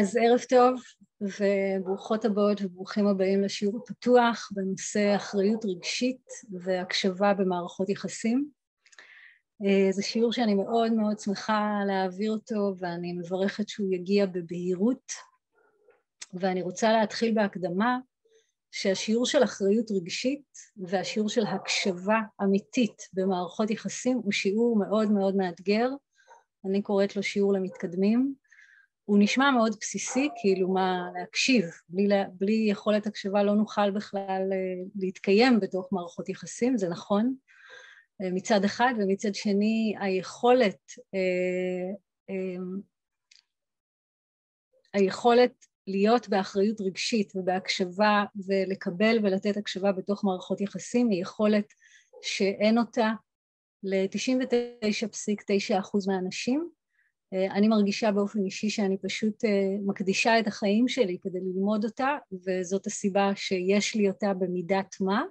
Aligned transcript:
אז 0.00 0.16
ערב 0.16 0.40
טוב 0.48 0.82
וברוכות 1.20 2.24
הבאות 2.24 2.62
וברוכים 2.62 3.06
הבאים 3.06 3.42
לשיעור 3.42 3.78
הפתוח 3.82 4.48
בנושא 4.54 5.16
אחריות 5.16 5.64
רגשית 5.64 6.26
והקשבה 6.60 7.34
במערכות 7.34 7.88
יחסים. 7.88 8.48
אה, 9.64 9.92
זה 9.92 10.02
שיעור 10.02 10.32
שאני 10.32 10.54
מאוד 10.54 10.92
מאוד 10.92 11.18
שמחה 11.18 11.80
להעביר 11.86 12.32
אותו 12.32 12.74
ואני 12.78 13.12
מברכת 13.12 13.68
שהוא 13.68 13.94
יגיע 13.94 14.26
בבהירות. 14.26 15.12
ואני 16.34 16.62
רוצה 16.62 16.92
להתחיל 16.92 17.34
בהקדמה 17.34 17.98
שהשיעור 18.70 19.26
של 19.26 19.44
אחריות 19.44 19.90
רגשית 19.90 20.46
והשיעור 20.76 21.28
של 21.28 21.46
הקשבה 21.46 22.20
אמיתית 22.42 23.02
במערכות 23.12 23.70
יחסים 23.70 24.16
הוא 24.16 24.32
שיעור 24.32 24.78
מאוד 24.78 25.10
מאוד 25.10 25.36
מאתגר, 25.36 25.88
אני 26.66 26.82
קוראת 26.82 27.16
לו 27.16 27.22
שיעור 27.22 27.52
למתקדמים 27.52 28.34
הוא 29.10 29.18
נשמע 29.20 29.50
מאוד 29.50 29.76
בסיסי, 29.80 30.28
כאילו 30.40 30.68
מה 30.68 31.08
להקשיב, 31.18 31.64
בלי, 31.88 32.14
בלי 32.32 32.66
יכולת 32.70 33.06
הקשבה 33.06 33.42
לא 33.42 33.54
נוכל 33.54 33.90
בכלל 33.90 34.48
אה, 34.52 34.56
להתקיים 34.96 35.60
בתוך 35.60 35.88
מערכות 35.92 36.28
יחסים, 36.28 36.78
זה 36.78 36.88
נכון. 36.88 37.34
אה, 38.22 38.30
מצד 38.30 38.64
אחד, 38.64 38.94
ומצד 38.98 39.34
שני 39.34 39.94
היכולת, 40.00 40.78
אה, 41.14 41.90
היכולת 44.94 45.66
להיות 45.86 46.28
באחריות 46.28 46.80
רגשית 46.80 47.32
ובהקשבה 47.36 48.24
ולקבל 48.46 49.18
ולתת 49.22 49.56
הקשבה 49.56 49.92
בתוך 49.92 50.24
מערכות 50.24 50.60
יחסים 50.60 51.10
היא 51.10 51.22
יכולת 51.22 51.74
שאין 52.22 52.78
אותה 52.78 53.12
ל-99.9% 53.82 56.06
מהאנשים. 56.06 56.60
אה, 56.60 56.79
אני 57.32 57.68
מרגישה 57.68 58.12
באופן 58.12 58.44
אישי 58.44 58.70
שאני 58.70 58.98
פשוט 58.98 59.44
אה, 59.44 59.76
מקדישה 59.86 60.38
את 60.38 60.46
החיים 60.46 60.88
שלי 60.88 61.18
כדי 61.22 61.38
ללמוד 61.40 61.84
אותה 61.84 62.16
וזאת 62.46 62.86
הסיבה 62.86 63.32
שיש 63.36 63.94
לי 63.94 64.08
אותה 64.08 64.34
במידת 64.34 64.96
מה. 65.00 65.22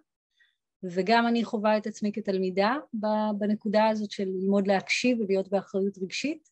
וגם 0.84 1.28
אני 1.28 1.44
חווה 1.44 1.78
את 1.78 1.88
עצמי 1.88 2.12
כתלמידה 2.12 2.76
בנקודה 3.38 3.88
הזאת 3.88 4.12
של 4.12 4.26
ללמוד 4.28 4.68
להקשיב 4.68 5.20
ולהיות 5.20 5.50
באחריות 5.50 5.98
רגשית. 5.98 6.50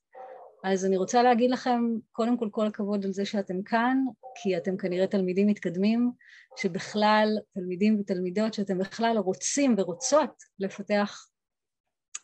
אז 0.64 0.86
אני 0.86 0.98
רוצה 0.98 1.24
להגיד 1.24 1.52
לכם 1.52 1.82
קודם 2.12 2.38
כל 2.38 2.50
כל 2.52 2.68
הכבוד 2.68 3.06
על 3.06 3.12
זה 3.12 3.26
שאתם 3.26 3.64
כאן 3.64 3.98
כי 4.36 4.58
אתם 4.58 4.78
כנראה 4.78 5.08
תלמידים 5.08 5.48
מתקדמים 5.48 6.12
שבכלל 6.58 7.38
תלמידים 7.54 8.00
ותלמידות 8.00 8.54
שאתם 8.54 8.78
בכלל 8.78 9.18
רוצים 9.18 9.76
ורוצות 9.78 10.44
לפתח 10.60 11.28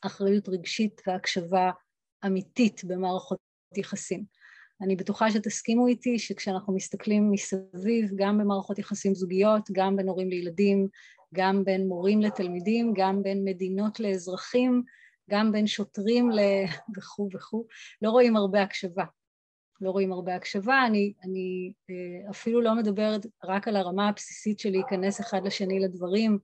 אחריות 0.02 0.50
רגשית 0.50 1.02
והקשבה 1.08 1.72
אמיתית 2.26 2.84
במערכות 2.84 3.40
יחסים. 3.78 4.26
אני 4.82 4.96
בטוחה 4.96 5.32
שתסכימו 5.32 5.88
איתי 5.88 6.20
שכשאנחנו 6.20 6.76
מסתכלים 6.76 7.32
מסביב, 7.32 8.12
גם 8.16 8.38
במערכות 8.38 8.80
יחסים 8.80 9.16
זוגיות, 9.16 9.70
גם 9.72 9.96
בין 9.96 10.08
הורים 10.08 10.30
לילדים, 10.30 10.88
גם 11.34 11.64
בין 11.64 11.88
מורים 11.88 12.22
לתלמידים, 12.22 12.94
גם 12.96 13.24
בין 13.24 13.44
מדינות 13.44 14.00
לאזרחים, 14.00 14.84
גם 15.30 15.52
בין 15.52 15.68
שוטרים 15.68 16.32
ל... 16.32 16.40
וכו' 16.98 17.30
וכו', 17.34 17.66
לא 18.02 18.10
רואים 18.10 18.36
הרבה 18.36 18.62
הקשבה. 18.62 19.06
לא 19.82 19.92
רואים 19.92 20.14
הרבה 20.14 20.36
הקשבה, 20.36 20.86
אני, 20.88 21.14
אני 21.24 21.74
אה, 21.90 22.30
אפילו 22.30 22.62
לא 22.62 22.76
מדברת 22.76 23.26
רק 23.44 23.68
על 23.68 23.76
הרמה 23.76 24.10
הבסיסית 24.10 24.60
של 24.60 24.70
להיכנס 24.70 25.22
אחד 25.22 25.42
לשני 25.46 25.80
לדברים, 25.80 26.40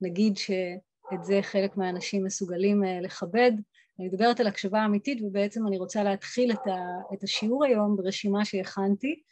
נגיד 0.00 0.36
שאת 0.36 1.24
זה 1.24 1.38
חלק 1.42 1.76
מהאנשים 1.76 2.24
מסוגלים 2.24 2.84
אה, 2.84 3.00
לכבד, 3.00 3.52
אני 3.98 4.08
מדברת 4.08 4.40
על 4.40 4.46
הקשבה 4.46 4.84
אמיתית 4.84 5.22
ובעצם 5.22 5.66
אני 5.66 5.78
רוצה 5.78 6.02
להתחיל 6.02 6.52
את, 6.52 6.66
ה, 6.66 6.76
את 7.14 7.22
השיעור 7.22 7.64
היום 7.64 7.96
ברשימה 7.96 8.44
שהכנתי, 8.44 9.22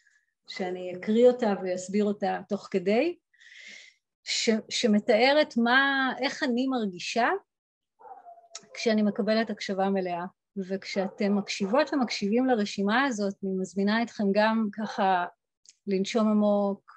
שאני 0.48 0.92
אקריא 0.96 1.28
אותה 1.28 1.54
ואסביר 1.62 2.04
אותה 2.04 2.40
תוך 2.48 2.68
כדי, 2.70 3.16
ש, 4.24 4.50
שמתארת 4.68 5.54
מה, 5.56 6.12
איך 6.22 6.42
אני 6.42 6.66
מרגישה 6.66 7.28
כשאני 8.74 9.02
מקבלת 9.02 9.50
הקשבה 9.50 9.90
מלאה. 9.90 10.24
וכשאתם 10.68 11.38
מקשיבות 11.38 11.94
ומקשיבים 11.94 12.46
לרשימה 12.46 13.04
הזאת, 13.04 13.34
אני 13.44 13.52
מזמינה 13.60 14.02
אתכם 14.02 14.24
גם 14.32 14.68
ככה 14.72 15.24
לנשום 15.86 16.28
עמוק, 16.28 16.92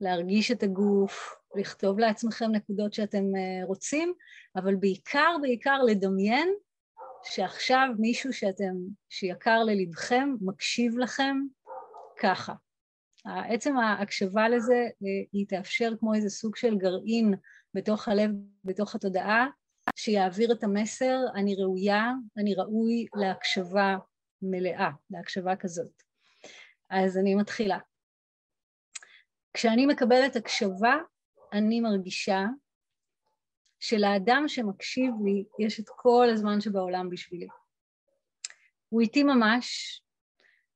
להרגיש 0.00 0.50
את 0.50 0.62
הגוף, 0.62 1.34
לכתוב 1.54 1.98
לעצמכם 1.98 2.50
נקודות 2.50 2.94
שאתם 2.94 3.24
אה, 3.36 3.66
רוצים, 3.66 4.12
אבל 4.56 4.74
בעיקר 4.74 5.36
בעיקר 5.42 5.82
לדמיין 5.82 6.54
שעכשיו 7.24 7.88
מישהו 7.98 8.32
שאתם, 8.32 8.74
שיקר 9.08 9.64
ללבכם, 9.64 10.28
מקשיב 10.40 10.98
לכם 10.98 11.36
ככה. 12.20 12.52
עצם 13.24 13.76
ההקשבה 13.76 14.48
לזה 14.48 14.74
אה, 14.74 15.08
היא 15.32 15.46
תאפשר 15.48 15.92
כמו 16.00 16.14
איזה 16.14 16.30
סוג 16.30 16.56
של 16.56 16.76
גרעין 16.76 17.34
בתוך 17.74 18.08
הלב, 18.08 18.30
בתוך 18.64 18.94
התודעה, 18.94 19.46
שיעביר 19.96 20.52
את 20.52 20.64
המסר, 20.64 21.16
אני 21.34 21.54
ראויה, 21.54 22.12
אני 22.36 22.54
ראוי 22.54 23.06
להקשבה 23.14 23.96
מלאה, 24.42 24.90
להקשבה 25.10 25.56
כזאת. 25.56 26.02
אז 26.90 27.18
אני 27.18 27.34
מתחילה. 27.34 27.78
כשאני 29.54 29.86
מקבלת 29.86 30.36
הקשבה, 30.36 30.96
אני 31.52 31.80
מרגישה 31.80 32.44
שלאדם 33.80 34.44
שמקשיב 34.46 35.14
לי 35.24 35.44
יש 35.58 35.80
את 35.80 35.88
כל 35.88 36.28
הזמן 36.32 36.60
שבעולם 36.60 37.10
בשבילי. 37.10 37.46
הוא 38.88 39.00
איתי 39.00 39.22
ממש, 39.22 40.00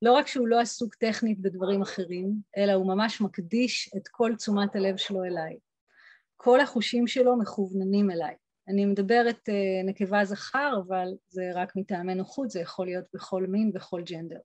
לא 0.02 0.12
רק 0.12 0.26
שהוא 0.26 0.48
לא 0.48 0.60
עסוק 0.60 0.94
טכנית 0.94 1.40
בדברים 1.40 1.82
אחרים, 1.82 2.32
אלא 2.56 2.72
הוא 2.72 2.86
ממש 2.86 3.20
מקדיש 3.20 3.90
את 3.96 4.08
כל 4.08 4.32
תשומת 4.36 4.76
הלב 4.76 4.96
שלו 4.96 5.24
אליי. 5.24 5.56
כל 6.36 6.60
החושים 6.60 7.06
שלו 7.06 7.36
מכווננים 7.36 8.10
אליי. 8.10 8.34
אני 8.68 8.84
מדברת 8.84 9.48
uh, 9.48 9.86
נקבה 9.86 10.24
זכר, 10.24 10.72
אבל 10.86 11.08
זה 11.28 11.50
רק 11.54 11.76
מטעמי 11.76 12.14
נוחות, 12.14 12.50
זה 12.50 12.60
יכול 12.60 12.86
להיות 12.86 13.04
בכל 13.14 13.46
מין, 13.48 13.72
בכל 13.72 14.02
ג'נדר. 14.02 14.38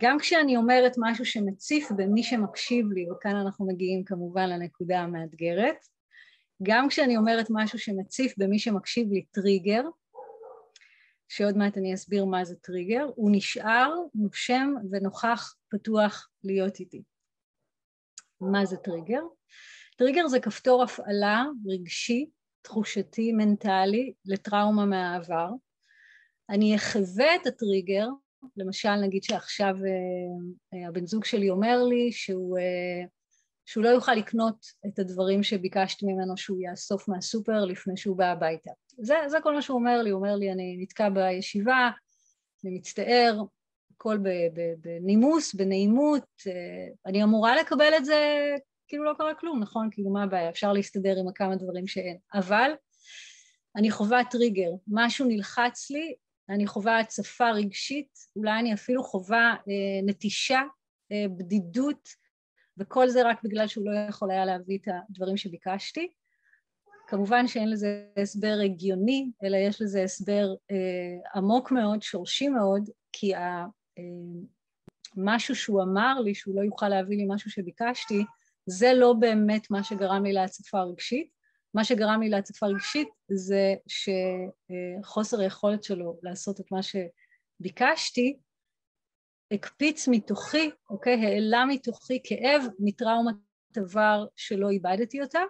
גם 0.00 0.18
כשאני 0.18 0.56
אומרת 0.56 0.92
משהו 0.98 1.24
שמציף 1.24 1.90
במי 1.96 2.22
שמקשיב 2.22 2.86
לי, 2.92 3.10
וכאן 3.10 3.36
אנחנו 3.36 3.66
מגיעים 3.66 4.04
כמובן 4.04 4.48
לנקודה 4.48 5.00
המאתגרת, 5.00 5.76
גם 6.62 6.88
כשאני 6.88 7.16
אומרת 7.16 7.46
משהו 7.50 7.78
שמציף 7.78 8.34
במי 8.38 8.58
שמקשיב 8.58 9.12
לי 9.12 9.24
טריגר, 9.30 9.82
שעוד 11.28 11.56
מעט 11.56 11.78
אני 11.78 11.94
אסביר 11.94 12.24
מה 12.24 12.44
זה 12.44 12.56
טריגר, 12.56 13.06
הוא 13.16 13.30
נשאר 13.32 13.92
נושם 14.14 14.74
ונוכח 14.90 15.54
פתוח 15.68 16.28
להיות 16.44 16.80
איתי. 16.80 17.02
מה 18.40 18.64
זה 18.64 18.76
טריגר? 18.76 19.22
טריגר 19.96 20.28
זה 20.28 20.40
כפתור 20.40 20.82
הפעלה 20.82 21.44
רגשי, 21.66 22.30
תחושתי, 22.62 23.32
מנטלי, 23.32 24.12
לטראומה 24.24 24.84
מהעבר. 24.84 25.50
אני 26.50 26.76
אחווה 26.76 27.34
את 27.34 27.46
הטריגר, 27.46 28.08
למשל 28.56 28.94
נגיד 28.94 29.22
שעכשיו 29.22 29.74
אה, 29.74 30.78
אה, 30.78 30.88
הבן 30.88 31.06
זוג 31.06 31.24
שלי 31.24 31.50
אומר 31.50 31.82
לי 31.82 32.12
שהוא 32.12 32.58
אה, 32.58 33.06
שהוא 33.66 33.84
לא 33.84 33.88
יוכל 33.88 34.14
לקנות 34.14 34.66
את 34.86 34.98
הדברים 34.98 35.42
שביקשתי 35.42 36.06
ממנו 36.06 36.36
שהוא 36.36 36.58
יאסוף 36.60 37.08
מהסופר 37.08 37.64
לפני 37.64 37.96
שהוא 37.96 38.16
בא 38.16 38.24
הביתה. 38.24 38.70
זה, 38.98 39.14
זה 39.26 39.38
כל 39.42 39.54
מה 39.54 39.62
שהוא 39.62 39.78
אומר 39.78 40.02
לי, 40.02 40.10
הוא 40.10 40.20
אומר 40.20 40.36
לי 40.36 40.52
אני 40.52 40.76
נתקע 40.80 41.08
בישיבה, 41.08 41.90
אני 42.64 42.78
מצטער, 42.78 43.42
הכל 43.94 44.18
בנימוס, 44.78 45.54
בנעימות, 45.54 46.24
אה, 46.46 46.52
אני 47.06 47.22
אמורה 47.22 47.56
לקבל 47.56 47.92
את 47.96 48.04
זה 48.04 48.54
כאילו 48.88 49.04
לא 49.04 49.12
קרה 49.18 49.34
כלום, 49.34 49.60
נכון? 49.60 49.88
כאילו 49.92 50.10
מה 50.10 50.22
הבעיה? 50.22 50.48
אפשר 50.48 50.72
להסתדר 50.72 51.16
עם 51.20 51.28
הכמה 51.28 51.56
דברים 51.56 51.86
שאין. 51.86 52.16
אבל 52.34 52.70
אני 53.76 53.90
חווה 53.90 54.24
טריגר, 54.30 54.70
משהו 54.88 55.26
נלחץ 55.26 55.90
לי, 55.90 56.14
אני 56.48 56.66
חווה 56.66 56.98
הצפה 56.98 57.50
רגשית, 57.50 58.08
אולי 58.36 58.58
אני 58.60 58.74
אפילו 58.74 59.04
חווה 59.04 59.54
אה, 59.68 60.00
נטישה, 60.06 60.62
אה, 61.12 61.24
בדידות, 61.36 62.08
וכל 62.78 63.08
זה 63.08 63.22
רק 63.28 63.42
בגלל 63.44 63.66
שהוא 63.66 63.84
לא 63.86 63.98
יכול 64.08 64.30
היה 64.30 64.44
להביא 64.44 64.78
את 64.78 64.88
הדברים 65.10 65.36
שביקשתי. 65.36 66.12
כמובן 67.06 67.48
שאין 67.48 67.70
לזה 67.70 68.06
הסבר 68.16 68.58
הגיוני, 68.64 69.30
אלא 69.44 69.56
יש 69.56 69.82
לזה 69.82 70.02
הסבר 70.02 70.54
אה, 70.70 71.30
עמוק 71.34 71.70
מאוד, 71.70 72.02
שורשי 72.02 72.48
מאוד, 72.48 72.90
כי 73.12 73.34
ה, 73.34 73.66
אה, 73.98 74.02
משהו 75.16 75.54
שהוא 75.54 75.82
אמר 75.82 76.20
לי 76.20 76.34
שהוא 76.34 76.56
לא 76.56 76.60
יוכל 76.60 76.88
להביא 76.88 77.16
לי 77.16 77.24
משהו 77.28 77.50
שביקשתי, 77.50 78.24
זה 78.66 78.92
לא 78.94 79.12
באמת 79.12 79.70
מה 79.70 79.84
שגרם 79.84 80.24
לי 80.24 80.32
להצפה 80.32 80.82
רגשית. 80.82 81.36
מה 81.74 81.84
שגרם 81.84 82.20
לי 82.22 82.28
להצפה 82.28 82.66
רגשית 82.66 83.08
זה 83.28 83.74
שחוסר 83.86 85.40
היכולת 85.40 85.84
שלו 85.84 86.18
לעשות 86.22 86.60
את 86.60 86.72
מה 86.72 86.80
שביקשתי 86.82 88.36
הקפיץ 89.52 90.08
מתוכי, 90.08 90.70
אוקיי, 90.90 91.26
העלה 91.26 91.64
מתוכי 91.64 92.20
כאב 92.24 92.62
מטראומת 92.78 93.34
עבר 93.76 94.26
שלא 94.36 94.70
איבדתי 94.70 95.22
אותה, 95.22 95.40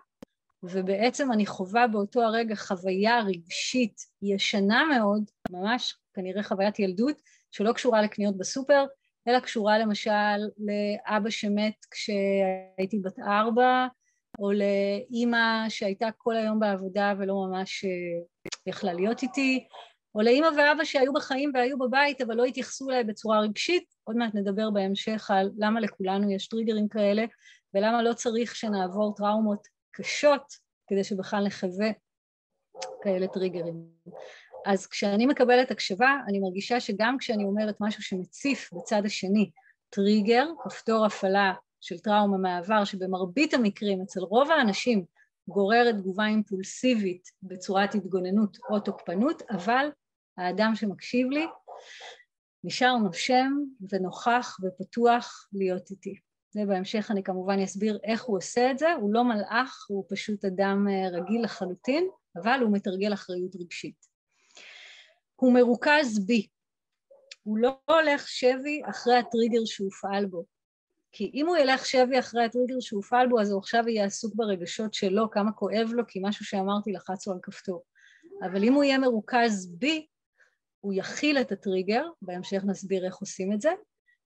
ובעצם 0.62 1.32
אני 1.32 1.46
חווה 1.46 1.86
באותו 1.86 2.22
הרגע 2.22 2.54
חוויה 2.54 3.20
רגשית 3.20 3.96
ישנה 4.22 4.84
מאוד, 4.84 5.30
ממש 5.50 5.94
כנראה 6.14 6.42
חוויית 6.42 6.78
ילדות, 6.78 7.22
שלא 7.50 7.72
קשורה 7.72 8.02
לקניות 8.02 8.38
בסופר, 8.38 8.84
אלא 9.28 9.40
קשורה 9.40 9.78
למשל 9.78 10.36
לאבא 10.58 11.30
שמת 11.30 11.74
כשהייתי 11.90 12.98
בת 13.04 13.18
ארבע, 13.18 13.86
או 14.38 14.52
לאימא 14.52 15.68
שהייתה 15.68 16.08
כל 16.16 16.36
היום 16.36 16.60
בעבודה 16.60 17.14
ולא 17.18 17.34
ממש 17.34 17.84
אה, 17.84 18.50
יכלה 18.66 18.92
להיות 18.92 19.22
איתי, 19.22 19.66
או 20.16 20.22
לאימא 20.22 20.48
ואבא 20.56 20.84
שהיו 20.84 21.12
בחיים 21.12 21.50
והיו 21.54 21.78
בבית 21.78 22.20
אבל 22.20 22.34
לא 22.34 22.44
התייחסו 22.44 22.90
אליי 22.90 23.04
בצורה 23.04 23.40
רגשית, 23.40 23.84
עוד 24.04 24.16
מעט 24.16 24.34
נדבר 24.34 24.70
בהמשך 24.70 25.30
על 25.30 25.50
למה 25.58 25.80
לכולנו 25.80 26.30
יש 26.30 26.48
טריגרים 26.48 26.88
כאלה 26.88 27.24
ולמה 27.74 28.02
לא 28.02 28.12
צריך 28.12 28.56
שנעבור 28.56 29.14
טראומות 29.16 29.68
קשות 29.92 30.42
כדי 30.86 31.04
שבכלל 31.04 31.46
נחווה 31.46 31.88
כאלה 33.02 33.28
טריגרים. 33.28 33.84
אז 34.66 34.86
כשאני 34.86 35.26
מקבלת 35.26 35.70
הקשבה, 35.70 36.16
אני 36.28 36.38
מרגישה 36.38 36.80
שגם 36.80 37.16
כשאני 37.18 37.44
אומרת 37.44 37.74
משהו 37.80 38.02
שמציף 38.02 38.70
בצד 38.72 39.02
השני 39.04 39.50
טריגר, 39.90 40.46
כפתור 40.64 41.06
הפעלה 41.06 41.52
של 41.80 41.98
טראומה 41.98 42.38
מהעבר, 42.38 42.84
שבמרבית 42.84 43.54
המקרים 43.54 44.02
אצל 44.02 44.20
רוב 44.20 44.50
האנשים 44.50 45.04
גוררת 45.48 45.94
תגובה 45.94 46.26
אימפולסיבית 46.26 47.28
בצורת 47.42 47.94
התגוננות 47.94 48.58
או 48.70 48.80
תוקפנות, 48.80 49.42
אבל 49.50 49.88
האדם 50.38 50.74
שמקשיב 50.74 51.30
לי 51.30 51.46
נשאר 52.64 52.96
נושם 52.96 53.52
ונוכח 53.90 54.56
ופתוח 54.62 55.48
להיות 55.52 55.90
איתי. 55.90 56.14
ובהמשך 56.56 57.10
אני 57.10 57.22
כמובן 57.22 57.58
אסביר 57.58 57.98
איך 58.04 58.22
הוא 58.22 58.36
עושה 58.36 58.70
את 58.70 58.78
זה, 58.78 58.92
הוא 58.92 59.14
לא 59.14 59.24
מלאך, 59.24 59.86
הוא 59.88 60.04
פשוט 60.08 60.44
אדם 60.44 60.86
אה, 60.88 61.18
רגיל 61.18 61.44
לחלוטין, 61.44 62.08
אבל 62.36 62.60
הוא 62.62 62.72
מתרגל 62.72 63.12
אחריות 63.12 63.56
רגשית. 63.56 64.06
הוא 65.36 65.54
מרוכז 65.54 66.26
בי, 66.26 66.46
הוא 67.42 67.58
לא 67.58 67.78
הולך 67.84 68.28
שבי 68.28 68.80
אחרי 68.90 69.16
הטריגר 69.16 69.64
שהופעל 69.64 70.26
בו, 70.26 70.44
כי 71.12 71.30
אם 71.34 71.46
הוא 71.46 71.56
ילך 71.56 71.86
שבי 71.86 72.18
אחרי 72.18 72.44
הטריגר 72.44 72.80
שהופעל 72.80 73.28
בו 73.28 73.40
אז 73.40 73.50
הוא 73.50 73.58
עכשיו 73.58 73.88
יהיה 73.88 74.04
עסוק 74.04 74.34
ברגשות 74.34 74.94
שלו, 74.94 75.30
כמה 75.30 75.52
כואב 75.52 75.90
לו, 75.92 76.06
כי 76.06 76.20
משהו 76.22 76.44
שאמרתי 76.44 76.92
לחצו 76.92 77.32
על 77.32 77.38
כפתור. 77.42 77.84
אבל 78.42 78.64
אם 78.64 78.72
הוא 78.72 78.84
יהיה 78.84 78.98
מרוכז 78.98 79.74
בי, 79.78 80.06
הוא 80.86 80.94
יכיל 80.96 81.40
את 81.40 81.52
הטריגר, 81.52 82.04
בהמשך 82.22 82.62
נסביר 82.66 83.06
איך 83.06 83.16
עושים 83.16 83.52
את 83.52 83.60
זה, 83.60 83.70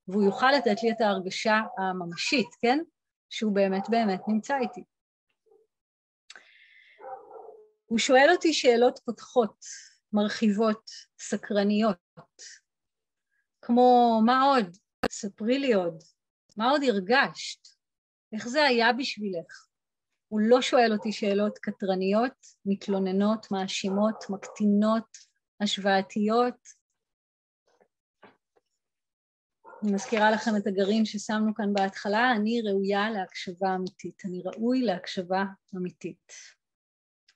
והוא 0.08 0.22
יוכל 0.22 0.52
לתת 0.52 0.82
לי 0.82 0.90
את 0.90 1.00
ההרגשה 1.00 1.60
הממשית, 1.78 2.48
כן? 2.62 2.78
שהוא 3.30 3.54
באמת 3.54 3.82
באמת 3.90 4.20
נמצא 4.28 4.58
איתי. 4.58 4.84
הוא 7.86 7.98
שואל 7.98 8.28
אותי 8.32 8.52
שאלות 8.52 9.00
פותחות, 9.04 9.56
מרחיבות, 10.12 10.90
סקרניות, 11.20 11.96
כמו 13.62 14.20
מה 14.26 14.42
עוד? 14.42 14.76
ספרי 15.10 15.58
לי 15.58 15.72
עוד. 15.72 16.02
מה 16.56 16.70
עוד 16.70 16.82
הרגשת? 16.88 17.68
איך 18.32 18.48
זה 18.48 18.64
היה 18.64 18.92
בשבילך? 18.92 19.66
הוא 20.28 20.40
לא 20.40 20.62
שואל 20.62 20.92
אותי 20.92 21.12
שאלות 21.12 21.58
קטרניות, 21.58 22.46
מתלוננות, 22.66 23.46
מאשימות, 23.50 24.24
מקטינות, 24.30 25.29
השוואתיות. 25.60 26.80
אני 29.82 29.92
מזכירה 29.92 30.30
לכם 30.30 30.50
את 30.56 30.66
הגרעין 30.66 31.04
ששמנו 31.04 31.54
כאן 31.54 31.72
בהתחלה, 31.72 32.32
אני 32.36 32.62
ראויה 32.62 33.10
להקשבה 33.10 33.74
אמיתית, 33.74 34.22
אני 34.24 34.42
ראוי 34.44 34.80
להקשבה 34.82 35.44
אמיתית. 35.76 36.32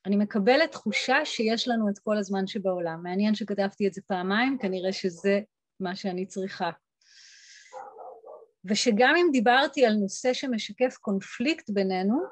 אני 0.07 0.17
מקבלת 0.17 0.73
תחושה 0.73 1.25
שיש 1.25 1.69
לנו 1.69 1.89
את 1.89 1.99
כל 1.99 2.17
הזמן 2.19 2.47
שבעולם. 2.47 3.03
מעניין 3.03 3.35
שכתבתי 3.35 3.87
את 3.87 3.95
זה 3.95 4.01
פעמיים, 4.07 4.59
כנראה 4.59 4.93
שזה 4.93 5.41
מה 5.81 5.97
שאני 5.97 6.27
צריכה. 6.27 6.71
ושגם 8.65 9.15
אם 9.17 9.27
דיברתי 9.33 9.87
על 9.87 9.95
נושא 9.95 10.33
שמשקף 10.33 10.97
קונפליקט 11.01 11.71
בינינו, 11.71 12.23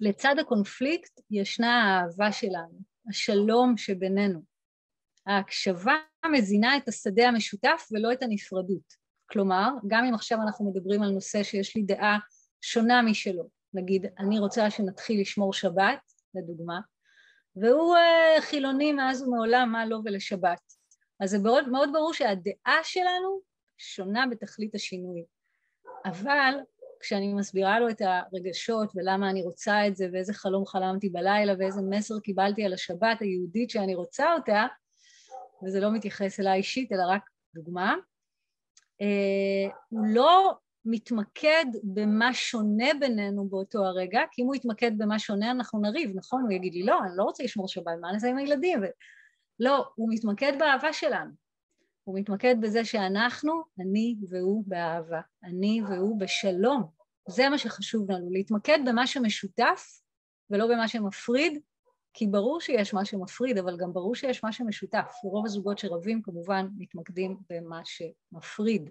לצד 0.00 0.34
הקונפליקט 0.40 1.20
ישנה 1.30 1.82
האהבה 1.82 2.32
שלנו, 2.32 2.91
השלום 3.08 3.76
שבינינו. 3.76 4.40
ההקשבה 5.26 5.94
מזינה 6.32 6.76
את 6.76 6.88
השדה 6.88 7.28
המשותף 7.28 7.88
ולא 7.92 8.12
את 8.12 8.22
הנפרדות. 8.22 9.02
כלומר, 9.30 9.68
גם 9.86 10.04
אם 10.04 10.14
עכשיו 10.14 10.38
אנחנו 10.42 10.70
מדברים 10.70 11.02
על 11.02 11.10
נושא 11.10 11.42
שיש 11.42 11.76
לי 11.76 11.82
דעה 11.82 12.18
שונה 12.62 13.02
משלו, 13.02 13.48
נגיד, 13.74 14.06
אני 14.18 14.38
רוצה 14.38 14.70
שנתחיל 14.70 15.20
לשמור 15.20 15.52
שבת, 15.52 16.00
לדוגמה, 16.34 16.80
והוא 17.56 17.96
uh, 17.96 18.42
חילוני 18.42 18.92
מאז 18.92 19.22
ומעולם, 19.22 19.72
מה 19.72 19.86
לא 19.86 19.98
ולשבת. 20.04 20.60
אז 21.20 21.30
זה 21.30 21.38
מאוד 21.70 21.90
ברור 21.92 22.14
שהדעה 22.14 22.78
שלנו 22.82 23.40
שונה 23.78 24.24
בתכלית 24.30 24.74
השינוי. 24.74 25.24
אבל 26.04 26.54
כשאני 27.02 27.34
מסבירה 27.34 27.80
לו 27.80 27.88
את 27.88 28.02
הרגשות 28.04 28.92
ולמה 28.94 29.30
אני 29.30 29.42
רוצה 29.42 29.86
את 29.86 29.96
זה 29.96 30.08
ואיזה 30.12 30.34
חלום 30.34 30.66
חלמתי 30.66 31.08
בלילה 31.08 31.52
ואיזה 31.58 31.80
מסר 31.90 32.20
קיבלתי 32.20 32.64
על 32.64 32.72
השבת 32.72 33.20
היהודית 33.20 33.70
שאני 33.70 33.94
רוצה 33.94 34.34
אותה, 34.34 34.66
וזה 35.64 35.80
לא 35.80 35.92
מתייחס 35.92 36.40
אליי 36.40 36.58
אישית 36.58 36.92
אלא 36.92 37.02
רק 37.08 37.22
דוגמה, 37.54 37.94
אה, 39.00 39.74
הוא 39.88 40.06
לא 40.06 40.54
מתמקד 40.84 41.64
במה 41.82 42.34
שונה 42.34 42.88
בינינו 43.00 43.48
באותו 43.48 43.84
הרגע, 43.84 44.20
כי 44.30 44.42
אם 44.42 44.46
הוא 44.46 44.54
יתמקד 44.54 44.98
במה 44.98 45.18
שונה 45.18 45.50
אנחנו 45.50 45.80
נריב, 45.80 46.10
נכון? 46.14 46.42
הוא 46.42 46.52
יגיד 46.52 46.74
לי, 46.74 46.82
לא, 46.82 46.98
אני 47.04 47.12
לא 47.16 47.22
רוצה 47.22 47.44
לשמור 47.44 47.68
שבת, 47.68 47.92
מה 48.00 48.12
נעשה 48.12 48.28
עם 48.28 48.38
הילדים? 48.38 48.82
ו... 48.82 48.86
לא, 49.60 49.84
הוא 49.94 50.08
מתמקד 50.12 50.52
באהבה 50.58 50.92
שלנו. 50.92 51.41
הוא 52.04 52.18
מתמקד 52.18 52.54
בזה 52.60 52.84
שאנחנו, 52.84 53.62
אני 53.80 54.16
והוא 54.28 54.64
באהבה, 54.66 55.20
אני 55.44 55.82
והוא 55.88 56.20
בשלום. 56.20 56.82
זה 57.28 57.48
מה 57.48 57.58
שחשוב 57.58 58.10
לנו, 58.10 58.30
להתמקד 58.30 58.78
במה 58.86 59.06
שמשותף 59.06 60.00
ולא 60.50 60.66
במה 60.66 60.88
שמפריד, 60.88 61.58
כי 62.14 62.26
ברור 62.26 62.60
שיש 62.60 62.94
מה 62.94 63.04
שמפריד, 63.04 63.58
אבל 63.58 63.76
גם 63.76 63.92
ברור 63.92 64.14
שיש 64.14 64.44
מה 64.44 64.52
שמשותף. 64.52 65.12
ורוב 65.24 65.46
הזוגות 65.46 65.78
שרבים 65.78 66.22
כמובן 66.22 66.66
מתמקדים 66.78 67.36
במה 67.50 67.80
שמפריד. 67.84 68.90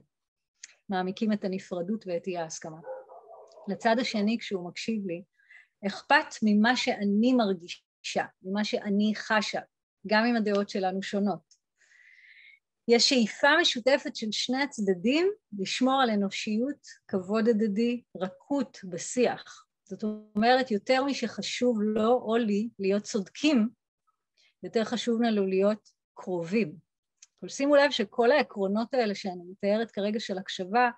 מעמיקים 0.90 1.34
את 1.34 1.44
הנפרדות 1.44 2.04
ואת 2.07 2.28
אי 2.28 2.38
ההסכמה. 2.38 2.78
לצד 3.68 3.96
השני, 4.00 4.38
כשהוא 4.40 4.68
מקשיב 4.68 5.07
לי, 5.07 5.24
אכפת 5.88 6.36
ממה 6.44 6.75
שאני 6.75 7.34
מרגישה, 7.34 8.25
ממה 8.44 8.64
שאני 8.64 9.14
חשה, 9.16 9.62
גם 10.07 10.26
אם 10.26 10.35
הדעות 10.35 10.69
שלנו 10.69 11.04
שונות. 11.04 11.51
יש 12.88 13.09
שאיפה 13.09 13.47
משותפת 13.61 14.16
של 14.16 14.31
שני 14.31 14.64
הצדדים 14.64 15.31
לשמור 15.59 16.02
על 16.02 16.09
אנושיות, 16.09 16.88
כבוד 17.07 17.47
הדדי, 17.47 18.02
רכות 18.18 18.78
בשיח. 18.83 19.66
זאת 19.83 20.04
אומרת, 20.35 20.71
יותר 20.71 21.04
משחשוב 21.04 21.81
לו 21.81 22.14
או 22.14 22.38
לי 22.38 22.69
להיות 22.80 23.04
צודקים, 23.04 23.69
יותר 24.64 24.83
חשוב 24.83 25.21
לנו 25.21 25.45
להיות 25.45 25.90
קרובים. 26.14 26.76
אבל 27.42 27.50
שימו 27.50 27.76
לב 27.76 27.92
שכל 27.92 28.31
העקרונות 28.31 28.94
האלה 28.94 29.16
שאני 29.16 29.44
מתארת 29.52 29.92
כרגע 29.92 30.19
של 30.19 30.38
הקשבה, 30.38 30.90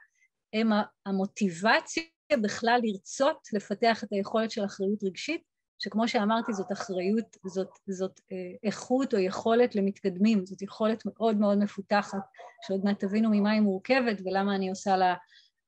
הם 0.54 0.70
המוטיבציה 1.06 2.04
בכלל 2.44 2.80
לרצות 2.84 3.48
לפתח 3.54 4.04
את 4.04 4.12
היכולת 4.12 4.52
של 4.52 4.66
אחריות 4.66 5.04
רגשית, 5.04 5.42
שכמו 5.84 6.08
שאמרתי 6.08 6.54
זאת 6.54 6.72
אחריות, 6.72 7.38
זאת, 7.46 7.70
זאת 7.88 8.20
אה, 8.32 8.38
איכות 8.63 9.13
או 9.13 9.20
יכולת 9.20 9.75
למתקדמים, 9.75 10.46
זאת 10.46 10.62
יכולת 10.62 11.04
מאוד 11.06 11.38
מאוד 11.38 11.58
מפותחת, 11.58 12.20
שעוד 12.68 12.86
מעט 12.86 13.00
תבינו 13.00 13.30
ממה 13.32 13.52
היא 13.52 13.62
מורכבת 13.62 14.22
ולמה 14.25 14.56
אני 14.56 14.70
עושה 14.70 14.98
לה 14.98 15.16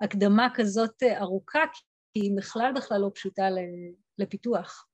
הקדמה 0.01 0.48
כזאת 0.53 1.03
אה, 1.03 1.22
ארוכה, 1.22 1.60
כי 2.13 2.19
היא 2.19 2.31
בכלל 2.38 2.72
בכלל 2.75 3.01
לא 3.01 3.12
פשוטה 3.15 3.48
לפיתוח. 4.17 4.88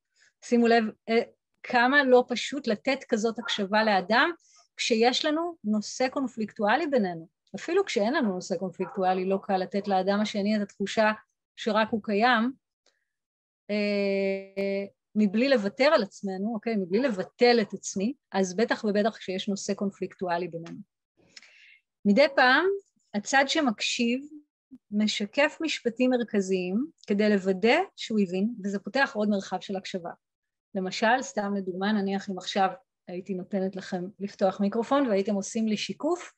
שימו 0.44 0.66
לב 0.66 0.84
אה, 1.08 1.20
כמה 1.62 2.04
לא 2.04 2.24
פשוט 2.28 2.66
לתת 2.66 3.04
כזאת 3.08 3.38
הקשבה 3.38 3.84
לאדם 3.84 4.30
כשיש 4.76 5.24
לנו 5.24 5.56
נושא 5.64 6.08
קונפליקטואלי 6.08 6.86
בינינו. 6.86 7.28
אפילו 7.56 7.84
כשאין 7.84 8.14
לנו 8.14 8.34
נושא 8.34 8.56
קונפליקטואלי 8.56 9.24
לא 9.24 9.38
קל 9.42 9.56
לתת 9.56 9.88
לאדם 9.88 10.20
השני 10.20 10.56
את 10.56 10.62
התחושה 10.62 11.12
שרק 11.56 11.88
הוא 11.90 12.02
קיים, 12.02 12.52
מבלי 15.14 15.48
לוותר 15.48 15.84
על 15.84 16.02
עצמנו, 16.02 16.54
אוקיי? 16.54 16.76
מבלי 16.76 16.98
לבטל 16.98 17.58
את 17.60 17.74
עצמי, 17.74 18.14
אז 18.32 18.56
בטח 18.56 18.84
ובטח 18.84 19.16
כשיש 19.16 19.48
נושא 19.48 19.74
קונפליקטואלי 19.74 20.48
בינינו. 20.48 20.78
מדי 22.04 22.26
פעם 22.36 22.64
הצד 23.14 23.44
שמקשיב 23.46 24.20
משקף 24.90 25.58
משפטים 25.60 26.10
מרכזיים 26.10 26.86
כדי 27.06 27.30
לוודא 27.30 27.76
שהוא 27.96 28.20
הבין, 28.20 28.54
וזה 28.64 28.78
פותח 28.78 29.12
עוד 29.14 29.28
מרחב 29.28 29.60
של 29.60 29.76
הקשבה. 29.76 30.10
למשל, 30.74 31.22
סתם 31.22 31.54
לדוגמה, 31.56 31.92
נניח 31.92 32.30
אם 32.30 32.38
עכשיו 32.38 32.68
הייתי 33.08 33.34
נותנת 33.34 33.76
לכם 33.76 34.04
לפתוח 34.20 34.60
מיקרופון 34.60 35.06
והייתם 35.06 35.34
עושים 35.34 35.68
לי 35.68 35.76
שיקוף 35.76 36.32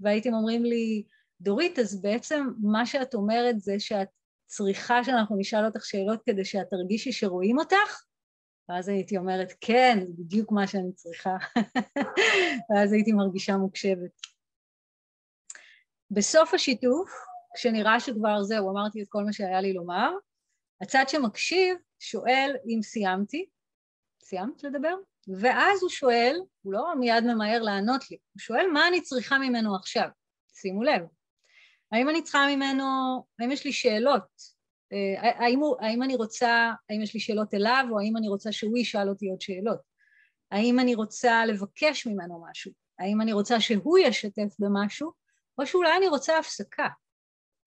והייתם 0.00 0.34
אומרים 0.34 0.64
לי, 0.64 1.04
דורית, 1.40 1.78
אז 1.78 2.02
בעצם 2.02 2.46
מה 2.62 2.86
שאת 2.86 3.14
אומרת 3.14 3.60
זה 3.60 3.74
שאת 3.78 4.08
צריכה 4.46 5.04
שאנחנו 5.04 5.36
נשאל 5.36 5.64
אותך 5.64 5.84
שאלות 5.84 6.20
כדי 6.26 6.44
שאת 6.44 6.66
תרגישי 6.70 7.12
שרואים 7.12 7.58
אותך? 7.58 8.02
ואז 8.70 8.88
הייתי 8.88 9.16
אומרת, 9.16 9.52
כן, 9.60 9.98
זה 10.06 10.12
בדיוק 10.18 10.52
מה 10.52 10.66
שאני 10.66 10.92
צריכה. 10.92 11.36
ואז 12.70 12.92
הייתי 12.92 13.12
מרגישה 13.12 13.56
מוקשבת. 13.56 14.10
בסוף 16.10 16.54
השיתוף, 16.54 17.10
כשנראה 17.54 18.00
שכבר 18.00 18.42
זהו, 18.42 18.70
אמרתי 18.70 19.02
את 19.02 19.06
כל 19.08 19.24
מה 19.24 19.32
שהיה 19.32 19.60
לי 19.60 19.72
לומר, 19.72 20.10
הצד 20.82 21.04
שמקשיב 21.08 21.76
שואל 21.98 22.56
אם 22.66 22.82
סיימתי, 22.82 23.46
סיימת 24.22 24.64
לדבר? 24.64 24.94
ואז 25.40 25.82
הוא 25.82 25.90
שואל, 25.90 26.36
הוא 26.62 26.72
לא 26.72 26.94
מיד 26.98 27.24
ממהר 27.24 27.62
לענות 27.62 28.10
לי, 28.10 28.16
הוא 28.32 28.40
שואל 28.40 28.66
מה 28.72 28.88
אני 28.88 29.00
צריכה 29.00 29.38
ממנו 29.38 29.76
עכשיו, 29.76 30.08
שימו 30.54 30.82
לב, 30.82 31.02
האם 31.92 32.08
אני 32.08 32.22
צריכה 32.22 32.46
ממנו, 32.50 32.84
האם 33.38 33.50
יש 33.50 33.64
לי 33.64 33.72
שאלות, 33.72 34.59
האם, 35.18 35.60
הוא, 35.60 35.76
האם 35.80 36.02
אני 36.02 36.16
רוצה, 36.16 36.72
האם 36.90 37.02
יש 37.02 37.14
לי 37.14 37.20
שאלות 37.20 37.54
אליו 37.54 37.84
או 37.90 38.00
האם 38.00 38.16
אני 38.16 38.28
רוצה 38.28 38.52
שהוא 38.52 38.78
ישאל 38.78 39.08
אותי 39.08 39.30
עוד 39.30 39.40
שאלות, 39.40 39.80
האם 40.50 40.80
אני 40.80 40.94
רוצה 40.94 41.46
לבקש 41.46 42.06
ממנו 42.06 42.44
משהו, 42.50 42.72
האם 42.98 43.20
אני 43.20 43.32
רוצה 43.32 43.60
שהוא 43.60 43.98
ישתף 43.98 44.56
במשהו 44.58 45.12
או 45.58 45.66
שאולי 45.66 45.96
אני 45.96 46.08
רוצה 46.08 46.38
הפסקה, 46.38 46.88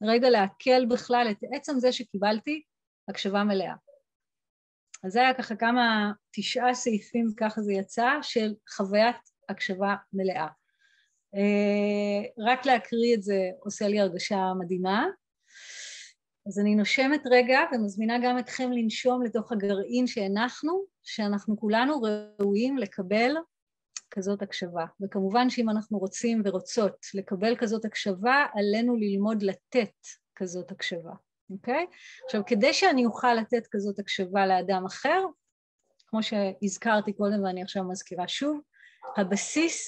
רגע 0.04 0.30
לעכל 0.30 0.86
בכלל 0.90 1.28
את 1.32 1.38
עצם 1.56 1.80
זה 1.80 1.92
שקיבלתי 1.92 2.64
הקשבה 3.10 3.44
מלאה. 3.44 3.76
אז 5.04 5.14
זה 5.14 5.20
היה 5.20 5.34
ככה 5.34 5.56
כמה, 5.56 6.12
תשעה 6.32 6.74
סעיפים, 6.74 7.28
ככה 7.38 7.62
זה 7.62 7.74
יצא, 7.74 8.10
של 8.22 8.54
חוויית 8.70 9.16
הקשבה 9.50 9.96
מלאה. 10.14 10.48
אה, 11.36 12.46
רק 12.48 12.66
להקריא 12.66 13.16
את 13.16 13.24
זה 13.24 13.38
עושה 13.60 13.88
לי 13.88 14.00
הרגשה 14.00 14.54
מדהימה. 14.60 15.06
אז 16.48 16.60
אני 16.60 16.76
נושמת 16.76 17.22
רגע 17.32 17.60
ומזמינה 17.72 18.18
גם 18.24 18.40
אתכם 18.40 18.72
לנשום 18.72 19.24
לתוך 19.24 19.52
הגרעין 19.52 20.08
שהנחנו, 20.08 20.86
שאנחנו 21.04 21.60
כולנו 21.60 22.02
ראויים 22.40 22.78
לקבל 22.78 23.36
כזאת 24.12 24.42
הקשבה. 24.42 24.86
וכמובן 25.02 25.50
שאם 25.50 25.70
אנחנו 25.70 25.98
רוצים 25.98 26.42
ורוצות 26.46 27.06
לקבל 27.14 27.56
כזאת 27.56 27.86
הקשבה, 27.86 28.46
עלינו 28.54 28.96
ללמוד 28.96 29.44
לתת 29.44 29.94
כזאת 30.36 30.72
הקשבה. 30.72 31.14
אוקיי? 31.50 31.86
עכשיו, 32.26 32.42
כדי 32.46 32.74
שאני 32.74 33.06
אוכל 33.06 33.34
לתת 33.34 33.68
כזאת 33.72 34.00
הקשבה 34.00 34.48
לאדם 34.48 34.86
אחר, 34.86 35.26
כמו 36.08 36.24
שהזכרתי 36.24 37.14
קודם 37.14 37.44
ואני 37.44 37.64
עכשיו 37.64 37.84
מזכירה 37.84 38.28
שוב, 38.28 38.62
הבסיס 39.18 39.88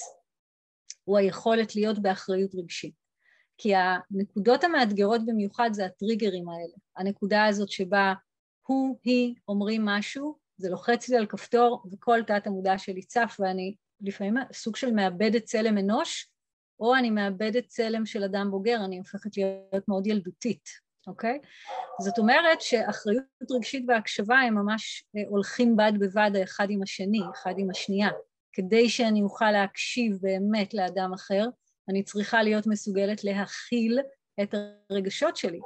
הוא 1.04 1.18
היכולת 1.18 1.76
להיות 1.76 1.98
באחריות 1.98 2.54
רגשית. 2.54 3.05
כי 3.58 3.72
הנקודות 3.74 4.64
המאתגרות 4.64 5.26
במיוחד 5.26 5.70
זה 5.72 5.86
הטריגרים 5.86 6.48
האלה. 6.48 6.74
הנקודה 6.96 7.46
הזאת 7.46 7.68
שבה 7.68 8.14
הוא, 8.66 8.98
היא 9.04 9.34
אומרים 9.48 9.84
משהו, 9.84 10.38
זה 10.56 10.70
לוחץ 10.70 11.08
לי 11.08 11.16
על 11.16 11.26
כפתור 11.26 11.82
וכל 11.92 12.20
תת 12.26 12.46
המודע 12.46 12.78
שלי 12.78 13.02
צף 13.02 13.36
ואני 13.38 13.74
לפעמים 14.00 14.34
סוג 14.52 14.76
של 14.76 14.90
מאבדת 14.90 15.44
צלם 15.44 15.78
אנוש, 15.78 16.30
או 16.80 16.94
אני 16.94 17.10
מאבדת 17.10 17.66
צלם 17.66 18.06
של 18.06 18.24
אדם 18.24 18.50
בוגר, 18.50 18.84
אני 18.84 18.98
הופכת 18.98 19.36
להיות 19.36 19.88
מאוד 19.88 20.06
ילדותית, 20.06 20.68
אוקיי? 21.06 21.38
זאת 22.00 22.18
אומרת 22.18 22.60
שאחריות 22.60 23.24
רגשית 23.50 23.84
והקשבה 23.88 24.38
הם 24.38 24.54
ממש 24.54 25.04
אה, 25.16 25.22
הולכים 25.28 25.76
בד 25.76 25.92
בבד 26.00 26.30
האחד 26.34 26.66
עם 26.70 26.82
השני, 26.82 27.20
אחד 27.34 27.54
עם 27.58 27.70
השנייה. 27.70 28.10
כדי 28.52 28.88
שאני 28.88 29.22
אוכל 29.22 29.50
להקשיב 29.50 30.18
באמת 30.20 30.74
לאדם 30.74 31.12
אחר, 31.14 31.44
אני 31.88 32.02
צריכה 32.02 32.42
להיות 32.42 32.66
מסוגלת 32.66 33.24
להכיל 33.24 34.00
את 34.42 34.54
הרגשות 34.90 35.36
שלי. 35.36 35.60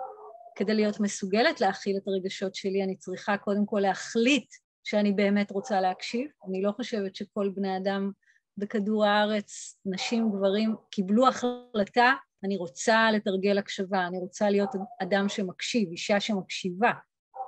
כדי 0.56 0.74
להיות 0.74 1.00
מסוגלת 1.00 1.60
להכיל 1.60 1.96
את 1.96 2.08
הרגשות 2.08 2.54
שלי, 2.54 2.84
אני 2.84 2.96
צריכה 2.96 3.36
קודם 3.36 3.66
כל 3.66 3.80
להחליט 3.80 4.48
שאני 4.84 5.12
באמת 5.12 5.50
רוצה 5.50 5.80
להקשיב. 5.80 6.30
אני 6.48 6.62
לא 6.62 6.72
חושבת 6.72 7.16
שכל 7.16 7.50
בני 7.54 7.76
אדם 7.76 8.10
בכדור 8.58 9.04
הארץ, 9.04 9.78
נשים, 9.86 10.30
גברים, 10.32 10.74
קיבלו 10.90 11.28
החלטה 11.28 12.14
אני 12.44 12.56
רוצה 12.56 13.10
לתרגל 13.12 13.58
הקשבה, 13.58 14.06
אני 14.06 14.18
רוצה 14.18 14.50
להיות 14.50 14.70
אדם 15.02 15.28
שמקשיב, 15.28 15.88
אישה 15.90 16.20
שמקשיבה. 16.20 16.92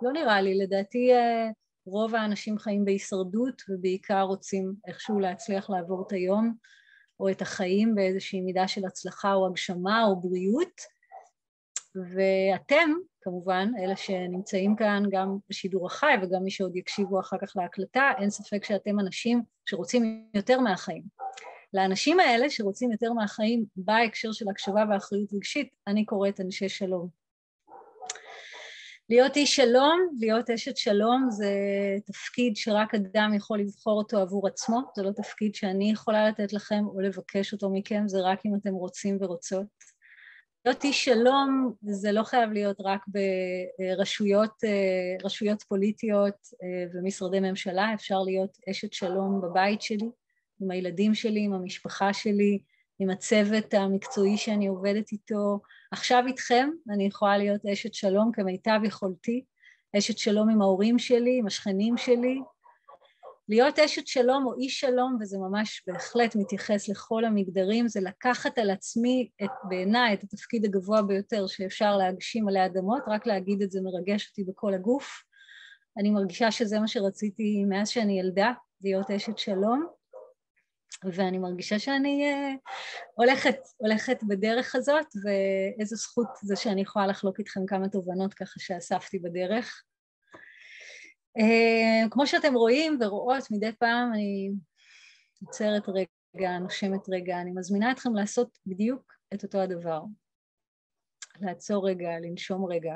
לא 0.03 0.13
נראה 0.13 0.41
לי, 0.41 0.59
לדעתי 0.59 1.13
אה, 1.13 1.51
רוב 1.87 2.15
האנשים 2.15 2.59
חיים 2.59 2.85
בהישרדות 2.85 3.63
ובעיקר 3.69 4.23
רוצים 4.23 4.75
איכשהו 4.87 5.21
להצליח 5.21 5.71
לעבור 5.71 6.05
את 6.07 6.13
היום 6.13 6.55
או 7.23 7.31
את 7.31 7.43
החיים 7.43 7.95
באיזושהי 7.95 8.41
מידה 8.41 8.69
של 8.69 8.87
הצלחה 8.87 9.35
או 9.35 9.47
הגשמה 9.47 10.05
או 10.05 10.21
בריאות. 10.21 10.81
ואתם, 11.95 12.91
כמובן, 13.21 13.69
אלה 13.79 13.97
שנמצאים 13.97 14.77
כאן 14.77 15.03
גם 15.11 15.37
בשידור 15.49 15.87
החי 15.87 16.15
וגם 16.23 16.43
מי 16.45 16.51
שעוד 16.51 16.77
יקשיבו 16.77 17.21
אחר 17.21 17.37
כך 17.41 17.57
להקלטה, 17.57 18.11
אין 18.19 18.31
ספק 18.31 18.65
שאתם 18.65 19.01
אנשים 19.01 19.43
שרוצים 19.67 20.27
יותר 20.35 20.61
מהחיים. 20.61 21.03
לאנשים 21.75 22.21
האלה 22.21 22.51
שרוצים 22.51 22.93
יותר 22.93 23.13
מהחיים 23.13 23.65
בהקשר 23.77 24.33
של 24.33 24.49
הקשבה 24.49 24.85
ואחריות 24.91 25.33
רגשית, 25.33 25.69
אני 25.87 26.05
קוראת 26.05 26.41
אנשי 26.41 26.69
שלום. 26.69 27.22
להיות 29.13 29.37
איש 29.37 29.57
שלום, 29.57 30.09
להיות 30.19 30.51
אשת 30.51 30.77
שלום 30.77 31.27
זה 31.31 31.55
תפקיד 32.07 32.57
שרק 32.57 32.95
אדם 32.95 33.33
יכול 33.37 33.59
לבחור 33.59 33.99
אותו 33.99 34.19
עבור 34.19 34.47
עצמו, 34.47 34.81
זה 34.97 35.03
לא 35.03 35.11
תפקיד 35.11 35.55
שאני 35.55 35.91
יכולה 35.91 36.29
לתת 36.29 36.53
לכם 36.53 36.85
או 36.87 37.01
לבקש 37.01 37.53
אותו 37.53 37.71
מכם, 37.71 38.03
זה 38.07 38.21
רק 38.21 38.47
אם 38.47 38.55
אתם 38.55 38.75
רוצים 38.75 39.19
ורוצות. 39.21 39.67
להיות 40.65 40.85
איש 40.85 41.05
שלום 41.05 41.73
זה 41.83 42.13
לא 42.13 42.23
חייב 42.23 42.51
להיות 42.51 42.77
רק 42.81 43.01
ברשויות 43.79 44.55
רשויות 45.25 45.63
פוליטיות 45.63 46.37
ומשרדי 46.95 47.41
ממשלה, 47.41 47.95
אפשר 47.95 48.19
להיות 48.23 48.59
אשת 48.71 48.93
שלום 48.93 49.41
בבית 49.41 49.83
שלי, 49.83 50.09
עם 50.61 50.71
הילדים 50.71 51.15
שלי, 51.15 51.41
עם 51.41 51.53
המשפחה 51.53 52.13
שלי, 52.13 52.59
עם 53.03 53.11
הצוות 53.11 53.75
המקצועי 53.75 54.37
שאני 54.37 54.67
עובדת 54.67 55.13
איתו. 55.13 55.61
עכשיו 55.93 56.25
איתכם 56.27 56.71
אני 56.91 57.07
יכולה 57.07 57.39
להיות 57.39 57.67
אשת 57.73 57.95
שלום 57.95 58.33
כמיטב 58.33 58.81
יכולתי, 58.85 59.45
אשת 59.99 60.19
שלום 60.19 60.51
עם 60.51 60.63
ההורים 60.63 60.99
שלי, 60.99 61.39
עם 61.39 61.47
השכנים 61.47 61.97
שלי. 61.97 62.41
להיות 63.49 63.79
אשת 63.79 64.07
שלום 64.07 64.47
או 64.47 64.55
איש 64.59 64.81
שלום, 64.81 65.17
וזה 65.21 65.39
ממש 65.39 65.83
בהחלט 65.87 66.37
מתייחס 66.37 66.89
לכל 66.89 67.25
המגדרים, 67.25 67.89
זה 67.89 68.01
לקחת 68.01 68.59
על 68.59 68.71
עצמי 68.71 69.31
את, 69.45 69.51
בעיניי 69.69 70.15
את 70.15 70.23
התפקיד 70.23 70.65
הגבוה 70.65 71.03
ביותר 71.03 71.47
שאפשר 71.47 71.97
להגשים 71.97 72.49
עלי 72.49 72.67
אדמות, 72.67 73.03
רק 73.09 73.27
להגיד 73.27 73.63
את 73.63 73.71
זה 73.71 73.81
מרגש 73.83 74.29
אותי 74.29 74.45
בכל 74.45 74.75
הגוף. 74.75 75.23
אני 75.99 76.11
מרגישה 76.11 76.51
שזה 76.51 76.81
מה 76.81 76.89
שרציתי 76.89 77.65
מאז 77.65 77.89
שאני 77.89 78.21
ילדה, 78.21 78.53
להיות 78.83 79.11
אשת 79.11 79.39
שלום. 79.39 80.02
ואני 81.05 81.39
מרגישה 81.39 81.79
שאני 81.79 82.33
uh, 82.33 82.71
הולכת, 83.15 83.57
הולכת 83.77 84.23
בדרך 84.29 84.75
הזאת, 84.75 85.07
ואיזו 85.25 85.97
זכות 85.97 86.29
זה 86.43 86.57
שאני 86.57 86.83
יכולה 86.83 87.07
לחלוק 87.07 87.39
איתכם 87.39 87.67
כמה 87.67 87.89
תובנות 87.89 88.35
ככה 88.35 88.61
שאספתי 88.61 89.19
בדרך. 89.19 89.83
Uh, 91.39 92.11
כמו 92.11 92.27
שאתם 92.27 92.55
רואים 92.55 92.99
ורואות, 93.01 93.51
מדי 93.51 93.73
פעם 93.79 94.13
אני 94.13 94.51
עוצרת 95.47 95.89
רגע, 95.89 96.59
נושמת 96.59 97.09
רגע, 97.09 97.41
אני 97.41 97.51
מזמינה 97.51 97.93
אתכם 97.93 98.15
לעשות 98.15 98.59
בדיוק 98.67 99.13
את 99.35 99.43
אותו 99.43 99.61
הדבר. 99.61 100.01
לעצור 101.41 101.89
רגע, 101.89 102.09
לנשום 102.21 102.65
רגע. 102.65 102.95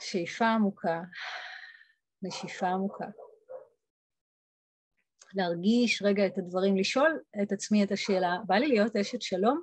שאיפה 0.00 0.46
עמוקה, 0.46 1.00
נשיפה 2.22 2.68
עמוקה. 2.68 3.06
להרגיש 5.34 6.02
רגע 6.02 6.26
את 6.26 6.38
הדברים, 6.38 6.76
לשאול 6.76 7.18
את 7.42 7.52
עצמי 7.52 7.84
את 7.84 7.92
השאלה, 7.92 8.36
בא 8.46 8.54
לי 8.54 8.68
להיות 8.68 8.96
אשת 8.96 9.22
שלום? 9.22 9.62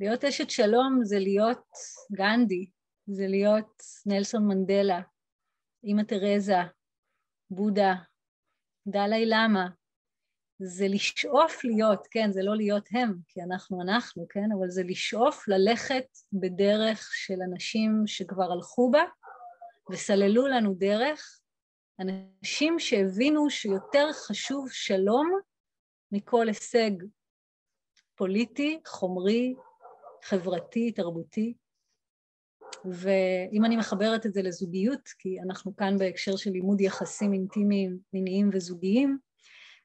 להיות 0.00 0.24
אשת 0.24 0.50
שלום 0.50 1.00
זה 1.02 1.18
להיות 1.18 1.66
גנדי, 2.12 2.66
זה 3.06 3.26
להיות 3.26 3.82
נלסון 4.06 4.46
מנדלה, 4.46 5.00
אימא 5.84 6.02
תרזה, 6.02 6.60
בודה, 7.50 7.94
דלי 8.86 9.26
למה, 9.26 9.68
זה 10.58 10.86
לשאוף 10.88 11.64
להיות, 11.64 12.06
כן, 12.10 12.32
זה 12.32 12.42
לא 12.42 12.56
להיות 12.56 12.88
הם, 12.92 13.14
כי 13.28 13.42
אנחנו 13.42 13.82
אנחנו, 13.82 14.26
כן, 14.28 14.48
אבל 14.58 14.70
זה 14.70 14.82
לשאוף 14.84 15.48
ללכת 15.48 16.06
בדרך 16.32 17.10
של 17.14 17.42
אנשים 17.50 18.02
שכבר 18.06 18.52
הלכו 18.52 18.90
בה 18.90 19.04
וסללו 19.90 20.46
לנו 20.46 20.74
דרך, 20.74 21.40
אנשים 22.00 22.78
שהבינו 22.78 23.50
שיותר 23.50 24.12
חשוב 24.12 24.70
שלום 24.70 25.38
מכל 26.12 26.48
הישג 26.48 26.90
פוליטי, 28.14 28.80
חומרי, 28.86 29.54
חברתי, 30.24 30.92
תרבותי. 30.92 31.54
ואם 32.84 33.64
אני 33.64 33.76
מחברת 33.76 34.26
את 34.26 34.32
זה 34.32 34.42
לזוגיות, 34.42 35.08
כי 35.18 35.40
אנחנו 35.40 35.76
כאן 35.76 35.98
בהקשר 35.98 36.36
של 36.36 36.50
לימוד 36.50 36.80
יחסים 36.80 37.32
אינטימיים, 37.32 37.98
מיניים 38.12 38.50
וזוגיים, 38.52 39.18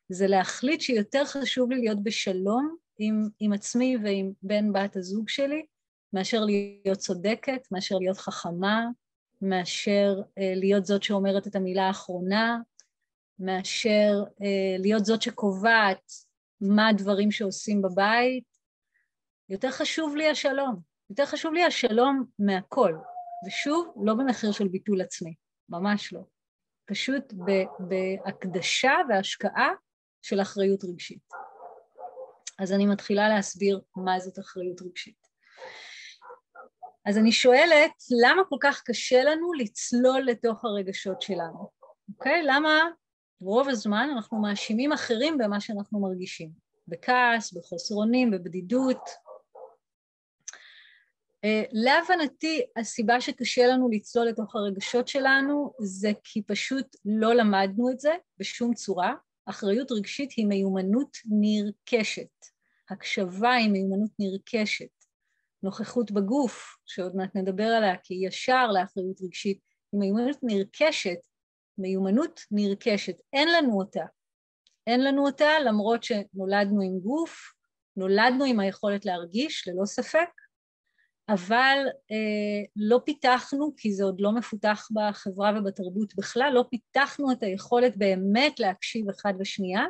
זה 0.09 0.27
להחליט 0.27 0.81
שיותר 0.81 1.25
חשוב 1.25 1.71
לי 1.71 1.77
להיות 1.77 2.03
בשלום 2.03 2.75
עם, 2.99 3.27
עם 3.39 3.53
עצמי 3.53 3.97
ועם 4.03 4.31
בן 4.43 4.73
בת 4.73 4.95
הזוג 4.95 5.29
שלי, 5.29 5.65
מאשר 6.13 6.39
להיות 6.45 6.97
צודקת, 6.97 7.61
מאשר 7.71 7.95
להיות 7.95 8.17
חכמה, 8.17 8.85
מאשר 9.41 10.21
אה, 10.37 10.53
להיות 10.55 10.85
זאת 10.85 11.03
שאומרת 11.03 11.47
את 11.47 11.55
המילה 11.55 11.87
האחרונה, 11.87 12.57
מאשר 13.39 14.23
אה, 14.41 14.77
להיות 14.79 15.05
זאת 15.05 15.21
שקובעת 15.21 16.11
מה 16.61 16.87
הדברים 16.87 17.31
שעושים 17.31 17.81
בבית, 17.81 18.43
יותר 19.49 19.71
חשוב 19.71 20.15
לי 20.15 20.29
השלום. 20.29 20.79
יותר 21.09 21.25
חשוב 21.25 21.53
לי 21.53 21.63
השלום 21.63 22.25
מהכל. 22.39 22.93
ושוב, 23.47 23.93
לא 24.05 24.13
במחיר 24.13 24.51
של 24.51 24.67
ביטול 24.67 25.01
עצמי, 25.01 25.33
ממש 25.69 26.13
לא. 26.13 26.21
פשוט 26.85 27.33
בהקדשה 27.79 28.93
והשקעה 29.09 29.69
של 30.21 30.41
אחריות 30.41 30.83
רגשית. 30.83 31.23
אז 32.59 32.73
אני 32.73 32.85
מתחילה 32.85 33.29
להסביר 33.29 33.81
מה 33.95 34.19
זאת 34.19 34.39
אחריות 34.39 34.81
רגשית. 34.81 35.27
אז 37.05 37.17
אני 37.17 37.31
שואלת, 37.31 37.91
למה 38.23 38.41
כל 38.49 38.55
כך 38.61 38.81
קשה 38.85 39.23
לנו 39.23 39.53
לצלול 39.53 40.21
לתוך 40.21 40.65
הרגשות 40.65 41.21
שלנו? 41.21 41.69
אוקיי? 42.09 42.43
למה 42.43 42.79
רוב 43.41 43.69
הזמן 43.69 44.09
אנחנו 44.15 44.41
מאשימים 44.41 44.91
אחרים 44.91 45.37
במה 45.37 45.59
שאנחנו 45.59 45.99
מרגישים? 45.99 46.49
בכעס, 46.87 47.53
בחוסר 47.53 47.95
אונים, 47.95 48.31
בבדידות. 48.31 49.09
Uh, 51.45 51.69
להבנתי, 51.71 52.61
הסיבה 52.77 53.21
שקשה 53.21 53.67
לנו 53.67 53.89
לצלול 53.89 54.27
לתוך 54.27 54.55
הרגשות 54.55 55.07
שלנו 55.07 55.73
זה 55.79 56.11
כי 56.23 56.41
פשוט 56.41 56.95
לא 57.05 57.33
למדנו 57.33 57.91
את 57.91 57.99
זה 57.99 58.15
בשום 58.37 58.73
צורה. 58.73 59.13
אחריות 59.45 59.91
רגשית 59.91 60.31
היא 60.31 60.45
מיומנות 60.45 61.17
נרכשת. 61.25 62.45
הקשבה 62.89 63.53
היא 63.53 63.69
מיומנות 63.71 64.11
נרכשת. 64.19 65.00
נוכחות 65.63 66.11
בגוף, 66.11 66.77
שעוד 66.85 67.15
מעט 67.15 67.35
נדבר 67.35 67.67
עליה, 67.67 67.97
כי 68.03 68.13
ישר 68.13 68.67
לאחריות 68.67 69.21
רגשית, 69.21 69.59
היא 69.91 69.99
מיומנות 69.99 70.37
נרכשת, 70.43 71.19
מיומנות 71.77 72.39
נרכשת, 72.51 73.15
אין 73.33 73.47
לנו 73.51 73.77
אותה. 73.77 74.05
אין 74.87 75.03
לנו 75.03 75.25
אותה 75.25 75.59
למרות 75.65 76.03
שנולדנו 76.03 76.81
עם 76.81 76.99
גוף, 76.99 77.53
נולדנו 77.97 78.45
עם 78.45 78.59
היכולת 78.59 79.05
להרגיש, 79.05 79.67
ללא 79.67 79.85
ספק, 79.85 80.29
אבל 81.29 81.77
אה, 82.11 82.65
לא 82.75 82.99
פיתחנו, 83.05 83.73
כי 83.77 83.93
זה 83.93 84.03
עוד 84.03 84.21
לא 84.21 84.31
מפותח 84.31 84.87
בחברה 84.93 85.51
ובתרבות 85.59 86.15
בכלל, 86.15 86.51
לא 86.53 86.65
פיתחנו 86.69 87.31
את 87.31 87.43
היכולת 87.43 87.97
באמת 87.97 88.59
להקשיב 88.59 89.09
אחד 89.09 89.33
לשנייה, 89.39 89.81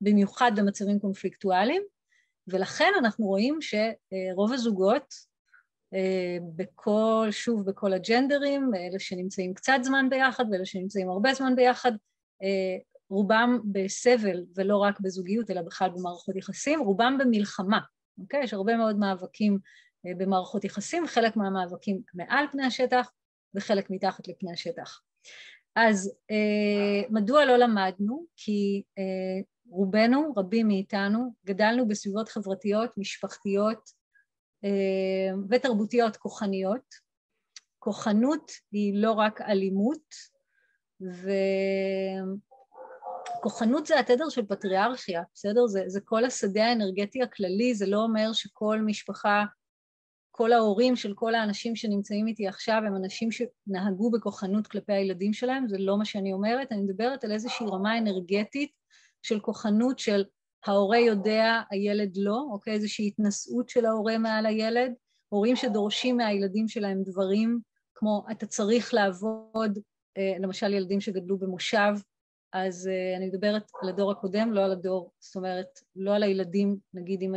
במיוחד 0.00 0.52
במצבים 0.56 0.98
קונפליקטואליים, 0.98 1.82
ולכן 2.48 2.92
אנחנו 2.98 3.26
רואים 3.26 3.58
שרוב 3.60 4.52
הזוגות, 4.52 5.14
אה, 5.94 6.38
בכל, 6.56 7.26
שוב, 7.30 7.70
בכל 7.70 7.92
הג'נדרים, 7.92 8.70
אלה 8.74 8.98
שנמצאים 8.98 9.54
קצת 9.54 9.78
זמן 9.82 10.10
ביחד 10.10 10.44
ואלה 10.50 10.66
שנמצאים 10.66 11.08
הרבה 11.08 11.34
זמן 11.34 11.56
ביחד, 11.56 11.92
אה, 12.42 12.78
רובם 13.10 13.60
בסבל 13.72 14.44
ולא 14.56 14.76
רק 14.76 15.00
בזוגיות 15.00 15.50
אלא 15.50 15.62
בכלל 15.62 15.90
במערכות 15.90 16.36
יחסים, 16.36 16.80
רובם 16.80 17.18
במלחמה, 17.18 17.80
אוקיי? 18.18 18.44
יש 18.44 18.54
הרבה 18.54 18.76
מאוד 18.76 18.98
מאבקים 18.98 19.58
אה, 20.06 20.12
במערכות 20.18 20.64
יחסים, 20.64 21.06
חלק 21.06 21.36
מהמאבקים 21.36 22.00
מעל 22.14 22.44
פני 22.52 22.64
השטח 22.66 23.12
וחלק 23.54 23.90
מתחת 23.90 24.28
לפני 24.28 24.52
השטח. 24.52 25.00
אז 25.76 26.14
מדוע 27.10 27.44
לא 27.44 27.56
למדנו? 27.56 28.26
כי 28.36 28.82
רובנו, 29.72 30.32
רבים 30.36 30.68
מאיתנו, 30.68 31.34
גדלנו 31.46 31.88
בסביבות 31.88 32.28
חברתיות, 32.28 32.90
משפחתיות 32.96 33.90
אה, 34.64 35.34
ותרבותיות 35.50 36.16
כוחניות. 36.16 37.12
כוחנות 37.78 38.52
היא 38.72 39.02
לא 39.02 39.12
רק 39.12 39.40
אלימות, 39.40 40.14
וכוחנות 43.40 43.86
זה 43.86 44.00
התדר 44.00 44.28
של 44.28 44.46
פטריארכיה, 44.46 45.22
בסדר? 45.34 45.66
זה, 45.66 45.84
זה 45.86 46.00
כל 46.04 46.24
השדה 46.24 46.64
האנרגטי 46.64 47.22
הכללי, 47.22 47.74
זה 47.74 47.86
לא 47.86 48.02
אומר 48.02 48.32
שכל 48.32 48.80
משפחה, 48.86 49.44
כל 50.30 50.52
ההורים 50.52 50.96
של 50.96 51.14
כל 51.14 51.34
האנשים 51.34 51.76
שנמצאים 51.76 52.26
איתי 52.26 52.48
עכשיו 52.48 52.82
הם 52.86 52.96
אנשים 52.96 53.28
שנהגו 53.32 54.10
בכוחנות 54.10 54.66
כלפי 54.66 54.92
הילדים 54.92 55.32
שלהם, 55.32 55.68
זה 55.68 55.76
לא 55.78 55.98
מה 55.98 56.04
שאני 56.04 56.32
אומרת, 56.32 56.72
אני 56.72 56.80
מדברת 56.80 57.24
על 57.24 57.32
איזושהי 57.32 57.66
רמה 57.66 57.98
אנרגטית 57.98 58.70
של 59.22 59.40
כוחנות 59.40 59.98
של 59.98 60.24
ההורה 60.66 60.98
יודע, 60.98 61.60
הילד 61.70 62.12
לא, 62.16 62.46
אוקיי? 62.50 62.72
איזושהי 62.72 63.06
התנשאות 63.06 63.68
של 63.68 63.86
ההורה 63.86 64.18
מעל 64.18 64.46
הילד, 64.46 64.92
הורים 65.28 65.56
שדורשים 65.56 66.16
מהילדים 66.16 66.68
שלהם 66.68 67.02
דברים 67.02 67.60
כמו 67.94 68.24
אתה 68.30 68.46
צריך 68.46 68.94
לעבוד, 68.94 69.78
אה, 70.18 70.34
למשל 70.38 70.72
ילדים 70.72 71.00
שגדלו 71.00 71.38
במושב, 71.38 71.92
אז 72.52 72.88
אה, 72.88 73.16
אני 73.16 73.26
מדברת 73.26 73.70
על 73.82 73.88
הדור 73.88 74.10
הקודם, 74.10 74.52
לא 74.52 74.64
על 74.64 74.72
הדור, 74.72 75.12
זאת 75.20 75.36
אומרת, 75.36 75.66
לא 75.96 76.14
על 76.14 76.22
הילדים, 76.22 76.76
נגיד 76.94 77.22
אם 77.22 77.32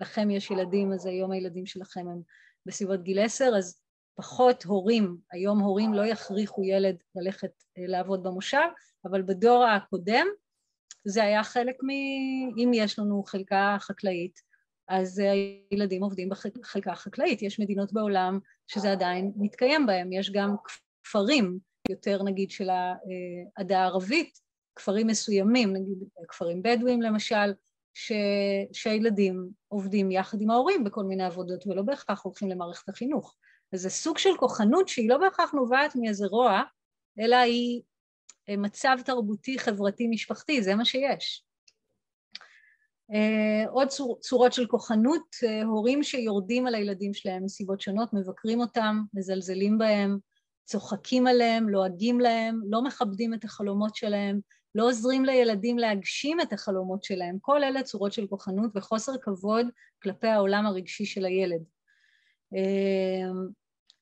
לכם 0.00 0.30
יש 0.30 0.50
ילדים, 0.50 0.92
אז 0.92 1.06
היום 1.06 1.30
הילדים 1.30 1.66
שלכם 1.66 2.08
הם 2.08 2.22
בסביבות 2.66 3.02
גיל 3.02 3.18
עשר, 3.18 3.52
אז 3.58 3.80
פחות 4.14 4.64
הורים, 4.64 5.16
היום 5.32 5.58
הורים 5.58 5.94
לא 5.94 6.06
יכריחו 6.06 6.64
ילד 6.64 6.96
ללכת 7.14 7.52
אה, 7.78 7.86
לעבוד 7.86 8.22
במושב, 8.22 8.68
אבל 9.04 9.22
בדור 9.22 9.64
הקודם 9.64 10.26
זה 11.04 11.24
היה 11.24 11.44
חלק 11.44 11.74
מ... 11.82 11.90
אם 12.58 12.70
יש 12.74 12.98
לנו 12.98 13.22
חלקה 13.26 13.76
חקלאית, 13.80 14.40
אז 14.88 15.22
הילדים 15.70 16.02
עובדים 16.02 16.28
בחלקה 16.28 16.94
חקלאית. 16.94 17.42
יש 17.42 17.60
מדינות 17.60 17.92
בעולם 17.92 18.38
שזה 18.66 18.92
עדיין 18.92 19.32
מתקיים 19.36 19.86
בהם, 19.86 20.12
יש 20.12 20.30
גם 20.30 20.54
כפרים, 21.02 21.58
יותר 21.88 22.22
נגיד 22.22 22.50
של 22.50 22.68
העדה 23.56 23.78
הערבית, 23.78 24.38
כפרים 24.76 25.06
מסוימים, 25.06 25.72
נגיד 25.72 25.98
כפרים 26.28 26.62
בדואים 26.62 27.02
למשל, 27.02 27.52
ש... 27.94 28.12
שהילדים 28.72 29.48
עובדים 29.68 30.10
יחד 30.10 30.40
עם 30.40 30.50
ההורים 30.50 30.84
בכל 30.84 31.04
מיני 31.04 31.24
עבודות 31.24 31.66
ולא 31.66 31.82
בהכרח 31.82 32.22
הולכים 32.24 32.48
למערכת 32.48 32.88
החינוך. 32.88 33.36
אז 33.72 33.80
זה 33.80 33.90
סוג 33.90 34.18
של 34.18 34.36
כוחנות 34.36 34.88
שהיא 34.88 35.08
לא 35.08 35.18
בהכרח 35.18 35.52
נובעת 35.52 35.96
מאיזה 35.96 36.26
רוע, 36.26 36.62
אלא 37.20 37.36
היא 37.36 37.82
אה, 37.82 37.89
מצב 38.56 38.96
תרבותי, 39.04 39.58
חברתי, 39.58 40.08
משפחתי, 40.08 40.62
זה 40.62 40.74
מה 40.74 40.84
שיש. 40.84 41.44
אה, 43.12 43.70
עוד 43.70 43.88
צור, 43.88 44.18
צורות 44.20 44.52
של 44.52 44.66
כוחנות, 44.66 45.36
אה, 45.46 45.62
הורים 45.62 46.02
שיורדים 46.02 46.66
על 46.66 46.74
הילדים 46.74 47.14
שלהם 47.14 47.44
מסיבות 47.44 47.80
שונות, 47.80 48.12
מבקרים 48.12 48.60
אותם, 48.60 49.02
מזלזלים 49.14 49.78
בהם, 49.78 50.18
צוחקים 50.64 51.26
עליהם, 51.26 51.68
לועגים 51.68 52.20
להם, 52.20 52.60
לא 52.64 52.82
מכבדים 52.82 53.34
את 53.34 53.44
החלומות 53.44 53.94
שלהם, 53.96 54.40
לא 54.74 54.88
עוזרים 54.88 55.24
לילדים 55.24 55.78
להגשים 55.78 56.40
את 56.40 56.52
החלומות 56.52 57.04
שלהם. 57.04 57.38
כל 57.40 57.64
אלה 57.64 57.82
צורות 57.82 58.12
של 58.12 58.26
כוחנות 58.26 58.70
וחוסר 58.74 59.12
כבוד 59.22 59.66
כלפי 60.02 60.28
העולם 60.28 60.66
הרגשי 60.66 61.04
של 61.04 61.24
הילד. 61.24 61.62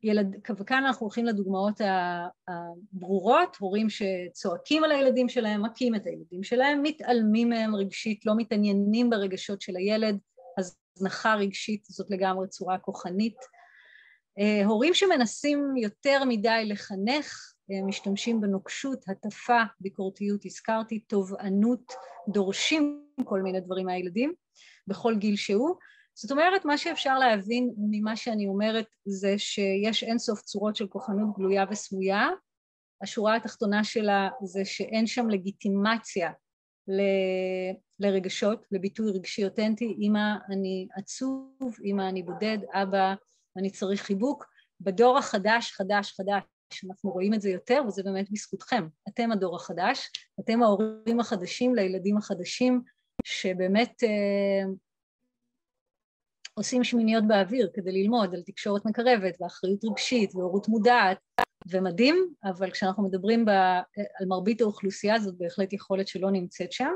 ילד, 0.03 0.37
וכאן 0.59 0.85
אנחנו 0.85 1.05
הולכים 1.05 1.27
לדוגמאות 1.27 1.81
הברורות, 2.49 3.57
הורים 3.61 3.87
שצועקים 3.91 4.85
על 4.85 4.93
הילדים 4.93 5.29
שלהם, 5.29 5.63
מכים 5.63 5.95
את 5.95 6.07
הילדים 6.07 6.43
שלהם, 6.43 6.83
מתעלמים 6.83 7.49
מהם 7.49 7.75
רגשית, 7.75 8.27
לא 8.27 8.33
מתעניינים 8.37 9.11
ברגשות 9.11 9.61
של 9.61 9.77
הילד, 9.77 10.19
הזנחה 10.59 11.35
רגשית 11.35 11.85
זאת 11.85 12.11
לגמרי 12.11 12.49
צורה 12.49 12.79
כוחנית. 12.79 13.37
אה, 14.39 14.67
הורים 14.67 14.95
שמנסים 14.95 15.77
יותר 15.77 16.25
מדי 16.29 16.65
לחנך, 16.67 17.53
אה, 17.71 17.87
משתמשים 17.87 18.41
בנוקשות, 18.41 19.05
הטפה, 19.09 19.63
ביקורתיות, 19.81 20.45
הזכרתי, 20.45 20.99
תובענות, 20.99 21.93
דורשים 22.29 23.05
כל 23.25 23.43
מיני 23.43 23.61
דברים 23.61 23.87
מהילדים 23.87 24.33
בכל 24.87 25.17
גיל 25.17 25.37
שהוא, 25.37 25.77
זאת 26.21 26.31
אומרת, 26.31 26.65
מה 26.65 26.79
שאפשר 26.79 27.19
להבין 27.19 27.75
ממה 27.77 28.17
שאני 28.17 28.47
אומרת 28.47 28.87
זה 29.05 29.39
שיש 29.39 30.03
אינסוף 30.05 30.43
צורות 30.43 30.77
של 30.77 30.87
כוחנות 30.87 31.37
גלויה 31.37 31.65
וסמויה. 31.71 32.29
השורה 33.03 33.37
התחתונה 33.37 33.85
שלה 33.85 34.29
זה 34.45 34.65
שאין 34.65 35.07
שם 35.07 35.29
לגיטימציה 35.29 36.31
ל... 36.89 37.01
לרגשות, 38.01 38.67
לביטוי 38.73 39.11
רגשי 39.11 39.45
אותנטי. 39.45 39.97
אמא, 40.01 40.35
אני 40.51 40.89
עצוב, 40.97 41.77
אמא, 41.85 42.09
אני 42.09 42.23
בודד, 42.23 42.59
אבא, 42.73 43.15
אני 43.57 43.71
צריך 43.71 44.03
חיבוק. 44.03 44.45
בדור 44.81 45.19
החדש, 45.19 45.73
חדש, 45.73 46.13
חדש, 46.13 46.43
אנחנו 46.89 47.11
רואים 47.11 47.35
את 47.35 47.41
זה 47.41 47.51
יותר, 47.51 47.83
וזה 47.87 48.03
באמת 48.03 48.31
בזכותכם. 48.31 48.87
אתם 49.09 49.33
הדור 49.33 49.57
החדש, 49.57 50.11
אתם 50.41 50.63
ההורים 50.63 51.21
החדשים 51.21 51.75
לילדים 51.75 52.17
החדשים, 52.17 52.83
שבאמת 53.25 54.03
אה, 54.03 54.73
עושים 56.59 56.85
שמיניות 56.85 57.25
באוויר 57.27 57.71
כדי 57.75 57.93
ללמוד 57.93 58.35
על 58.35 58.43
תקשורת 58.43 58.87
מקרבת 58.87 59.37
ואחריות 59.41 59.85
רגשית 59.85 60.35
והורות 60.35 60.69
מודעת 60.69 61.19
ומדהים, 61.71 62.33
אבל 62.45 62.71
כשאנחנו 62.71 63.03
מדברים 63.03 63.45
ב, 63.45 63.49
על 64.21 64.27
מרבית 64.27 64.61
האוכלוסייה 64.61 65.19
זאת 65.19 65.35
בהחלט 65.39 65.73
יכולת 65.73 66.09
שלא 66.09 66.31
נמצאת 66.31 66.73
שם. 66.73 66.91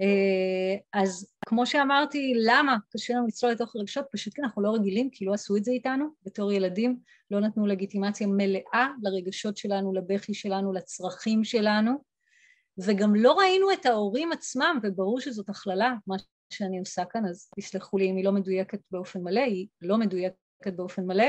אה, 0.00 1.00
אז 1.00 1.32
כמו 1.46 1.66
שאמרתי, 1.66 2.32
למה 2.36 2.76
קשה 2.90 3.14
לנו 3.14 3.26
לצלול 3.26 3.52
לתוך 3.52 3.76
הרגשות? 3.76 4.04
פשוט 4.12 4.34
כי 4.34 4.42
אנחנו 4.42 4.62
לא 4.62 4.70
רגילים, 4.74 5.10
כי 5.10 5.24
לא 5.24 5.34
עשו 5.34 5.56
את 5.56 5.64
זה 5.64 5.70
איתנו 5.72 6.06
בתור 6.26 6.52
ילדים, 6.52 6.98
לא 7.30 7.40
נתנו 7.40 7.66
לגיטימציה 7.66 8.26
מלאה 8.26 8.88
לרגשות 9.02 9.56
שלנו, 9.56 9.94
לבכי 9.94 10.34
שלנו, 10.34 10.72
לצרכים 10.72 11.44
שלנו, 11.44 11.92
וגם 12.78 13.14
לא 13.14 13.32
ראינו 13.32 13.72
את 13.72 13.86
ההורים 13.86 14.32
עצמם, 14.32 14.78
וברור 14.82 15.20
שזאת 15.20 15.48
הכללה, 15.48 15.94
מה 16.06 16.16
שאני 16.50 16.78
עושה 16.78 17.04
כאן, 17.04 17.26
אז 17.26 17.50
תסלחו 17.56 17.98
לי 17.98 18.10
אם 18.10 18.16
היא 18.16 18.24
לא 18.24 18.32
מדויקת 18.32 18.80
באופן 18.90 19.20
מלא, 19.20 19.40
היא 19.40 19.66
לא 19.82 19.98
מדויקת 19.98 20.72
באופן 20.76 21.06
מלא. 21.06 21.26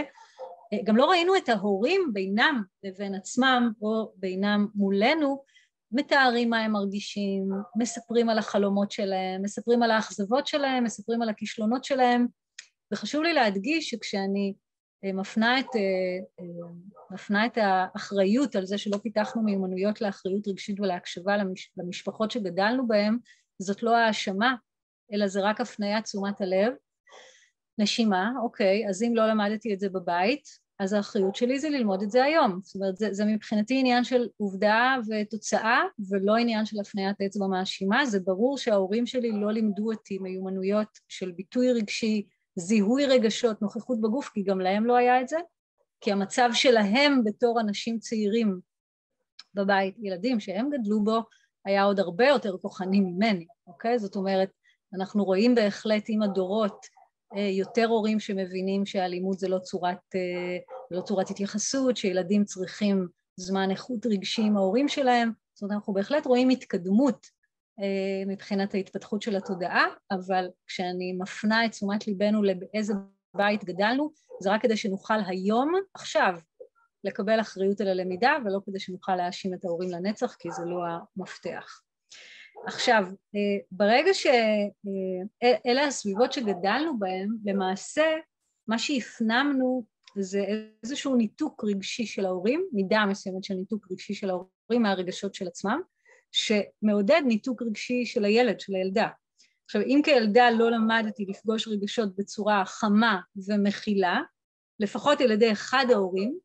גם 0.84 0.98
לא 0.98 1.06
ראינו 1.06 1.36
את 1.36 1.50
ההורים 1.50 2.02
בינם 2.14 2.64
לבין 2.84 3.16
עצמם 3.16 3.72
או 3.82 4.12
בינם 4.16 4.68
מולנו, 4.76 5.44
מתארים 5.92 6.50
מה 6.50 6.60
הם 6.60 6.72
מרגישים, 6.72 7.50
מספרים 7.76 8.30
על 8.30 8.38
החלומות 8.38 8.92
שלהם, 8.92 9.42
מספרים 9.42 9.84
על 9.84 9.92
האכזבות 9.92 10.48
שלהם, 10.48 10.84
מספרים 10.84 11.22
על 11.22 11.30
הכישלונות 11.30 11.84
שלהם, 11.84 12.28
וחשוב 12.94 13.24
לי 13.24 13.34
להדגיש 13.34 13.90
שכשאני 13.90 14.54
אה, 15.06 15.14
מפנה 15.14 15.60
את, 15.60 15.76
אה, 15.76 15.82
אה, 16.40 16.70
מפנה 17.12 17.46
את 17.46 17.58
האחריות 17.58 18.56
על 18.56 18.66
זה 18.66 18.78
שלא 18.78 18.98
פיתחנו 18.98 19.44
מיומנויות 19.44 20.02
לאחריות 20.02 20.48
רגשית 20.48 20.80
ולהקשבה 20.80 21.38
למש, 21.38 21.72
למשפחות 21.78 22.32
שגדלנו 22.32 22.88
בהן, 22.88 23.18
זאת 23.62 23.84
לא 23.84 23.98
האשמה, 23.98 24.56
אלא 25.14 25.28
זה 25.28 25.42
רק 25.42 25.62
הפניית 25.62 26.04
תשומת 26.04 26.42
הלב. 26.42 26.74
נשימה, 27.78 28.32
אוקיי, 28.44 28.90
אז 28.90 29.04
אם 29.04 29.16
לא 29.16 29.28
למדתי 29.28 29.74
את 29.74 29.80
זה 29.80 29.90
בבית, 29.90 30.48
אז 30.80 30.94
האחריות 30.94 31.36
שלי 31.36 31.60
זה 31.60 31.70
ללמוד 31.70 32.02
את 32.02 32.12
זה 32.12 32.24
היום. 32.24 32.60
זאת 32.64 32.76
אומרת, 32.76 32.98
זה, 32.98 33.14
זה 33.14 33.26
מבחינתי 33.26 33.80
עניין 33.80 34.04
של 34.04 34.28
עובדה 34.38 34.96
ותוצאה, 35.08 35.82
ולא 36.10 36.36
עניין 36.36 36.66
של 36.66 36.80
הפניית 36.80 37.22
אצבע 37.22 37.48
מאשימה. 37.48 38.06
זה 38.06 38.20
ברור 38.20 38.58
שההורים 38.58 39.06
שלי 39.06 39.32
לא 39.32 39.52
לימדו 39.52 39.92
אותי 39.92 40.18
מיומנויות 40.18 40.88
של 41.08 41.32
ביטוי 41.32 41.72
רגשי, 41.72 42.26
זיהוי 42.56 43.06
רגשות, 43.06 43.62
נוכחות 43.62 44.02
בגוף, 44.02 44.30
כי 44.30 44.44
גם 44.44 44.60
להם 44.60 44.86
לא 44.86 44.96
היה 44.96 45.22
את 45.22 45.28
זה, 45.28 45.38
כי 46.02 46.12
המצב 46.12 46.50
שלהם 46.54 47.24
בתור 47.24 47.60
אנשים 47.60 48.00
צעירים 48.00 48.60
בבית, 49.54 49.96
ילדים 50.00 50.40
שהם 50.40 50.70
גדלו 50.70 51.04
בו, 51.04 51.22
היה 51.66 51.84
עוד 51.84 52.00
הרבה 52.00 52.28
יותר 52.28 52.58
כוחני 52.62 53.00
ממני, 53.00 53.46
אוקיי? 53.68 54.00
זאת 54.00 54.16
אומרת, 54.16 54.50
אנחנו 54.94 55.24
רואים 55.24 55.56
בהחלט 55.56 56.04
עם 56.08 56.22
הדורות 56.22 56.86
אה, 57.36 57.42
יותר 57.42 57.86
הורים 57.86 58.20
שמבינים 58.20 58.86
שהלימוד 58.86 59.38
זה 59.38 59.48
לא 59.48 59.60
צורת, 59.60 60.16
אה, 60.16 60.58
לא 60.92 61.02
צורת 61.02 61.30
התייחסות, 61.30 61.98
שילדים 61.98 62.46
צריכים 62.46 63.08
זמן 63.36 63.72
איכות 63.72 64.06
רגשי 64.06 64.42
עם 64.42 64.58
ההורים 64.58 64.88
שלהם, 64.88 65.32
זאת 65.54 65.62
אומרת 65.62 65.76
אנחנו 65.76 65.94
בהחלט 65.94 66.26
רואים 66.26 66.50
התקדמות 66.50 67.28
אה, 67.80 68.24
מבחינת 68.28 68.74
ההתפתחות 68.74 69.22
של 69.22 69.36
התודעה, 69.36 69.86
אבל 70.12 70.50
כשאני 70.68 71.14
מפנה 71.14 71.66
את 71.66 71.72
תשומת 71.72 72.08
ליבנו 72.08 72.44
לאיזה 72.44 72.94
בית 73.34 73.64
גדלנו, 73.64 74.12
זה 74.42 74.52
רק 74.52 74.62
כדי 74.62 74.78
שנוכל 74.78 75.20
היום, 75.28 75.74
עכשיו, 75.94 76.34
לקבל 77.04 77.42
אחריות 77.42 77.82
על 77.82 77.88
הלמידה, 77.88 78.32
ולא 78.46 78.60
כדי 78.66 78.80
שנוכל 78.80 79.16
להאשים 79.16 79.54
את 79.54 79.66
ההורים 79.66 79.90
לנצח, 79.90 80.36
כי 80.40 80.52
זה 80.52 80.62
לא 80.66 80.84
המפתח. 81.18 81.82
עכשיו, 82.68 83.04
אה, 83.36 83.58
ברגע 83.72 84.14
שאלה 84.14 85.82
אה, 85.82 85.88
הסביבות 85.88 86.34
שגדלנו 86.34 87.00
בהן, 87.00 87.30
למעשה 87.46 88.04
מה 88.68 88.80
שהפנמנו 88.80 89.84
זה 90.16 90.46
איזשהו 90.84 91.16
ניתוק 91.16 91.64
רגשי 91.64 92.06
של 92.06 92.26
ההורים, 92.26 92.68
מידה 92.74 93.06
מסוימת 93.10 93.44
של 93.44 93.54
ניתוק 93.54 93.92
רגשי 93.92 94.14
של 94.14 94.30
ההורים 94.30 94.82
מהרגשות 94.82 95.34
של 95.34 95.48
עצמם, 95.48 95.80
שמעודד 96.32 97.22
ניתוק 97.26 97.62
רגשי 97.62 98.06
של 98.06 98.26
הילד, 98.26 98.60
של 98.60 98.76
הילדה. 98.76 99.08
עכשיו, 99.66 99.82
אם 99.82 100.02
כילדה 100.04 100.52
לא 100.52 100.72
למדתי 100.72 101.26
לפגוש 101.30 101.68
רגשות 101.68 102.16
בצורה 102.16 102.64
חמה 102.66 103.20
ומכילה, 103.48 104.22
לפחות 104.80 105.22
על 105.22 105.32
ידי 105.32 105.52
אחד 105.52 105.86
ההורים, 105.94 106.38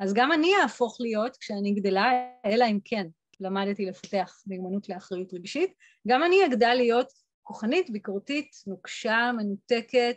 אז 0.00 0.14
גם 0.14 0.32
אני 0.32 0.50
אהפוך 0.62 0.96
להיות, 1.00 1.36
כשאני 1.36 1.74
גדלה, 1.74 2.12
אלא 2.46 2.64
אם 2.64 2.78
כן 2.84 3.06
למדתי 3.40 3.86
לפתח 3.86 4.42
מיומנות 4.46 4.88
לאחריות 4.88 5.34
רגשית, 5.34 5.72
גם 6.08 6.24
אני 6.24 6.46
אגדל 6.46 6.74
להיות 6.74 7.12
כוחנית, 7.42 7.90
ביקורתית, 7.90 8.50
נוקשה, 8.66 9.30
מנותקת, 9.36 10.16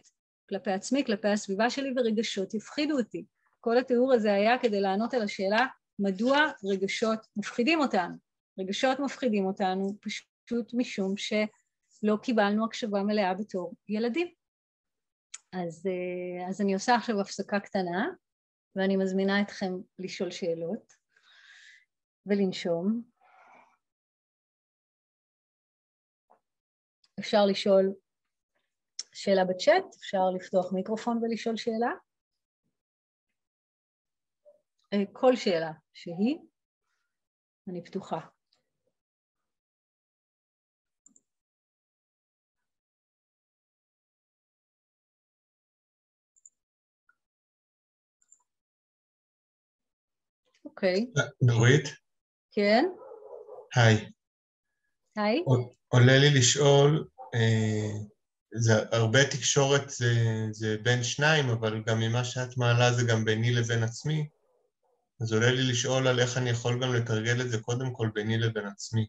כלפי 0.50 0.72
עצמי, 0.72 1.06
כלפי 1.06 1.28
הסביבה 1.28 1.70
שלי, 1.70 1.94
ורגשות 1.96 2.54
יפחידו 2.54 2.98
אותי. 2.98 3.26
כל 3.60 3.78
התיאור 3.78 4.14
הזה 4.14 4.34
היה 4.34 4.58
כדי 4.58 4.82
לענות 4.82 5.14
על 5.14 5.22
השאלה 5.22 5.68
מדוע 6.00 6.38
רגשות 6.64 7.20
מפחידים 7.38 7.80
אותנו. 7.80 8.16
רגשות 8.60 9.00
מפחידים 9.00 9.46
אותנו 9.46 9.98
פשוט 10.02 10.74
משום 10.74 11.18
שלא 11.18 12.18
קיבלנו 12.24 12.66
הקשבה 12.66 13.04
מלאה 13.04 13.34
בתור 13.34 13.74
ילדים. 13.90 14.28
אז, 15.52 15.88
אה, 15.88 16.50
אז 16.50 16.62
אני 16.62 16.74
עושה 16.74 16.96
עכשיו 16.96 17.22
הפסקה 17.22 17.60
קטנה, 17.60 18.08
ואני 18.76 18.98
מזמינה 18.98 19.42
אתכם 19.42 19.74
לשאול 20.00 20.32
שאלות 20.32 20.94
ולנשום. 22.26 23.13
אפשר 27.24 27.46
לשאול 27.50 27.94
שאלה 29.14 29.46
בצ'אט, 29.46 29.96
אפשר 30.00 30.30
לפתוח 30.36 30.74
מיקרופון 30.74 31.18
ולשאול 31.18 31.58
שאלה. 31.58 31.92
אה, 34.94 35.04
כל 35.14 35.36
שאלה 35.36 35.72
שהיא, 35.94 36.38
אני 37.68 37.84
פתוחה. 37.84 38.20
אוקיי. 50.66 51.12
נורית? 51.42 51.88
כן? 52.52 52.86
היי. 53.76 54.12
היי. 55.16 55.44
עולה 55.88 56.18
לי 56.18 56.40
לשאול, 56.40 57.08
זה 58.56 58.74
הרבה 58.92 59.20
תקשורת 59.32 59.90
זה, 59.90 60.14
זה 60.52 60.78
בין 60.84 61.04
שניים, 61.04 61.50
אבל 61.50 61.84
גם 61.86 62.00
ממה 62.00 62.24
שאת 62.24 62.58
מעלה 62.58 62.94
זה 62.94 63.04
גם 63.10 63.26
ביני 63.26 63.52
לבין 63.52 63.84
עצמי, 63.84 64.28
אז 65.22 65.34
עולה 65.34 65.52
לי 65.52 65.72
לשאול 65.72 66.08
על 66.08 66.20
איך 66.20 66.38
אני 66.38 66.50
יכול 66.50 66.84
גם 66.84 66.94
לתרגל 66.94 67.42
את 67.42 67.50
זה 67.50 67.62
קודם 67.62 67.94
כל 67.94 68.10
ביני 68.14 68.38
לבין 68.38 68.66
עצמי. 68.66 69.08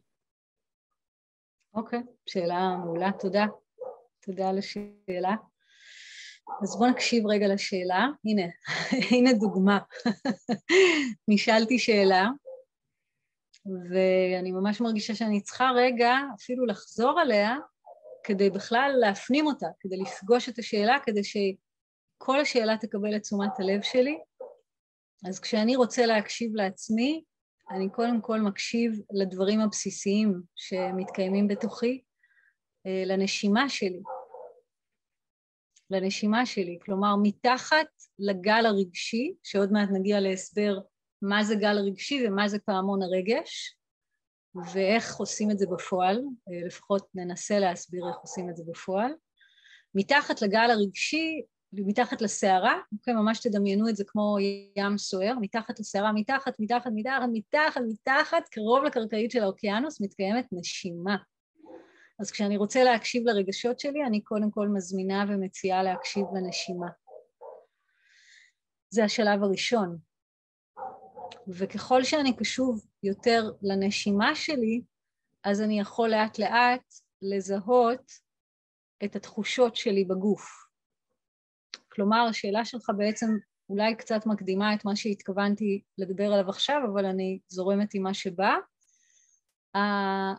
אוקיי, 1.74 2.00
שאלה 2.26 2.76
מעולה, 2.84 3.10
תודה. 3.18 3.46
תודה 4.20 4.48
על 4.48 4.58
השאלה. 4.58 5.34
אז 6.62 6.76
בואו 6.78 6.90
נקשיב 6.90 7.26
רגע 7.26 7.46
לשאלה. 7.48 8.06
הנה, 8.24 8.42
הנה 9.10 9.32
דוגמה. 9.32 9.78
נשאלתי 11.28 11.78
שאלה, 11.78 12.28
ואני 13.90 14.52
ממש 14.52 14.80
מרגישה 14.80 15.14
שאני 15.14 15.40
צריכה 15.40 15.70
רגע 15.76 16.16
אפילו 16.34 16.66
לחזור 16.66 17.20
עליה, 17.20 17.56
כדי 18.24 18.50
בכלל 18.50 18.92
להפנים 19.00 19.46
אותה, 19.46 19.66
כדי 19.80 19.96
לפגוש 19.96 20.48
את 20.48 20.58
השאלה, 20.58 20.96
כדי 21.04 21.20
שכל 21.24 22.40
השאלה 22.40 22.76
תקבל 22.76 23.16
את 23.16 23.22
תשומת 23.22 23.60
הלב 23.60 23.82
שלי. 23.82 24.18
אז 25.28 25.40
כשאני 25.40 25.76
רוצה 25.76 26.06
להקשיב 26.06 26.50
לעצמי, 26.54 27.24
אני 27.70 27.90
קודם 27.90 28.20
כל 28.20 28.40
מקשיב 28.40 28.92
לדברים 29.10 29.60
הבסיסיים 29.60 30.42
שמתקיימים 30.56 31.48
בתוכי, 31.48 32.02
אה, 32.86 33.02
לנשימה 33.06 33.68
שלי, 33.68 34.02
לנשימה 35.90 36.46
שלי, 36.46 36.78
כלומר 36.84 37.14
מתחת 37.22 37.86
לגל 38.18 38.66
הרגשי, 38.66 39.34
שעוד 39.42 39.72
מעט 39.72 39.88
נגיע 39.92 40.20
להסבר 40.20 40.78
מה 41.22 41.44
זה 41.44 41.54
גל 41.54 41.76
רגשי 41.86 42.26
ומה 42.26 42.48
זה 42.48 42.58
פעמון 42.58 43.02
הרגש, 43.02 43.76
ואיך 44.72 45.16
עושים 45.16 45.50
את 45.50 45.58
זה 45.58 45.66
בפועל, 45.66 46.22
לפחות 46.66 47.08
ננסה 47.14 47.58
להסביר 47.58 48.08
איך 48.08 48.16
עושים 48.16 48.50
את 48.50 48.56
זה 48.56 48.62
בפועל. 48.66 49.12
מתחת 49.94 50.42
לגל 50.42 50.70
הרגשי, 50.70 51.42
מתחת 51.72 52.22
לסערה, 52.22 52.78
אוקיי, 52.92 53.14
ממש 53.14 53.40
תדמיינו 53.40 53.88
את 53.88 53.96
זה 53.96 54.04
כמו 54.06 54.36
ים 54.76 54.98
סוער, 54.98 55.34
מתחת 55.40 55.80
לסערה, 55.80 56.12
מתחת, 56.12 56.54
מתחת, 56.58 56.90
מתחת, 56.94 57.28
מתחת, 57.32 57.80
מתחת, 57.88 58.48
קרוב 58.50 58.84
לקרקעית 58.84 59.30
של 59.30 59.42
האוקיינוס, 59.42 60.00
מתקיימת 60.00 60.46
נשימה. 60.52 61.16
אז 62.20 62.30
כשאני 62.30 62.56
רוצה 62.56 62.84
להקשיב 62.84 63.22
לרגשות 63.26 63.80
שלי, 63.80 64.04
אני 64.06 64.20
קודם 64.20 64.50
כל 64.50 64.68
מזמינה 64.68 65.24
ומציעה 65.28 65.82
להקשיב 65.82 66.24
לנשימה. 66.34 66.88
זה 68.90 69.04
השלב 69.04 69.42
הראשון. 69.42 69.98
וככל 71.48 72.04
שאני 72.04 72.36
קשוב 72.36 72.84
יותר 73.02 73.50
לנשימה 73.62 74.34
שלי, 74.34 74.82
אז 75.44 75.60
אני 75.60 75.80
יכול 75.80 76.08
לאט 76.08 76.38
לאט 76.38 76.94
לזהות 77.22 78.12
את 79.04 79.16
התחושות 79.16 79.76
שלי 79.76 80.04
בגוף. 80.04 80.64
כלומר, 81.92 82.26
השאלה 82.30 82.64
שלך 82.64 82.90
בעצם 82.96 83.26
אולי 83.68 83.94
קצת 83.94 84.26
מקדימה 84.26 84.74
את 84.74 84.84
מה 84.84 84.96
שהתכוונתי 84.96 85.82
לדבר 85.98 86.32
עליו 86.32 86.48
עכשיו, 86.48 86.80
אבל 86.92 87.06
אני 87.06 87.38
זורמת 87.48 87.94
עם 87.94 88.02
מה 88.02 88.14
שבא. 88.14 88.54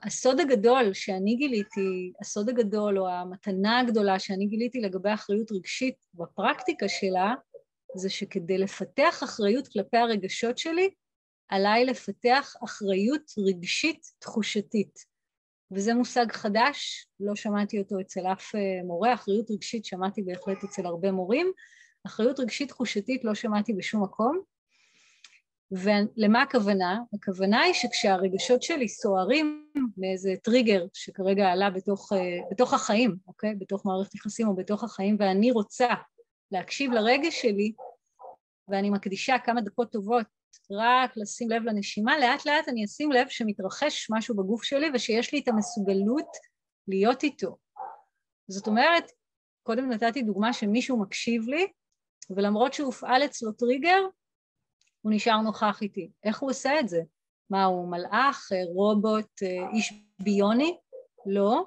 הסוד 0.04 0.40
הגדול 0.40 0.94
שאני 0.94 1.36
גיליתי, 1.36 2.14
הסוד 2.22 2.50
הגדול 2.50 3.00
או 3.00 3.10
המתנה 3.10 3.80
הגדולה 3.80 4.20
שאני 4.20 4.48
גיליתי 4.48 4.82
לגבי 4.82 5.14
אחריות 5.14 5.52
רגשית 5.52 5.96
בפרקטיקה 6.14 6.90
שלה, 6.90 7.34
זה 7.98 8.10
שכדי 8.10 8.58
לפתח 8.58 9.20
אחריות 9.24 9.68
כלפי 9.68 9.98
הרגשות 9.98 10.58
שלי, 10.58 10.90
עליי 11.50 11.86
לפתח 11.86 12.54
אחריות 12.64 13.32
רגשית 13.48 14.12
תחושתית. 14.20 15.16
וזה 15.72 15.94
מושג 15.94 16.32
חדש, 16.32 17.08
לא 17.20 17.36
שמעתי 17.36 17.80
אותו 17.80 18.00
אצל 18.02 18.28
אף 18.28 18.56
אה, 18.56 18.84
מורה, 18.84 19.14
אחריות 19.14 19.52
רגשית 19.52 19.86
שמעתי 19.86 20.22
בהחלט 20.22 20.64
אצל 20.64 20.86
הרבה 20.86 21.12
מורים, 21.12 21.52
אחריות 22.06 22.40
רגשית 22.40 22.70
תחושתית 22.70 23.24
לא 23.24 23.36
שמעתי 23.36 23.74
בשום 23.74 24.04
מקום. 24.04 24.42
ולמה 25.72 26.42
הכוונה? 26.42 27.00
הכוונה 27.14 27.62
היא 27.62 27.74
שכשהרגשות 27.74 28.64
שלי 28.64 28.88
סוערים 28.88 29.68
מאיזה 29.98 30.34
טריגר 30.44 30.86
שכרגע 30.94 31.48
עלה 31.48 31.70
בתוך, 31.70 32.14
אה, 32.14 32.38
בתוך 32.52 32.74
החיים, 32.74 33.16
אוקיי? 33.28 33.56
בתוך 33.56 33.86
מערכת 33.86 34.16
יחסים 34.16 34.48
או 34.48 34.56
בתוך 34.56 34.84
החיים, 34.84 35.16
ואני 35.20 35.52
רוצה 35.52 35.88
להקשיב 36.52 36.92
לרגש 36.92 37.42
שלי, 37.42 37.74
ואני 38.68 38.90
מקדישה 38.90 39.36
כמה 39.46 39.62
דקות 39.62 39.92
טובות 39.92 40.26
רק 40.72 41.18
לשים 41.18 41.50
לב 41.50 41.64
לנשימה, 41.64 42.20
לאט 42.20 42.46
לאט 42.46 42.68
אני 42.68 42.86
אשים 42.86 43.12
לב 43.12 43.28
שמתרחש 43.30 44.08
משהו 44.12 44.36
בגוף 44.36 44.64
שלי 44.64 44.88
ושיש 44.94 45.34
לי 45.34 45.40
את 45.40 45.48
המסוגלות 45.48 46.30
להיות 46.88 47.24
איתו. 47.24 47.58
זאת 48.48 48.68
אומרת, 48.68 49.12
קודם 49.64 49.90
נתתי 49.90 50.22
דוגמה 50.22 50.54
שמישהו 50.54 51.02
מקשיב 51.02 51.48
לי, 51.48 51.68
ולמרות 52.30 52.74
שהופעל 52.74 53.26
אצלו 53.26 53.52
טריגר, 53.52 54.02
הוא 55.02 55.12
נשאר 55.16 55.42
נוכח 55.42 55.82
איתי. 55.82 56.12
איך 56.24 56.40
הוא 56.40 56.50
עושה 56.50 56.80
את 56.80 56.90
זה? 56.90 57.02
מה, 57.50 57.64
הוא 57.64 57.92
מלאך, 57.92 58.52
רובוט, 58.74 59.42
איש 59.74 59.94
ביוני? 60.20 60.78
לא. 61.26 61.66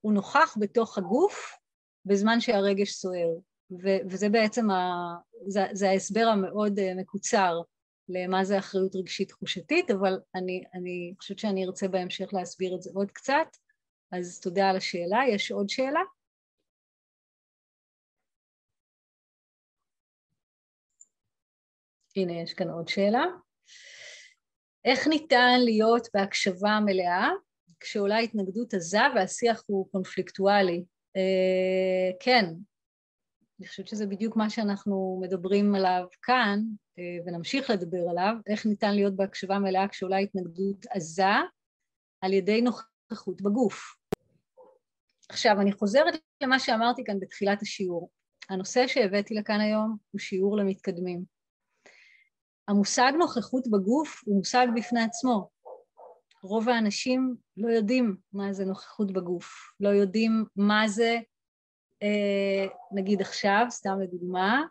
הוא 0.00 0.12
נוכח 0.12 0.56
בתוך 0.60 0.98
הגוף 0.98 1.56
בזמן 2.04 2.40
שהרגש 2.40 2.92
סוער. 2.92 3.28
ו- 3.70 4.00
וזה 4.10 4.28
בעצם 4.28 4.70
ה- 4.70 5.16
זה, 5.46 5.60
זה 5.72 5.90
ההסבר 5.90 6.26
המאוד 6.32 6.78
אה, 6.78 6.94
מקוצר 6.94 7.60
למה 8.08 8.44
זה 8.44 8.58
אחריות 8.58 8.96
רגשית 8.96 9.28
תחושתית, 9.28 9.90
אבל 9.90 10.18
אני, 10.34 10.64
אני 10.74 11.14
חושבת 11.18 11.38
שאני 11.38 11.64
ארצה 11.66 11.88
בהמשך 11.88 12.28
להסביר 12.32 12.74
את 12.74 12.82
זה 12.82 12.90
עוד 12.94 13.10
קצת, 13.10 13.46
אז 14.12 14.40
תודה 14.40 14.70
על 14.70 14.76
השאלה. 14.76 15.18
יש 15.28 15.50
עוד 15.50 15.68
שאלה? 15.68 16.00
הנה, 22.16 22.42
יש 22.42 22.54
כאן 22.54 22.70
עוד 22.70 22.88
שאלה. 22.88 23.24
איך 24.84 25.06
ניתן 25.06 25.60
להיות 25.64 26.08
בהקשבה 26.14 26.78
מלאה 26.84 27.28
כשעולה 27.80 28.18
התנגדות 28.18 28.74
עזה 28.74 29.00
והשיח 29.14 29.62
הוא 29.66 29.88
קונפליקטואלי? 29.90 30.84
אה, 31.16 32.10
כן, 32.20 32.44
אני 33.60 33.68
חושבת 33.68 33.88
שזה 33.88 34.06
בדיוק 34.06 34.36
מה 34.36 34.50
שאנחנו 34.50 35.20
מדברים 35.22 35.74
עליו 35.74 36.04
כאן, 36.22 36.60
אה, 36.98 37.18
ונמשיך 37.26 37.70
לדבר 37.70 38.10
עליו, 38.10 38.34
איך 38.46 38.66
ניתן 38.66 38.94
להיות 38.94 39.16
בהקשבה 39.16 39.58
מלאה 39.58 39.88
כשעולה 39.88 40.16
התנגדות 40.16 40.86
עזה 40.90 41.24
על 42.20 42.32
ידי 42.32 42.60
נוכחות 42.62 43.42
בגוף. 43.42 43.96
עכשיו, 45.28 45.60
אני 45.60 45.72
חוזרת 45.72 46.14
למה 46.42 46.58
שאמרתי 46.58 47.04
כאן 47.04 47.20
בתחילת 47.20 47.62
השיעור. 47.62 48.10
הנושא 48.48 48.86
שהבאתי 48.86 49.34
לכאן 49.34 49.60
היום 49.60 49.96
הוא 50.10 50.18
שיעור 50.18 50.56
למתקדמים. 50.56 51.24
המושג 52.68 53.12
נוכחות 53.18 53.64
בגוף 53.70 54.22
הוא 54.26 54.36
מושג 54.36 54.66
בפני 54.76 55.02
עצמו. 55.02 55.50
רוב 56.42 56.68
האנשים 56.68 57.36
לא 57.56 57.68
יודעים 57.68 58.16
מה 58.32 58.52
זה 58.52 58.64
נוכחות 58.64 59.12
בגוף, 59.12 59.72
לא 59.80 59.88
יודעים 59.88 60.44
מה 60.56 60.88
זה 60.88 61.18
נגיד 62.92 63.20
עכשיו, 63.20 63.66
סתם 63.70 64.00
לדוגמה, 64.00 64.62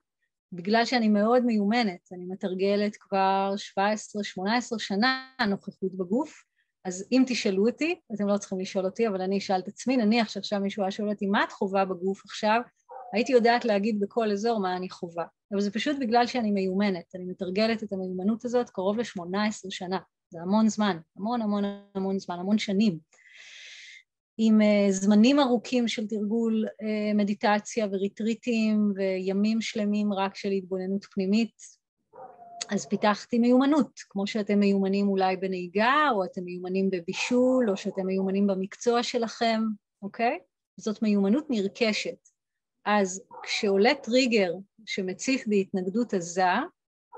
בגלל 0.51 0.85
שאני 0.85 1.09
מאוד 1.09 1.45
מיומנת, 1.45 2.09
אני 2.13 2.25
מתרגלת 2.25 2.95
כבר 2.95 3.53
17-18 3.79 4.79
שנה 4.79 5.29
נוכחות 5.47 5.93
בגוף, 5.93 6.43
אז 6.85 7.05
אם 7.11 7.23
תשאלו 7.27 7.67
אותי, 7.67 7.99
אתם 8.15 8.27
לא 8.27 8.37
צריכים 8.37 8.59
לשאול 8.59 8.85
אותי, 8.85 9.07
אבל 9.07 9.21
אני 9.21 9.37
אשאל 9.37 9.59
את 9.59 9.67
עצמי, 9.67 9.97
נניח 9.97 10.29
שעכשיו 10.29 10.59
מישהו 10.59 10.83
היה 10.83 10.91
שואל 10.91 11.09
אותי, 11.09 11.25
מה 11.25 11.43
את 11.43 11.51
חווה 11.51 11.85
בגוף 11.85 12.25
עכשיו? 12.25 12.61
הייתי 13.13 13.31
יודעת 13.31 13.65
להגיד 13.65 13.99
בכל 13.99 14.31
אזור 14.31 14.59
מה 14.59 14.77
אני 14.77 14.89
חווה. 14.89 15.25
אבל 15.51 15.61
זה 15.61 15.71
פשוט 15.71 15.97
בגלל 15.99 16.27
שאני 16.27 16.51
מיומנת, 16.51 17.15
אני 17.15 17.25
מתרגלת 17.25 17.83
את 17.83 17.93
המיומנות 17.93 18.45
הזאת 18.45 18.69
קרוב 18.69 18.97
ל-18 18.97 19.69
שנה, 19.69 19.99
זה 20.29 20.39
המון 20.41 20.69
זמן, 20.69 20.97
המון 21.17 21.41
המון 21.41 21.63
המון 21.95 22.19
זמן, 22.19 22.39
המון 22.39 22.57
שנים. 22.57 22.99
עם 24.37 24.61
אה, 24.61 24.87
זמנים 24.91 25.39
ארוכים 25.39 25.87
של 25.87 26.07
תרגול 26.07 26.65
אה, 26.81 27.13
מדיטציה 27.15 27.87
וריטריטים 27.91 28.93
וימים 28.95 29.61
שלמים 29.61 30.13
רק 30.13 30.35
של 30.35 30.49
התבוננות 30.49 31.05
פנימית, 31.05 31.77
אז 32.69 32.87
פיתחתי 32.87 33.39
מיומנות, 33.39 33.99
כמו 34.09 34.27
שאתם 34.27 34.59
מיומנים 34.59 35.07
אולי 35.07 35.37
בנהיגה, 35.37 36.09
או 36.11 36.23
אתם 36.23 36.43
מיומנים 36.43 36.89
בבישול, 36.89 37.69
או 37.69 37.77
שאתם 37.77 38.05
מיומנים 38.05 38.47
במקצוע 38.47 39.03
שלכם, 39.03 39.61
אוקיי? 40.01 40.39
זאת 40.77 41.01
מיומנות 41.01 41.45
נרכשת. 41.49 42.29
אז 42.85 43.21
כשעולה 43.43 43.95
טריגר 43.95 44.53
שמציף 44.85 45.47
בהתנגדות 45.47 46.13
עזה, 46.13 46.43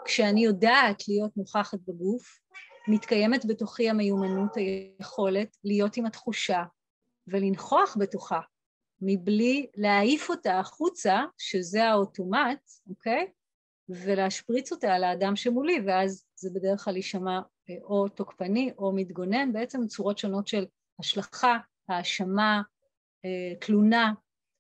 כשאני 0.06 0.44
יודעת 0.44 1.08
להיות 1.08 1.38
נוכחת 1.38 1.80
בגוף, 1.88 2.40
מתקיימת 2.88 3.46
בתוכי 3.46 3.90
המיומנות, 3.90 4.58
היכולת 4.58 5.58
להיות 5.64 5.98
עם 5.98 6.06
התחושה, 6.06 6.64
ולנכוח 7.30 7.98
בתוכה, 8.00 8.40
מבלי 9.02 9.68
להעיף 9.76 10.30
אותה 10.30 10.60
החוצה, 10.60 11.22
שזה 11.38 11.86
האוטומט, 11.86 12.60
אוקיי? 12.90 13.28
ולהשפריץ 13.90 14.72
אותה 14.72 14.94
על 14.94 15.04
האדם 15.04 15.36
שמולי, 15.36 15.82
ואז 15.86 16.26
זה 16.36 16.50
בדרך 16.56 16.84
כלל 16.84 16.96
יישמע 16.96 17.40
אה, 17.70 17.76
או 17.84 18.08
תוקפני 18.08 18.72
או 18.78 18.92
מתגונן, 18.96 19.54
בעצם 19.54 19.88
צורות 19.88 20.18
שונות 20.18 20.48
של 20.48 20.66
השלכה, 21.00 21.58
האשמה, 21.90 22.62
אה, 23.26 23.56
תלונה, 23.62 24.14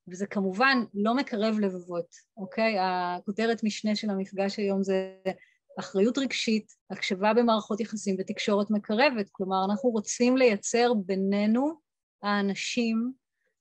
וזה 0.08 0.28
כמובן 0.28 0.78
לא 0.94 1.16
מקרב 1.16 1.60
לבבות, 1.60 2.16
אוקיי? 2.38 2.76
הכותרת 2.80 3.64
משנה 3.64 3.96
של 3.96 4.10
המפגש 4.10 4.58
היום 4.58 4.84
זה 4.84 5.14
אחריות 5.80 6.18
רגשית, 6.18 6.72
הקשבה 6.92 7.34
במערכות 7.34 7.80
יחסים 7.80 8.16
ותקשורת 8.20 8.72
מקרבת, 8.72 9.30
כלומר 9.32 9.66
אנחנו 9.70 9.90
רוצים 9.90 10.38
לייצר 10.38 10.94
בינינו 10.94 11.89
האנשים 12.24 13.14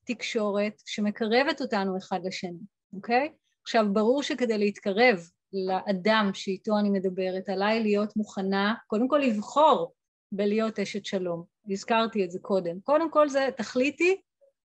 תקשורת 0.04 0.82
שמקרבת 0.86 1.60
אותנו 1.60 1.98
אחד 1.98 2.20
לשני, 2.24 2.58
אוקיי? 2.92 3.32
עכשיו, 3.62 3.86
ברור 3.92 4.22
שכדי 4.22 4.58
להתקרב 4.58 5.18
לאדם 5.52 6.30
שאיתו 6.34 6.78
אני 6.78 6.90
מדברת, 6.90 7.48
עליי 7.48 7.82
להיות 7.82 8.16
מוכנה, 8.16 8.74
קודם 8.86 9.08
כל 9.08 9.18
לבחור 9.18 9.92
בלהיות 10.32 10.78
אשת 10.78 11.04
שלום. 11.04 11.44
הזכרתי 11.70 12.24
את 12.24 12.30
זה 12.30 12.38
קודם. 12.42 12.80
קודם 12.80 13.10
כל 13.10 13.28
זה, 13.28 13.48
תחליטי, 13.56 14.20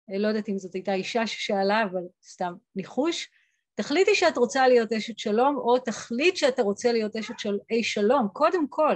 לא 0.09 0.27
יודעת 0.27 0.49
אם 0.49 0.57
זאת 0.57 0.73
הייתה 0.73 0.93
אישה 0.93 1.27
ששאלה, 1.27 1.83
אבל 1.83 2.01
סתם 2.23 2.53
ניחוש, 2.75 3.29
תחליטי 3.75 4.15
שאת 4.15 4.37
רוצה 4.37 4.67
להיות 4.67 4.91
אשת 4.91 5.19
שלום, 5.19 5.57
או 5.57 5.79
תחליט 5.79 6.35
שאתה 6.35 6.61
רוצה 6.61 6.91
להיות 6.91 7.15
אשת 7.15 7.39
של 7.39 7.57
אי 7.69 7.83
שלום, 7.83 8.27
קודם 8.33 8.67
כל, 8.69 8.95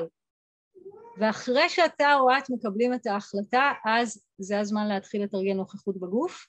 ואחרי 1.17 1.69
שאתה 1.69 2.15
או 2.15 2.37
את 2.37 2.49
מקבלים 2.49 2.93
את 2.93 3.07
ההחלטה, 3.07 3.71
אז 3.85 4.23
זה 4.37 4.59
הזמן 4.59 4.87
להתחיל 4.87 5.23
לתרגל 5.23 5.53
נוכחות 5.53 5.99
בגוף. 5.99 6.47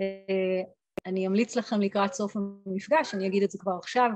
אה, 0.00 0.62
אני 1.06 1.26
אמליץ 1.26 1.56
לכם 1.56 1.80
לקראת 1.80 2.12
סוף 2.12 2.36
המפגש, 2.36 3.14
אני 3.14 3.26
אגיד 3.26 3.42
את 3.42 3.50
זה 3.50 3.58
כבר 3.58 3.76
עכשיו, 3.78 4.10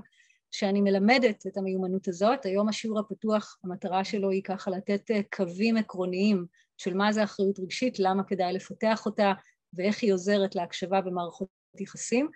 שאני 0.51 0.81
מלמדת 0.81 1.47
את 1.47 1.57
המיומנות 1.57 2.09
הזאת. 2.09 2.47
היום 2.47 2.69
השיעור 2.69 2.99
הפתוח, 2.99 3.59
המטרה 3.65 4.05
שלו 4.05 4.31
היא 4.31 4.43
ככה 4.43 4.71
לתת 4.71 5.11
אה, 5.11 5.21
קווים 5.33 5.77
עקרוניים 5.77 6.47
של 6.79 6.95
מה 6.95 7.13
זה 7.13 7.25
אחריות 7.25 7.59
רגשית, 7.59 7.99
למה 7.99 8.25
כדאי 8.25 8.53
לפתח 8.53 9.07
אותה 9.07 9.33
ואיך 9.73 10.03
היא 10.03 10.13
עוזרת 10.13 10.55
להקשבה 10.55 11.01
במערכות 11.01 11.49
יחסים, 11.81 12.29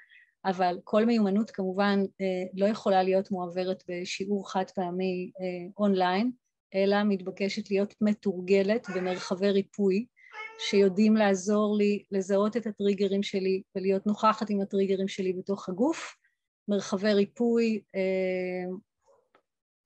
אבל 0.44 0.78
כל 0.84 1.04
מיומנות 1.04 1.50
כמובן 1.50 1.98
אה, 2.20 2.26
לא 2.54 2.66
יכולה 2.66 3.02
להיות 3.02 3.30
מועברת 3.30 3.82
בשיעור 3.88 4.52
חד 4.52 4.64
פעמי 4.74 5.30
אונליין, 5.78 6.30
אלא 6.74 6.96
מתבקשת 7.08 7.70
להיות 7.70 7.94
מתורגלת 8.00 8.86
במרחבי 8.96 9.50
ריפוי 9.50 10.06
שיודעים 10.58 11.16
לעזור 11.16 11.76
לי 11.78 12.02
לזהות 12.10 12.56
את 12.56 12.66
הטריגרים 12.66 13.22
שלי 13.22 13.62
ולהיות 13.76 14.06
נוכחת 14.06 14.50
עם 14.50 14.60
הטריגרים 14.60 15.08
שלי 15.08 15.32
בתוך 15.32 15.68
הגוף. 15.68 16.16
מרחבי 16.68 17.12
ריפוי, 17.12 17.80
אה, 17.94 18.74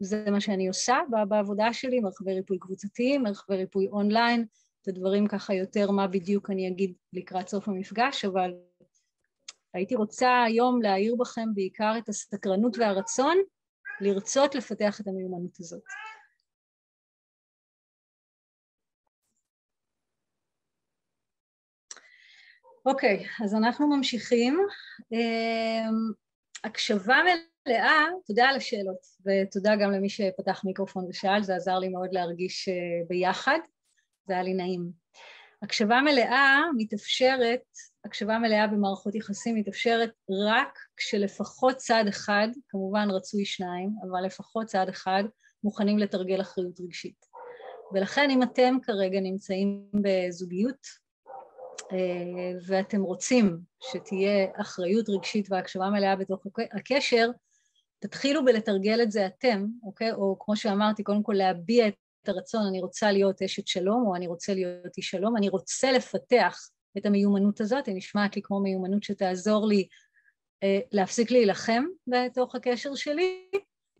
זה 0.00 0.24
מה 0.30 0.40
שאני 0.40 0.68
עושה 0.68 0.96
בעבודה 1.28 1.72
שלי, 1.72 2.00
מרחבי 2.00 2.34
ריפוי 2.34 2.58
קבוצתיים, 2.58 3.22
מרחבי 3.22 3.56
ריפוי 3.56 3.88
אונליין, 3.88 4.46
את 4.82 4.88
הדברים 4.88 5.26
ככה 5.26 5.54
יותר 5.54 5.90
מה 5.90 6.06
בדיוק 6.06 6.50
אני 6.50 6.68
אגיד 6.68 6.94
לקראת 7.12 7.48
סוף 7.48 7.68
המפגש, 7.68 8.24
אבל 8.24 8.54
הייתי 9.74 9.94
רוצה 9.94 10.42
היום 10.42 10.82
להעיר 10.82 11.14
בכם 11.18 11.48
בעיקר 11.54 11.94
את 11.98 12.08
הסקרנות 12.08 12.78
והרצון 12.78 13.36
לרצות 14.00 14.54
לפתח 14.54 15.00
את 15.00 15.06
המיומנות 15.06 15.60
הזאת. 15.60 15.82
אוקיי, 22.86 23.24
okay, 23.24 23.44
אז 23.44 23.54
אנחנו 23.54 23.88
ממשיכים. 23.96 24.66
Um, 25.14 26.14
הקשבה 26.64 27.16
מלאה, 27.66 28.04
תודה 28.26 28.48
על 28.48 28.56
השאלות, 28.56 29.00
ותודה 29.26 29.76
גם 29.76 29.92
למי 29.92 30.08
שפתח 30.08 30.62
מיקרופון 30.64 31.06
ושאל, 31.08 31.42
זה 31.42 31.54
עזר 31.56 31.78
לי 31.78 31.88
מאוד 31.88 32.08
להרגיש 32.12 32.68
uh, 32.68 32.72
ביחד, 33.08 33.58
זה 34.26 34.34
היה 34.34 34.42
לי 34.42 34.54
נעים. 34.54 34.90
הקשבה 35.62 36.00
מלאה 36.00 36.60
מתאפשרת, 36.76 37.62
הקשבה 38.04 38.38
מלאה 38.38 38.66
במערכות 38.66 39.14
יחסים 39.14 39.54
מתאפשרת 39.54 40.10
רק 40.48 40.78
כשלפחות 40.96 41.76
צד 41.76 42.04
אחד, 42.08 42.48
כמובן 42.68 43.08
רצוי 43.10 43.44
שניים, 43.44 43.90
אבל 44.02 44.26
לפחות 44.26 44.66
צד 44.66 44.88
אחד, 44.88 45.24
מוכנים 45.64 45.98
לתרגל 45.98 46.40
אחריות 46.40 46.80
רגשית. 46.80 47.26
ולכן 47.94 48.30
אם 48.30 48.42
אתם 48.42 48.76
כרגע 48.82 49.20
נמצאים 49.20 49.88
בזוגיות 50.02 50.74
אה, 50.74 51.07
ואתם 52.66 53.02
רוצים 53.02 53.58
שתהיה 53.82 54.46
אחריות 54.60 55.08
רגשית 55.08 55.46
והקשבה 55.50 55.90
מלאה 55.90 56.16
בתוך 56.16 56.46
הקשר, 56.72 57.30
תתחילו 57.98 58.44
בלתרגל 58.44 59.02
את 59.02 59.10
זה 59.10 59.26
אתם, 59.26 59.66
אוקיי? 59.82 60.12
או 60.12 60.36
כמו 60.40 60.56
שאמרתי, 60.56 61.02
קודם 61.02 61.22
כל 61.22 61.32
להביע 61.36 61.88
את 61.88 62.28
הרצון, 62.28 62.66
אני 62.68 62.80
רוצה 62.80 63.12
להיות 63.12 63.42
אשת 63.42 63.66
שלום, 63.66 64.06
או 64.06 64.16
אני 64.16 64.26
רוצה 64.26 64.54
להיות 64.54 64.96
איש 64.96 65.10
שלום, 65.10 65.36
אני 65.36 65.48
רוצה 65.48 65.92
לפתח 65.92 66.58
את 66.98 67.06
המיומנות 67.06 67.60
הזאת, 67.60 67.86
היא 67.86 67.96
נשמעת 67.96 68.36
לי 68.36 68.42
כמו 68.42 68.60
מיומנות 68.60 69.02
שתעזור 69.02 69.66
לי 69.66 69.88
אה, 70.62 70.80
להפסיק 70.92 71.30
להילחם 71.30 71.84
בתוך 72.06 72.54
הקשר 72.54 72.94
שלי, 72.94 73.50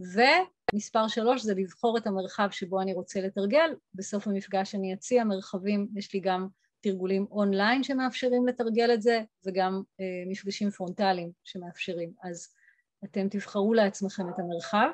ומספר 0.00 1.08
שלוש 1.08 1.42
זה 1.42 1.54
לבחור 1.54 1.98
את 1.98 2.06
המרחב 2.06 2.48
שבו 2.50 2.80
אני 2.80 2.94
רוצה 2.94 3.20
לתרגל, 3.20 3.70
בסוף 3.94 4.26
המפגש 4.26 4.74
אני 4.74 4.94
אציע 4.94 5.24
מרחבים, 5.24 5.88
יש 5.96 6.14
לי 6.14 6.20
גם 6.20 6.48
תרגולים 6.80 7.26
אונליין 7.30 7.82
שמאפשרים 7.82 8.46
לתרגל 8.46 8.94
את 8.94 9.02
זה, 9.02 9.22
וגם 9.46 9.82
אה, 10.00 10.30
מפגשים 10.30 10.70
פרונטליים 10.70 11.30
שמאפשרים, 11.44 12.12
אז 12.22 12.48
אתם 13.04 13.28
תבחרו 13.28 13.74
לעצמכם 13.74 14.28
את 14.28 14.38
המרחב. 14.38 14.88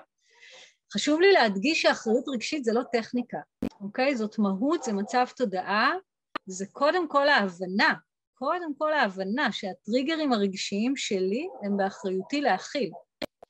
חשוב 0.92 1.20
לי 1.20 1.32
להדגיש 1.32 1.82
שאחריות 1.82 2.24
רגשית 2.28 2.64
זה 2.64 2.72
לא 2.72 2.82
טכניקה, 2.92 3.38
אוקיי? 3.80 4.16
זאת 4.16 4.38
מהות, 4.38 4.82
זה 4.82 4.92
מצב 4.92 5.26
תודעה, 5.36 5.92
זה 6.46 6.66
קודם 6.72 7.08
כל 7.08 7.28
ההבנה, 7.28 7.94
קודם 8.34 8.74
כל 8.78 8.92
ההבנה 8.92 9.52
שהטריגרים 9.52 10.32
הרגשיים 10.32 10.96
שלי 10.96 11.48
הם 11.62 11.76
באחריותי 11.76 12.40
להכיל, 12.40 12.90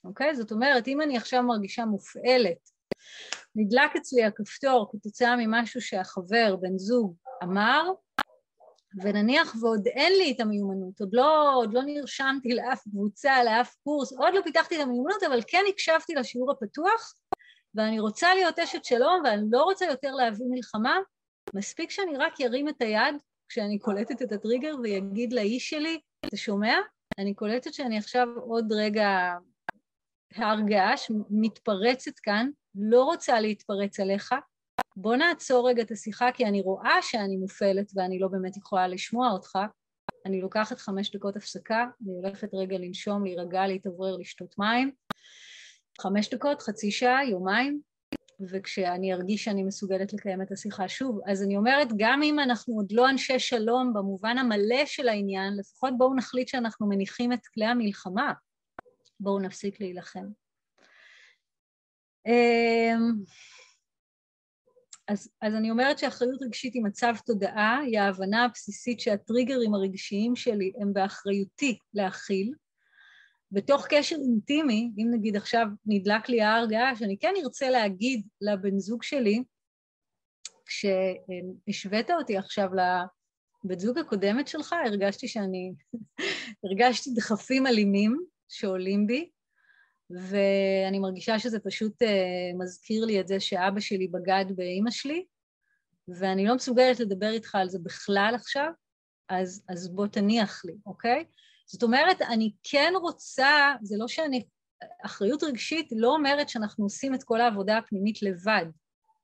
אוקיי? 0.05 0.37
זאת 0.37 0.53
אומרת, 0.53 0.89
אם 0.89 1.01
אני 1.01 1.17
עכשיו 1.17 1.43
מרגישה 1.43 1.85
מופעלת, 1.85 2.71
נדלק 3.57 3.97
אצלי 3.97 4.25
הכפתור 4.25 4.91
כתוצאה 4.93 5.37
ממשהו 5.37 5.81
שהחבר, 5.81 6.57
בן 6.61 6.79
זוג, 6.79 7.15
אמר, 7.43 7.91
ונניח 9.03 9.55
ועוד 9.61 9.87
אין 9.87 10.13
לי 10.13 10.33
את 10.33 10.41
המיומנות, 10.41 11.01
עוד 11.01 11.11
לא, 11.13 11.55
עוד 11.55 11.73
לא 11.73 11.83
נרשמתי 11.83 12.55
לאף 12.55 12.83
קבוצה, 12.83 13.45
לאף 13.45 13.75
קורס, 13.85 14.13
עוד 14.13 14.35
לא 14.35 14.41
פיתחתי 14.45 14.77
את 14.77 14.81
המיומנות, 14.81 15.23
אבל 15.23 15.41
כן 15.47 15.65
הקשבתי 15.69 16.15
לשיעור 16.15 16.51
הפתוח, 16.51 17.15
ואני 17.75 18.01
רוצה 18.01 18.35
להיות 18.35 18.59
אשת 18.59 18.85
שלום 18.85 19.23
ואני 19.25 19.47
לא 19.51 19.63
רוצה 19.63 19.87
יותר 19.87 20.11
להביא 20.11 20.47
מלחמה, 20.51 20.99
מספיק 21.55 21.91
שאני 21.91 22.17
רק 22.17 22.41
ירים 22.41 22.69
את 22.69 22.83
היד 22.83 23.15
כשאני 23.49 23.79
קולטת 23.79 24.23
את 24.23 24.33
הטריגר 24.33 24.75
ויגיד 24.83 25.33
לאיש 25.33 25.71
שלי, 25.71 26.01
אתה 26.27 26.37
שומע? 26.37 26.77
אני 27.19 27.35
קולטת 27.35 27.75
שאני 27.75 27.99
עכשיו 27.99 28.29
עוד 28.37 28.73
רגע 28.73 29.33
הר 30.35 30.61
געש, 30.61 31.11
מתפרצת 31.31 32.19
כאן, 32.23 32.51
לא 32.75 33.05
רוצה 33.05 33.41
להתפרץ 33.41 34.01
עליך, 34.01 34.35
בוא 34.97 35.17
נעצור 35.17 35.69
רגע 35.69 35.83
את 35.83 35.91
השיחה 35.91 36.33
כי 36.35 36.47
אני 36.47 36.61
רואה 36.61 37.03
שאני 37.03 37.37
מופעלת 37.37 37.93
ואני 37.95 38.19
לא 38.19 38.29
באמת 38.29 38.57
יכולה 38.57 38.89
לשמוע 38.89 39.31
אותך. 39.31 39.59
אני 40.27 40.41
לוקחת 40.41 40.79
חמש 40.79 41.11
דקות 41.11 41.37
הפסקה, 41.37 41.87
אני 42.03 42.13
הולכת 42.13 42.49
רגע 42.55 42.79
לנשום, 42.79 43.25
להירגע, 43.25 43.67
להתאוורר, 43.67 44.17
לשתות 44.17 44.59
מים. 44.59 44.93
חמש 46.01 46.35
דקות, 46.35 46.63
חצי 46.63 46.91
שעה, 46.91 47.25
יומיים, 47.25 47.81
וכשאני 48.51 49.15
ארגיש 49.15 49.45
שאני 49.45 49.63
מסוגלת 49.63 50.13
לקיים 50.13 50.43
את 50.43 50.53
השיחה 50.53 50.89
שוב. 50.89 51.21
אז 51.27 51.43
אני 51.43 51.57
אומרת, 51.57 51.89
גם 51.97 52.23
אם 52.23 52.41
אנחנו 52.41 52.75
עוד 52.75 52.93
לא 52.93 53.11
אנשי 53.11 53.39
שלום 53.39 53.93
במובן 53.95 54.39
המלא 54.39 54.87
של 54.87 55.09
העניין, 55.09 55.57
לפחות 55.57 55.93
בואו 55.99 56.15
נחליט 56.15 56.49
שאנחנו 56.49 56.89
מניחים 56.89 57.33
את 57.33 57.47
כלי 57.55 57.65
המלחמה. 57.65 58.33
בואו 59.21 59.39
נפסיק 59.39 59.81
להילחם. 59.81 60.25
אז, 65.09 65.31
אז 65.43 65.55
אני 65.55 65.71
אומרת 65.71 65.99
שאחריות 65.99 66.43
רגשית 66.43 66.75
היא 66.75 66.83
מצב 66.83 67.15
תודעה, 67.27 67.79
היא 67.79 67.99
ההבנה 67.99 68.45
הבסיסית 68.45 69.01
שהטריגרים 69.01 69.75
הרגשיים 69.75 70.37
שלי 70.37 70.73
הם 70.81 70.93
באחריותי 70.93 71.79
להכיל. 71.95 72.53
בתוך 73.53 73.87
קשר 73.89 74.17
אינטימי, 74.17 74.91
אם 74.99 75.07
נגיד 75.11 75.37
עכשיו 75.37 75.67
נדלק 75.87 76.29
לי 76.29 76.43
ההר 76.43 76.67
גאה, 76.67 76.97
שאני 76.97 77.19
כן 77.19 77.35
ארצה 77.45 77.71
להגיד 77.71 78.27
לבן 78.41 78.79
זוג 78.79 79.03
שלי, 79.03 79.43
כשהשווית 80.67 82.11
אותי 82.11 82.37
עכשיו 82.37 82.69
לבת 82.75 83.81
זוג 83.81 83.99
הקודמת 83.99 84.49
שלך, 84.49 84.75
הרגשתי 84.87 85.29
שאני, 85.29 85.73
הרגשתי 86.65 87.11
דחפים 87.15 87.67
אלימים 87.67 88.17
שעולים 88.49 89.07
בי, 89.07 89.31
ואני 90.11 90.99
מרגישה 90.99 91.39
שזה 91.39 91.59
פשוט 91.61 92.03
uh, 92.03 92.07
מזכיר 92.59 93.05
לי 93.05 93.21
את 93.21 93.29
זה 93.29 93.41
שאבא 93.41 93.81
שלי 93.81 94.09
בגד 94.09 94.45
באימא 94.57 94.91
שלי, 94.91 95.25
ואני 96.09 96.47
לא 96.47 96.55
מסוגלת 96.55 97.01
לדבר 97.01 97.31
איתך 97.31 97.55
על 97.55 97.69
זה 97.69 97.79
בכלל 97.83 98.33
עכשיו, 98.35 98.71
אז, 99.29 99.63
אז 99.69 99.95
בוא 99.95 100.07
תניח 100.07 100.65
לי, 100.65 100.75
אוקיי? 100.87 101.25
זאת 101.67 101.83
אומרת, 101.83 102.23
אני 102.23 102.53
כן 102.63 102.93
רוצה, 103.01 103.75
זה 103.83 103.97
לא 103.99 104.09
שאני... 104.09 104.45
אחריות 105.05 105.43
רגשית 105.43 105.89
לא 105.97 106.15
אומרת 106.15 106.49
שאנחנו 106.49 106.85
עושים 106.85 107.15
את 107.15 107.23
כל 107.23 107.41
העבודה 107.41 107.79
הפנימית 107.79 108.23
לבד. 108.23 108.67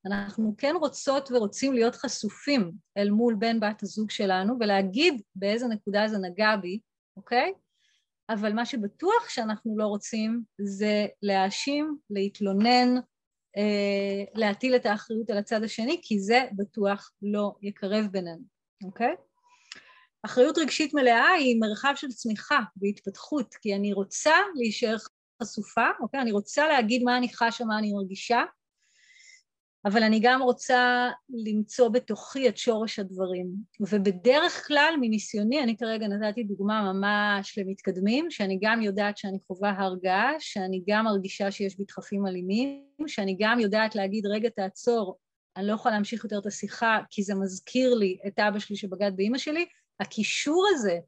אנחנו 0.07 0.55
כן 0.59 0.75
רוצות 0.81 1.31
ורוצים 1.33 1.73
להיות 1.73 1.97
חשופים 1.97 2.73
אל 2.97 3.11
מול 3.11 3.35
בן 3.39 3.61
בת 3.61 3.83
הזוג 3.83 4.11
שלנו 4.11 4.55
ולהגיד 4.61 5.23
באיזה 5.35 5.67
נקודה 5.67 6.09
זה 6.09 6.19
נגע 6.19 6.57
בי, 6.57 6.81
אוקיי? 7.17 7.53
אבל 8.33 8.53
מה 8.53 8.67
שבטוח 8.67 9.29
שאנחנו 9.29 9.79
לא 9.79 9.85
רוצים 9.85 10.43
זה 10.61 11.07
להאשים, 11.23 11.97
להתלונן, 12.11 12.95
אה, 13.57 14.25
להטיל 14.35 14.77
את 14.77 14.87
האחריות 14.87 15.31
על 15.31 15.39
הצד 15.39 15.65
השני, 15.65 16.01
כי 16.03 16.21
זה 16.21 16.45
בטוח 16.53 17.13
לא 17.23 17.55
יקרב 17.63 18.07
בינינו, 18.11 18.43
אוקיי? 18.85 19.15
אחריות 20.23 20.59
רגשית 20.59 20.95
מלאה 20.95 21.29
היא 21.29 21.61
מרחב 21.61 21.93
של 21.97 22.09
צמיחה 22.09 22.61
והתפתחות, 22.77 23.55
כי 23.55 23.75
אני 23.75 23.93
רוצה 23.93 24.35
להישאר 24.55 24.97
חשופה, 25.43 25.87
אוקיי? 26.01 26.21
אני 26.21 26.33
רוצה 26.33 26.69
להגיד 26.69 27.03
מה 27.03 27.17
אני 27.17 27.29
חשה, 27.35 27.65
מה 27.65 27.79
אני 27.79 27.93
מרגישה, 27.93 28.43
אבל 29.85 30.03
אני 30.03 30.21
גם 30.23 30.43
רוצה 30.43 31.09
למצוא 31.47 31.89
בתוכי 31.89 32.49
את 32.49 32.57
שורש 32.57 32.99
הדברים. 32.99 33.47
ובדרך 33.81 34.67
כלל, 34.67 34.95
מניסיוני, 35.01 35.63
אני 35.63 35.77
כרגע 35.77 36.09
נתתי 36.09 36.45
דוגמה 36.45 36.93
ממש 36.93 37.59
למתקדמים, 37.59 38.31
שאני 38.31 38.59
גם 38.63 38.83
יודעת 38.83 39.17
שאני 39.17 39.39
חווה 39.47 39.71
הרגעה, 39.79 40.33
שאני 40.39 40.83
גם 40.89 41.05
מרגישה 41.05 41.51
שיש 41.51 41.77
בי 41.79 41.85
דחפים 41.85 42.27
אלימים, 42.27 42.85
שאני 43.07 43.37
גם 43.41 43.61
יודעת 43.61 43.95
להגיד, 43.95 44.27
רגע, 44.27 44.49
תעצור, 44.49 45.19
אני 45.57 45.67
לא 45.67 45.73
יכולה 45.73 45.95
להמשיך 45.95 46.25
יותר 46.25 46.39
את 46.39 46.47
השיחה, 46.47 46.99
כי 47.11 47.23
זה 47.23 47.35
מזכיר 47.35 47.95
לי 47.95 48.19
את 48.27 48.39
אבא 48.39 48.59
שלי 48.59 48.77
שבגד 48.77 49.13
באימא 49.17 49.39
שלי. 49.39 49.67
הקישור 50.01 50.67
הזה 50.71 50.99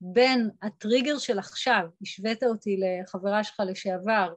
בין 0.00 0.50
הטריגר 0.62 1.18
של 1.18 1.38
עכשיו, 1.38 1.82
השווית 2.02 2.42
אותי 2.42 2.76
לחברה 2.76 3.44
שלך 3.44 3.62
לשעבר, 3.66 4.32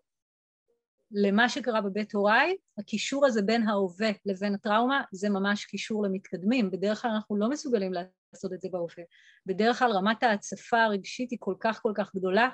למה 1.14 1.50
שקרה 1.50 1.82
בבית 1.82 2.14
הוריי, 2.14 2.56
הקישור 2.78 3.26
הזה 3.26 3.42
בין 3.42 3.68
ההווה 3.68 4.12
לבין 4.26 4.56
הטראומה 4.56 5.02
זה 5.12 5.30
ממש 5.30 5.66
קישור 5.66 6.04
למתקדמים. 6.04 6.72
בדרך 6.72 7.02
כלל 7.02 7.12
אנחנו 7.12 7.38
לא 7.38 7.50
מסוגלים 7.50 7.94
לעשות 7.94 8.54
את 8.54 8.62
זה 8.62 8.70
בהווה. 8.72 9.04
בדרך 9.46 9.80
כלל 9.80 9.92
רמת 9.92 10.24
ההצפה 10.24 10.84
הרגשית 10.84 11.32
היא 11.32 11.38
כל 11.42 11.56
כך 11.60 11.82
כל 11.82 11.92
כך 11.96 12.16
גדולה, 12.16 12.50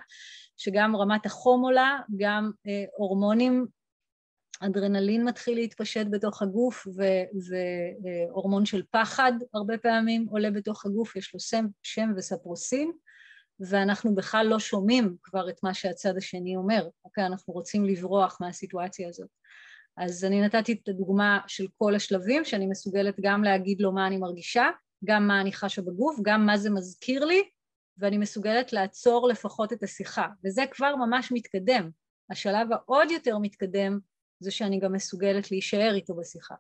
שגם 0.58 0.96
רמת 0.96 1.26
החום 1.26 1.62
עולה, 1.62 2.00
גם 2.18 2.52
אה, 2.68 2.84
הורמונים, 2.98 3.66
אדרנלין 4.62 5.26
מתחיל 5.26 5.56
להתפשט 5.56 6.06
בתוך 6.12 6.42
הגוף, 6.42 6.88
והורמון 7.50 8.66
של 8.66 8.84
פחד 8.92 9.32
הרבה 9.54 9.78
פעמים 9.78 10.26
עולה 10.30 10.52
בתוך 10.52 10.86
הגוף, 10.86 11.16
יש 11.16 11.34
לו 11.34 11.40
שם, 11.40 11.66
שם 11.84 12.10
וספרוסין. 12.18 12.92
ואנחנו 13.60 14.16
בכלל 14.16 14.46
לא 14.50 14.60
שומעים 14.60 15.16
כבר 15.24 15.50
את 15.50 15.64
מה 15.64 15.74
שהצד 15.74 16.18
השני 16.18 16.56
אומר, 16.56 16.90
אוקיי? 17.06 17.26
אנחנו 17.26 17.54
רוצים 17.54 17.86
לברוח 17.86 18.38
מהסיטואציה 18.42 19.10
הזאת. 19.10 19.30
אז 19.98 20.26
אני 20.26 20.42
נתתי 20.42 20.74
את 20.74 20.90
הדוגמה 20.90 21.40
של 21.48 21.66
כל 21.78 21.96
השלבים, 21.96 22.46
שאני 22.46 22.68
מסוגלת 22.68 23.16
גם 23.22 23.44
להגיד 23.44 23.82
לו 23.82 23.92
מה 23.92 24.08
אני 24.08 24.18
מרגישה, 24.18 24.70
גם 25.06 25.28
מה 25.28 25.42
אני 25.42 25.54
חשה 25.54 25.82
בגוף, 25.82 26.20
גם 26.22 26.46
מה 26.46 26.58
זה 26.58 26.70
מזכיר 26.70 27.26
לי, 27.26 27.50
ואני 27.98 28.18
מסוגלת 28.18 28.74
לעצור 28.74 29.28
לפחות 29.28 29.74
את 29.74 29.84
השיחה, 29.84 30.28
וזה 30.46 30.64
כבר 30.72 30.96
ממש 30.96 31.32
מתקדם. 31.32 31.90
השלב 32.32 32.68
העוד 32.72 33.12
יותר 33.12 33.38
מתקדם 33.38 34.00
זה 34.40 34.52
שאני 34.52 34.80
גם 34.80 34.94
מסוגלת 34.94 35.52
להישאר 35.52 35.92
איתו 35.96 36.16
בשיחה. 36.16 36.56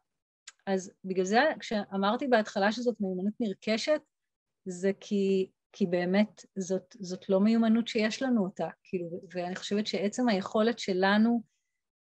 אז 0.68 0.92
בגלל 1.06 1.26
זה 1.26 1.40
כשאמרתי 1.60 2.28
בהתחלה 2.28 2.72
שזאת 2.72 2.96
מיומנות 3.00 3.34
נרכשת, 3.40 4.02
זה 4.66 4.92
כי 5.00 5.50
כי 5.72 5.86
באמת 5.86 6.46
זאת, 6.58 6.96
זאת 7.00 7.30
לא 7.30 7.40
מיומנות 7.40 7.88
שיש 7.88 8.22
לנו 8.22 8.44
אותה, 8.44 8.68
כאילו, 8.84 9.22
ואני 9.34 9.56
חושבת 9.56 9.88
שעצם 9.88 10.30
היכולת 10.30 10.80
שלנו 10.80 11.42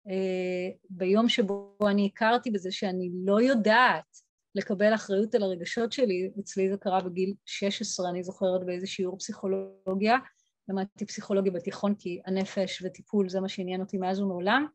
אה, 0.09 0.69
ביום 0.89 1.29
שבו 1.29 1.77
אני 1.87 2.09
הכרתי 2.13 2.51
בזה 2.51 2.71
שאני 2.71 3.11
לא 3.25 3.41
יודעת 3.41 4.27
לקבל 4.55 4.95
אחריות 4.95 5.35
על 5.35 5.43
הרגשות 5.43 5.91
שלי, 5.91 6.31
אצלי 6.39 6.69
זה 6.69 6.77
קרה 6.77 7.01
בגיל 7.01 7.33
16, 7.45 8.09
אני 8.09 8.23
זוכרת 8.23 8.65
באיזה 8.65 8.87
שיעור 8.87 9.17
פסיכולוגיה, 9.17 10.17
למדתי 10.69 11.05
פסיכולוגיה 11.05 11.51
בתיכון 11.51 11.95
כי 11.95 12.21
הנפש 12.25 12.81
וטיפול 12.85 13.29
זה 13.29 13.39
מה 13.39 13.49
שעניין 13.49 13.81
אותי 13.81 13.97
מאז 13.97 14.19
ומעולם, 14.19 14.67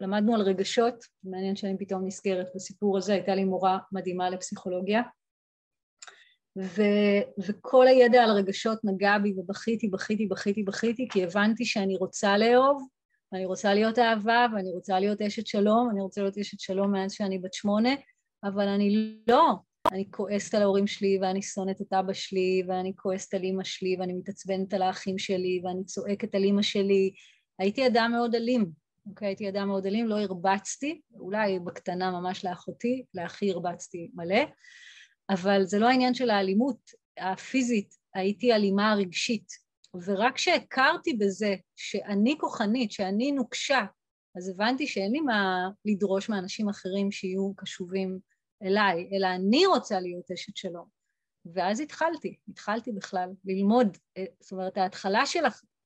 ולמדנו 0.00 0.34
על 0.34 0.40
רגשות, 0.40 1.04
מעניין 1.24 1.56
שאני 1.56 1.78
פתאום 1.78 2.06
נזכרת 2.06 2.46
בסיפור 2.54 2.98
הזה, 2.98 3.12
הייתה 3.12 3.34
לי 3.34 3.44
מורה 3.44 3.78
מדהימה 3.92 4.30
לפסיכולוגיה, 4.30 5.02
ו, 6.56 6.82
וכל 7.38 7.86
הידע 7.86 8.24
על 8.24 8.30
רגשות 8.30 8.78
נגע 8.84 9.18
בי 9.18 9.34
ובכיתי, 9.36 9.88
בכיתי, 9.88 10.26
בכיתי, 10.26 10.62
בכיתי, 10.62 11.08
כי 11.12 11.24
הבנתי 11.24 11.64
שאני 11.64 11.96
רוצה 11.96 12.38
לאהוב, 12.38 12.88
ואני 13.32 13.44
רוצה 13.44 13.74
להיות 13.74 13.98
אהבה, 13.98 14.46
ואני 14.54 14.70
רוצה 14.70 15.00
להיות 15.00 15.22
אשת 15.22 15.46
שלום, 15.46 15.90
אני 15.90 16.00
רוצה 16.00 16.20
להיות 16.20 16.38
אשת 16.38 16.60
שלום 16.60 16.92
מאז 16.92 17.12
שאני 17.12 17.38
בת 17.38 17.54
שמונה, 17.54 17.94
אבל 18.44 18.68
אני 18.68 19.16
לא. 19.28 19.52
אני 19.92 20.04
כועסת 20.10 20.54
על 20.54 20.62
ההורים 20.62 20.86
שלי, 20.86 21.18
ואני 21.22 21.42
שונאת 21.42 21.80
את 21.80 21.92
אבא 21.92 22.12
שלי, 22.12 22.62
ואני 22.68 22.92
כועסת 22.96 23.34
על 23.34 23.42
אימא 23.42 23.64
שלי, 23.64 23.96
ואני 24.00 24.12
מתעצבנת 24.12 24.74
על 24.74 24.82
האחים 24.82 25.18
שלי, 25.18 25.60
ואני 25.64 25.84
צועקת 25.84 26.34
על 26.34 26.44
אימא 26.44 26.62
שלי. 26.62 27.12
הייתי 27.58 27.86
אדם 27.86 28.10
מאוד 28.12 28.34
אלים, 28.34 28.70
אוקיי? 29.06 29.28
הייתי 29.28 29.48
אדם 29.48 29.68
מאוד 29.68 29.86
אלים, 29.86 30.08
לא 30.08 30.20
הרבצתי, 30.20 31.00
אולי 31.18 31.58
בקטנה 31.58 32.10
ממש 32.10 32.44
לאחותי, 32.44 33.04
לאחי 33.14 33.50
הרבצתי 33.50 34.10
מלא, 34.14 34.44
אבל 35.30 35.64
זה 35.64 35.78
לא 35.78 35.88
העניין 35.88 36.14
של 36.14 36.30
האלימות 36.30 36.90
הפיזית, 37.18 37.94
הייתי 38.14 38.52
אלימה 38.52 38.94
רגשית. 38.94 39.66
ורק 40.04 40.34
כשהכרתי 40.34 41.12
בזה 41.14 41.54
שאני 41.76 42.36
כוחנית, 42.40 42.92
שאני 42.92 43.32
נוקשה, 43.32 43.84
אז 44.36 44.48
הבנתי 44.48 44.86
שאין 44.86 45.12
לי 45.12 45.20
מה 45.20 45.68
לדרוש 45.84 46.28
מאנשים 46.28 46.68
אחרים 46.68 47.12
שיהיו 47.12 47.54
קשובים 47.56 48.18
אליי, 48.62 49.08
אלא 49.12 49.26
אני 49.26 49.66
רוצה 49.66 50.00
להיות 50.00 50.30
אשת 50.30 50.56
שלום. 50.56 50.88
ואז 51.54 51.80
התחלתי, 51.80 52.36
התחלתי 52.48 52.92
בכלל 52.92 53.30
ללמוד, 53.44 53.98
אה, 54.16 54.24
זאת 54.40 54.52
אומרת 54.52 54.76
ההתחלה 54.76 55.26
של 55.26 55.40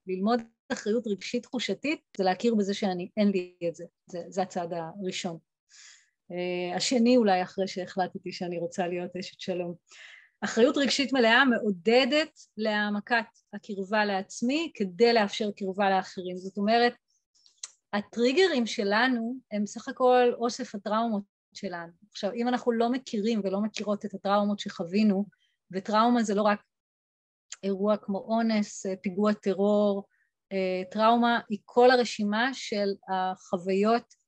ללמוד 0.07 0.41
אחריות 0.73 1.07
רגשית 1.07 1.43
תחושתית 1.43 2.01
זה 2.17 2.25
להכיר 2.25 2.55
בזה 2.55 2.75
שאני, 2.75 3.09
אין 3.17 3.29
לי 3.29 3.55
את 3.69 3.75
זה, 3.75 3.85
זה, 4.07 4.23
זה 4.29 4.43
הצעד 4.43 4.73
הראשון. 4.73 5.39
אה, 6.33 6.77
השני 6.77 7.17
אולי 7.17 7.43
אחרי 7.43 7.69
שהחלטתי 7.69 8.33
שאני 8.33 8.59
רוצה 8.59 8.87
להיות 8.87 9.17
אשת 9.17 9.41
שלום. 9.41 9.75
אחריות 10.41 10.77
רגשית 10.77 11.13
מלאה 11.13 11.45
מעודדת 11.45 12.41
להעמקת 12.57 13.25
הקרבה 13.53 14.05
לעצמי 14.05 14.73
כדי 14.75 15.13
לאפשר 15.13 15.51
קרבה 15.57 15.91
לאחרים. 15.91 16.37
זאת 16.37 16.59
אומרת, 16.59 16.93
הטריגרים 17.93 18.67
שלנו 18.67 19.37
הם 19.53 19.67
סך 19.67 19.89
הכל 19.89 20.33
אוסף 20.35 20.75
הטראומות 20.75 21.23
שלנו. 21.55 21.93
עכשיו, 22.11 22.33
אם 22.33 22.49
אנחנו 22.49 22.73
לא 22.73 22.91
מכירים 22.91 23.41
ולא 23.45 23.61
מכירות 23.61 24.05
את 24.05 24.15
הטראומות 24.15 24.59
שחווינו, 24.59 25.25
וטראומה 25.71 26.23
זה 26.23 26.35
לא 26.35 26.43
רק 26.43 26.63
אירוע 27.63 27.97
כמו 27.97 28.19
אונס, 28.19 28.87
פיגוע 29.03 29.33
טרור, 29.33 30.05
אה, 30.53 30.83
טראומה 30.91 31.41
היא 31.49 31.59
כל 31.65 31.91
הרשימה 31.91 32.55
של 32.55 32.89
החוויות 33.09 34.03
אה, 34.03 34.20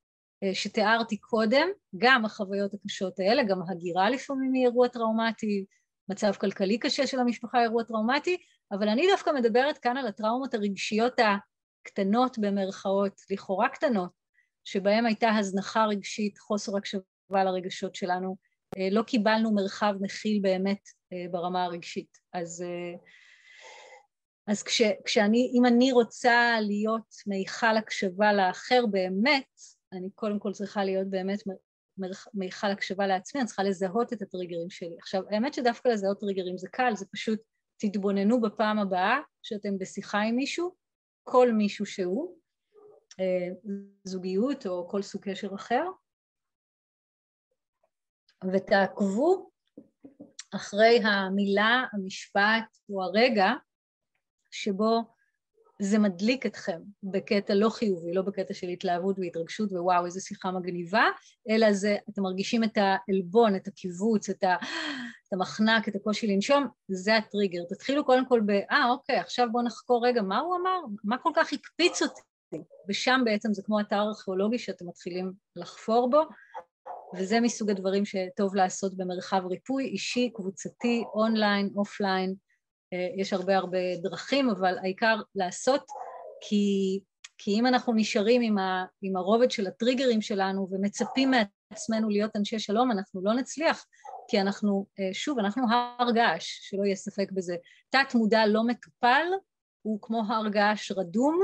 שתיארתי 0.52 1.16
קודם, 1.16 1.68
גם 1.96 2.24
החוויות 2.24 2.74
הקשות 2.74 3.18
האלה, 3.18 3.42
גם 3.44 3.58
הגירה 3.70 4.10
לפעמים 4.10 4.52
היא 4.52 4.66
אירוע 4.66 4.88
טראומטי, 4.88 5.64
מצב 6.08 6.32
כלכלי 6.32 6.78
קשה 6.78 7.06
של 7.06 7.20
המשפחה 7.20 7.62
אירוע 7.62 7.82
טראומטי, 7.82 8.36
אבל 8.72 8.88
אני 8.88 9.06
דווקא 9.10 9.30
מדברת 9.30 9.78
כאן 9.78 9.96
על 9.96 10.06
הטראומות 10.06 10.54
הרגשיות 10.54 11.12
הקטנות 11.82 12.38
במרכאות, 12.38 13.20
לכאורה 13.30 13.68
קטנות, 13.68 14.10
שבהן 14.64 15.06
הייתה 15.06 15.30
הזנחה 15.30 15.84
רגשית, 15.84 16.38
חוסר 16.38 16.76
הקשבה 16.76 17.44
לרגשות 17.44 17.94
שלנו, 17.94 18.36
אה, 18.78 18.88
לא 18.90 19.02
קיבלנו 19.02 19.54
מרחב 19.54 19.94
מכיל 20.00 20.38
באמת 20.42 20.88
אה, 21.12 21.24
ברמה 21.30 21.64
הרגשית. 21.64 22.18
אז, 22.32 22.62
אה, 22.62 22.98
אז 24.46 24.62
כש, 24.62 24.82
כשאני, 25.04 25.52
אם 25.54 25.66
אני 25.66 25.92
רוצה 25.92 26.56
להיות 26.60 27.14
מיכל 27.26 27.76
הקשבה 27.76 28.32
לאחר 28.32 28.86
באמת, 28.86 29.44
אני 29.92 30.10
קודם 30.10 30.38
כל 30.38 30.52
צריכה 30.52 30.84
להיות 30.84 31.08
באמת 31.10 31.38
מיכל 32.34 32.66
הקשבה 32.66 33.06
לעצמי, 33.06 33.40
אני 33.40 33.46
צריכה 33.46 33.62
לזהות 33.62 34.12
את 34.12 34.22
הטריגרים 34.22 34.70
שלי. 34.70 34.96
עכשיו, 34.98 35.22
האמת 35.30 35.54
שדווקא 35.54 35.88
לזהות 35.88 36.20
טריגרים 36.20 36.58
זה 36.58 36.68
קל, 36.68 36.92
זה 36.94 37.06
פשוט 37.12 37.40
תתבוננו 37.76 38.40
בפעם 38.40 38.78
הבאה 38.78 39.18
שאתם 39.42 39.78
בשיחה 39.78 40.18
עם 40.18 40.36
מישהו, 40.36 40.74
כל 41.24 41.52
מישהו 41.52 41.86
שהוא, 41.86 42.38
זוגיות 44.04 44.66
או 44.66 44.88
כל 44.88 45.02
סוג 45.02 45.22
קשר 45.30 45.54
אחר, 45.54 45.84
ותעקבו 48.52 49.50
אחרי 50.54 51.00
המילה, 51.04 51.84
המשפט 51.92 52.76
או 52.90 53.02
הרגע 53.02 53.50
שבו 54.50 55.14
זה 55.84 55.98
מדליק 55.98 56.46
אתכם 56.46 56.80
בקטע 57.02 57.54
לא 57.54 57.68
חיובי, 57.68 58.14
לא 58.14 58.22
בקטע 58.22 58.54
של 58.54 58.68
התלהבות 58.68 59.18
והתרגשות 59.18 59.72
ווואו 59.72 60.06
איזה 60.06 60.20
שיחה 60.20 60.50
מגניבה, 60.50 61.04
אלא 61.50 61.72
זה, 61.72 61.96
אתם 62.10 62.22
מרגישים 62.22 62.64
את 62.64 62.78
העלבון, 62.78 63.56
את 63.56 63.68
הקיבוץ, 63.68 64.30
את, 64.30 64.44
ה, 64.44 64.56
את 65.28 65.32
המחנק, 65.32 65.88
את 65.88 65.96
הקושי 65.96 66.26
לנשום, 66.26 66.66
זה 66.88 67.16
הטריגר. 67.16 67.64
תתחילו 67.68 68.04
קודם 68.04 68.28
כל 68.28 68.40
ב, 68.46 68.50
אה 68.50 68.90
אוקיי, 68.90 69.16
עכשיו 69.16 69.48
בואו 69.52 69.64
נחקור 69.64 70.06
רגע, 70.06 70.22
מה 70.22 70.38
הוא 70.38 70.56
אמר? 70.56 70.78
מה 71.04 71.18
כל 71.18 71.30
כך 71.36 71.52
הקפיץ 71.52 72.02
אותי? 72.02 72.20
ושם 72.88 73.20
בעצם 73.24 73.54
זה 73.54 73.62
כמו 73.62 73.80
אתר 73.80 74.02
ארכיאולוגי 74.02 74.58
שאתם 74.58 74.88
מתחילים 74.88 75.32
לחפור 75.56 76.10
בו, 76.10 76.22
וזה 77.18 77.40
מסוג 77.40 77.70
הדברים 77.70 78.04
שטוב 78.04 78.54
לעשות 78.54 78.96
במרחב 78.96 79.46
ריפוי 79.46 79.84
אישי, 79.84 80.30
קבוצתי, 80.34 81.04
online, 81.14 81.70
offline, 81.76 82.34
יש 83.16 83.32
הרבה 83.32 83.56
הרבה 83.56 83.78
דרכים, 84.02 84.50
אבל 84.50 84.78
העיקר 84.78 85.16
לעשות, 85.34 85.84
כי, 86.40 87.00
כי 87.38 87.50
אם 87.50 87.66
אנחנו 87.66 87.92
נשארים 87.94 88.42
עם, 88.42 88.58
ה, 88.58 88.84
עם 89.02 89.16
הרובד 89.16 89.50
של 89.50 89.66
הטריגרים 89.66 90.22
שלנו 90.22 90.68
ומצפים 90.70 91.30
מעצמנו 91.30 92.08
להיות 92.08 92.30
אנשי 92.36 92.58
שלום, 92.58 92.90
אנחנו 92.90 93.24
לא 93.24 93.34
נצליח, 93.34 93.84
כי 94.28 94.40
אנחנו, 94.40 94.86
אה, 95.00 95.08
שוב, 95.12 95.38
אנחנו 95.38 95.62
הר 95.70 96.10
געש, 96.12 96.58
שלא 96.60 96.84
יהיה 96.84 96.96
ספק 96.96 97.32
בזה. 97.32 97.56
תת 97.90 98.14
מודע 98.14 98.46
לא 98.46 98.64
מטופל 98.64 99.26
הוא 99.82 99.98
כמו 100.02 100.22
הר 100.28 100.48
געש 100.48 100.92
רדום, 100.92 101.40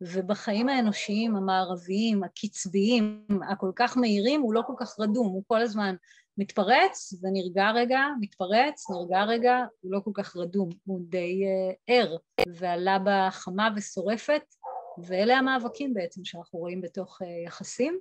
ובחיים 0.00 0.68
האנושיים 0.68 1.36
המערביים, 1.36 2.24
הקצביים, 2.24 3.26
הכל 3.50 3.70
כך 3.76 3.96
מהירים, 3.96 4.40
הוא 4.40 4.54
לא 4.54 4.62
כל 4.66 4.72
כך 4.80 5.00
רדום, 5.00 5.26
הוא 5.26 5.42
כל 5.46 5.60
הזמן 5.60 5.94
מתפרץ 6.38 7.14
ונרגע 7.22 7.70
רגע, 7.74 8.00
מתפרץ, 8.20 8.90
נרגע 8.90 9.22
רגע, 9.24 9.64
הוא 9.80 9.92
לא 9.92 10.00
כל 10.04 10.10
כך 10.14 10.36
רדום, 10.36 10.68
הוא 10.84 11.00
די 11.08 11.42
uh, 11.44 11.76
ער, 11.86 12.16
ועלה 12.56 12.98
בחמה 13.04 13.68
ושורפת, 13.76 14.42
ואלה 15.06 15.38
המאבקים 15.38 15.94
בעצם 15.94 16.24
שאנחנו 16.24 16.58
רואים 16.58 16.80
בתוך 16.80 17.22
uh, 17.22 17.24
יחסים. 17.46 17.98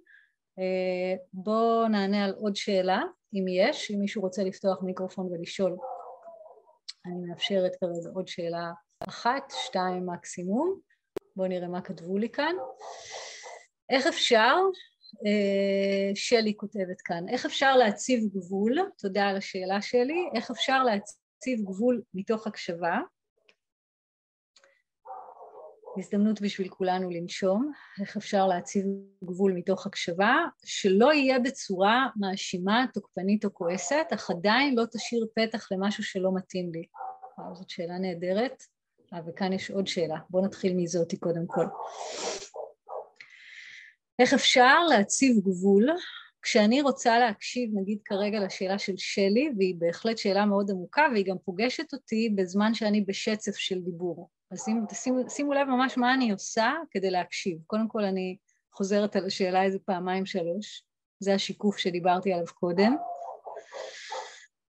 Uh, 0.59 1.19
בואו 1.33 1.87
נענה 1.87 2.25
על 2.25 2.33
עוד 2.33 2.55
שאלה, 2.55 3.01
אם 3.33 3.45
יש, 3.47 3.91
אם 3.91 3.99
מישהו 3.99 4.21
רוצה 4.21 4.43
לפתוח 4.43 4.81
מיקרופון 4.81 5.27
ולשאול. 5.31 5.77
אני 7.05 7.29
מאפשרת 7.29 7.75
כרגע 7.75 8.09
עוד 8.13 8.27
שאלה 8.27 8.71
אחת, 9.07 9.53
שתיים 9.65 10.09
מקסימום. 10.09 10.79
בואו 11.35 11.47
נראה 11.47 11.67
מה 11.67 11.81
כתבו 11.81 12.17
לי 12.17 12.29
כאן. 12.29 12.55
איך 13.89 14.07
אפשר, 14.07 14.55
אה, 14.55 14.69
שלי 16.15 16.53
כותבת 16.57 17.01
כאן, 17.01 17.29
איך 17.29 17.45
אפשר 17.45 17.75
להציב 17.75 18.23
גבול, 18.33 18.77
תודה 18.97 19.27
על 19.27 19.37
השאלה 19.37 19.81
שלי, 19.81 20.29
איך 20.35 20.51
אפשר 20.51 20.83
להציב 20.83 21.61
גבול 21.65 22.01
מתוך 22.13 22.47
הקשבה? 22.47 22.99
הזדמנות 25.97 26.41
בשביל 26.41 26.69
כולנו 26.69 27.09
לנשום, 27.09 27.71
איך 28.01 28.17
אפשר 28.17 28.47
להציב 28.47 28.85
גבול 29.23 29.53
מתוך 29.53 29.85
הקשבה, 29.85 30.35
שלא 30.65 31.13
יהיה 31.13 31.39
בצורה 31.39 32.07
מאשימה, 32.15 32.85
תוקפנית 32.93 33.45
או 33.45 33.53
כועסת, 33.53 34.05
אך 34.13 34.29
עדיין 34.29 34.75
לא 34.75 34.83
תשאיר 34.91 35.27
פתח 35.35 35.71
למשהו 35.71 36.03
שלא 36.03 36.35
מתאים 36.35 36.71
לי. 36.73 36.83
וואו, 37.37 37.55
זאת 37.55 37.69
שאלה 37.69 37.97
נהדרת. 37.97 38.63
אה, 39.13 39.19
וכאן 39.27 39.53
יש 39.53 39.71
עוד 39.71 39.87
שאלה, 39.87 40.17
בואו 40.29 40.45
נתחיל 40.45 40.73
מזאתי 40.75 41.17
קודם 41.17 41.47
כל. 41.47 41.65
איך 44.19 44.33
אפשר 44.33 44.83
להציב 44.83 45.37
גבול 45.39 45.89
כשאני 46.41 46.81
רוצה 46.81 47.19
להקשיב 47.19 47.69
נגיד 47.73 47.99
כרגע 48.05 48.39
לשאלה 48.39 48.79
של 48.79 48.93
שלי, 48.97 49.49
והיא 49.57 49.75
בהחלט 49.77 50.17
שאלה 50.17 50.45
מאוד 50.45 50.71
עמוקה 50.71 51.07
והיא 51.11 51.25
גם 51.25 51.37
פוגשת 51.45 51.93
אותי 51.93 52.29
בזמן 52.35 52.73
שאני 52.73 53.01
בשצף 53.01 53.55
של 53.55 53.81
דיבור. 53.81 54.29
אז 54.51 54.63
שימו, 54.63 54.81
שימו, 54.93 55.29
שימו 55.29 55.53
לב 55.53 55.67
ממש 55.67 55.97
מה 55.97 56.13
אני 56.13 56.31
עושה 56.31 56.73
כדי 56.91 57.11
להקשיב. 57.11 57.57
קודם 57.67 57.87
כל 57.87 58.03
אני 58.03 58.37
חוזרת 58.73 59.15
על 59.15 59.25
השאלה 59.25 59.63
איזה 59.63 59.79
פעמיים 59.79 60.25
שלוש, 60.25 60.83
זה 61.19 61.33
השיקוף 61.33 61.77
שדיברתי 61.77 62.33
עליו 62.33 62.45
קודם. 62.53 62.95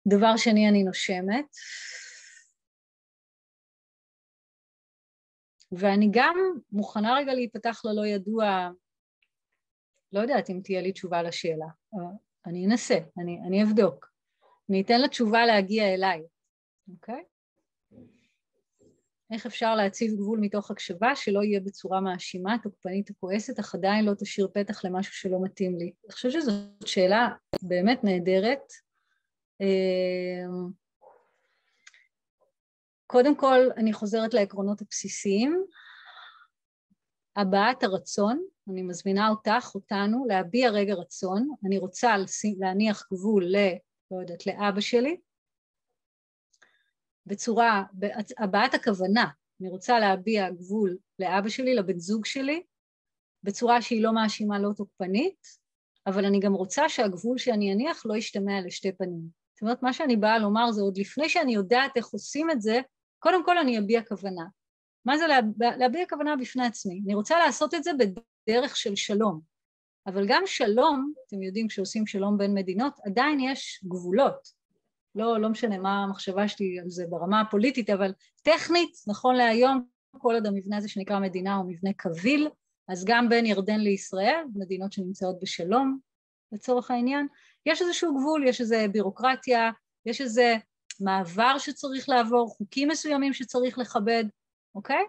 דבר 0.08 0.36
שני, 0.36 0.68
אני 0.68 0.82
נושמת. 0.82 1.46
ואני 5.72 6.08
גם 6.10 6.36
מוכנה 6.72 7.14
רגע 7.14 7.34
להיפתח 7.34 7.80
ללא 7.84 8.06
ידוע, 8.06 8.70
לא 10.12 10.20
יודעת 10.20 10.50
אם 10.50 10.60
תהיה 10.64 10.80
לי 10.82 10.92
תשובה 10.92 11.22
לשאלה. 11.22 11.66
אני 12.46 12.66
אנסה, 12.66 12.98
אני, 13.18 13.40
אני 13.46 13.62
אבדוק. 13.62 14.12
אני 14.70 14.82
אתן 14.82 15.00
לתשובה 15.00 15.46
להגיע 15.46 15.94
אליי, 15.94 16.22
אוקיי? 16.94 17.24
איך 19.32 19.46
אפשר 19.46 19.74
להציב 19.74 20.14
גבול 20.14 20.38
מתוך 20.40 20.70
הקשבה 20.70 21.16
שלא 21.16 21.42
יהיה 21.42 21.60
בצורה 21.60 22.00
מאשימה, 22.00 22.56
תוקפנית 22.62 23.10
או 23.10 23.14
כועסת, 23.20 23.58
אך 23.58 23.74
עדיין 23.74 24.04
לא 24.04 24.12
תשאיר 24.18 24.48
פתח 24.54 24.84
למשהו 24.84 25.14
שלא 25.14 25.38
מתאים 25.44 25.78
לי? 25.78 25.92
אני 26.04 26.12
חושבת 26.12 26.32
שזאת 26.32 26.86
שאלה 26.86 27.28
באמת 27.62 28.04
נהדרת. 28.04 28.72
אמ, 29.60 30.70
קודם 33.06 33.36
כל, 33.36 33.58
אני 33.76 33.92
חוזרת 33.92 34.34
לעקרונות 34.34 34.80
הבסיסיים. 34.80 35.64
הבעת 37.36 37.82
הרצון, 37.82 38.44
אני 38.68 38.82
מזמינה 38.82 39.28
אותך, 39.28 39.70
אותנו, 39.74 40.24
להביע 40.28 40.70
רגע 40.70 40.94
רצון. 40.94 41.48
אני 41.66 41.78
רוצה 41.78 42.14
להניח 42.58 43.08
גבול 43.12 43.44
ל... 43.44 43.56
לא 44.10 44.20
יודעת, 44.20 44.46
לאבא 44.46 44.80
שלי, 44.80 45.16
בצורה, 47.26 47.82
הבעת 48.38 48.74
הכוונה, 48.74 49.26
אני 49.60 49.68
רוצה 49.68 49.98
להביע 49.98 50.50
גבול 50.50 50.96
לאבא 51.18 51.48
שלי, 51.48 51.74
לבן 51.74 51.98
זוג 51.98 52.26
שלי, 52.26 52.62
בצורה 53.42 53.82
שהיא 53.82 54.02
לא 54.02 54.14
מאשימה, 54.14 54.58
לא 54.58 54.72
תוקפנית, 54.76 55.46
אבל 56.06 56.24
אני 56.24 56.40
גם 56.40 56.52
רוצה 56.52 56.88
שהגבול 56.88 57.38
שאני 57.38 57.72
אניח 57.72 58.06
לא 58.06 58.16
ישתמע 58.16 58.60
לשתי 58.66 58.92
פנים. 58.92 59.28
זאת 59.54 59.62
אומרת, 59.62 59.82
מה 59.82 59.92
שאני 59.92 60.16
באה 60.16 60.38
לומר 60.38 60.72
זה 60.72 60.82
עוד 60.82 60.98
לפני 60.98 61.28
שאני 61.28 61.54
יודעת 61.54 61.96
איך 61.96 62.06
עושים 62.06 62.50
את 62.50 62.62
זה, 62.62 62.80
קודם 63.18 63.44
כל 63.44 63.58
אני 63.58 63.78
אביע 63.78 64.02
כוונה. 64.04 64.44
מה 65.04 65.18
זה 65.18 65.24
להביע, 65.78 66.06
כוונה 66.08 66.36
בפני 66.36 66.66
עצמי? 66.66 67.02
אני 67.04 67.14
רוצה 67.14 67.38
לעשות 67.38 67.74
את 67.74 67.84
זה 67.84 67.90
בדרך 67.98 68.76
של 68.76 68.96
שלום. 68.96 69.40
אבל 70.06 70.24
גם 70.28 70.42
שלום, 70.46 71.12
אתם 71.26 71.42
יודעים, 71.42 71.68
כשעושים 71.68 72.06
שלום 72.06 72.38
בין 72.38 72.54
מדינות, 72.54 73.00
עדיין 73.04 73.40
יש 73.40 73.80
גבולות. 73.84 74.48
לא, 75.14 75.40
לא 75.40 75.48
משנה 75.48 75.78
מה 75.78 76.02
המחשבה 76.02 76.48
שלי 76.48 76.80
על 76.80 76.90
זה 76.90 77.04
ברמה 77.08 77.40
הפוליטית, 77.40 77.90
אבל 77.90 78.12
טכנית, 78.42 78.90
נכון 79.06 79.34
להיום, 79.34 79.84
כל 80.18 80.34
עוד 80.34 80.46
המבנה 80.46 80.76
הזה 80.76 80.88
שנקרא 80.88 81.18
מדינה 81.18 81.54
הוא 81.54 81.70
מבנה 81.70 81.92
קביל, 81.92 82.48
אז 82.88 83.04
גם 83.04 83.28
בין 83.28 83.46
ירדן 83.46 83.80
לישראל, 83.80 84.44
מדינות 84.54 84.92
שנמצאות 84.92 85.36
בשלום 85.42 85.98
לצורך 86.52 86.90
העניין, 86.90 87.26
יש 87.66 87.82
איזשהו 87.82 88.14
גבול, 88.18 88.48
יש 88.48 88.60
איזו 88.60 88.76
בירוקרטיה, 88.92 89.70
יש 90.06 90.20
איזה 90.20 90.56
מעבר 91.00 91.58
שצריך 91.58 92.08
לעבור, 92.08 92.48
חוקים 92.48 92.88
מסוימים 92.88 93.32
שצריך 93.32 93.78
לכבד, 93.78 94.24
אוקיי? 94.74 95.04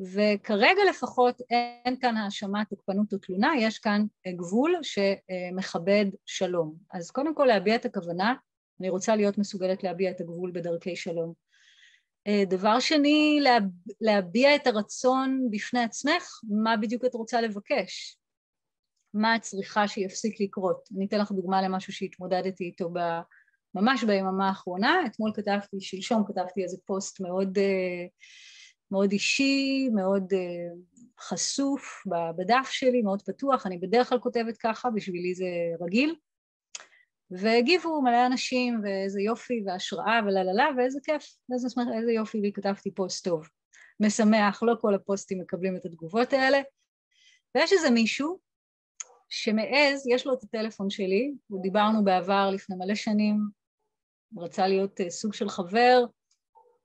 וכרגע 0.00 0.80
לפחות 0.90 1.40
אין 1.50 1.96
כאן 2.00 2.16
האשמה, 2.16 2.64
תוקפנות 2.64 3.12
או 3.12 3.18
תלונה, 3.18 3.52
יש 3.58 3.78
כאן 3.78 4.04
גבול 4.28 4.76
שמכבד 4.82 6.06
שלום. 6.26 6.74
אז 6.92 7.10
קודם 7.10 7.34
כל 7.34 7.44
להביע 7.44 7.74
את 7.74 7.84
הכוונה 7.84 8.34
אני 8.80 8.88
רוצה 8.88 9.16
להיות 9.16 9.38
מסוגלת 9.38 9.82
להביע 9.82 10.10
את 10.10 10.20
הגבול 10.20 10.50
בדרכי 10.50 10.96
שלום. 10.96 11.32
אה, 12.26 12.42
דבר 12.44 12.80
שני, 12.80 13.40
להביע 14.00 14.56
את 14.56 14.66
הרצון 14.66 15.48
בפני 15.50 15.80
עצמך, 15.80 16.40
מה 16.62 16.76
בדיוק 16.76 17.04
את 17.04 17.14
רוצה 17.14 17.40
לבקש? 17.40 18.18
מה 19.14 19.36
את 19.36 19.40
צריכה 19.40 19.88
שיפסיק 19.88 20.40
לקרות? 20.40 20.88
אני 20.96 21.06
אתן 21.06 21.18
לך 21.18 21.32
דוגמה 21.32 21.62
למשהו 21.62 21.92
שהתמודדתי 21.92 22.64
איתו 22.64 22.90
ב... 22.92 22.98
ממש 23.74 24.04
ביממה 24.04 24.48
האחרונה, 24.48 25.06
אתמול 25.06 25.32
כתבתי, 25.34 25.80
שלשום 25.80 26.24
כתבתי 26.26 26.62
איזה 26.62 26.76
פוסט 26.84 27.20
מאוד, 27.20 27.58
אה, 27.58 28.06
מאוד 28.90 29.12
אישי, 29.12 29.88
מאוד 29.94 30.32
אה, 30.32 30.38
חשוף 31.20 32.02
בדף 32.36 32.68
שלי, 32.70 33.02
מאוד 33.02 33.22
פתוח, 33.22 33.66
אני 33.66 33.78
בדרך 33.78 34.08
כלל 34.08 34.18
כותבת 34.18 34.56
ככה, 34.56 34.90
בשבילי 34.90 35.34
זה 35.34 35.46
רגיל, 35.80 36.14
והגיבו 37.30 38.02
מלא 38.02 38.26
אנשים, 38.26 38.80
ואיזה 38.82 39.20
יופי, 39.20 39.62
והשראה, 39.66 40.20
וללה, 40.26 40.66
ואיזה 40.76 41.00
כיף, 41.04 41.36
ואיזה 41.50 41.68
איזה 41.98 42.12
יופי, 42.12 42.42
וכתבתי 42.48 42.90
פוסט 42.90 43.24
טוב. 43.24 43.48
משמח, 44.00 44.62
לא 44.62 44.74
כל 44.80 44.94
הפוסטים 44.94 45.40
מקבלים 45.40 45.76
את 45.76 45.84
התגובות 45.84 46.32
האלה. 46.32 46.60
ויש 47.54 47.72
איזה 47.72 47.90
מישהו 47.90 48.38
שמעז, 49.28 50.06
יש 50.06 50.26
לו 50.26 50.34
את 50.34 50.42
הטלפון 50.42 50.90
שלי, 50.90 51.34
ודיברנו 51.50 52.04
בעבר 52.04 52.50
לפני 52.50 52.76
מלא 52.76 52.94
שנים, 52.94 53.40
רצה 54.38 54.66
להיות 54.66 55.00
uh, 55.00 55.10
סוג 55.10 55.34
של 55.34 55.48
חבר, 55.48 56.04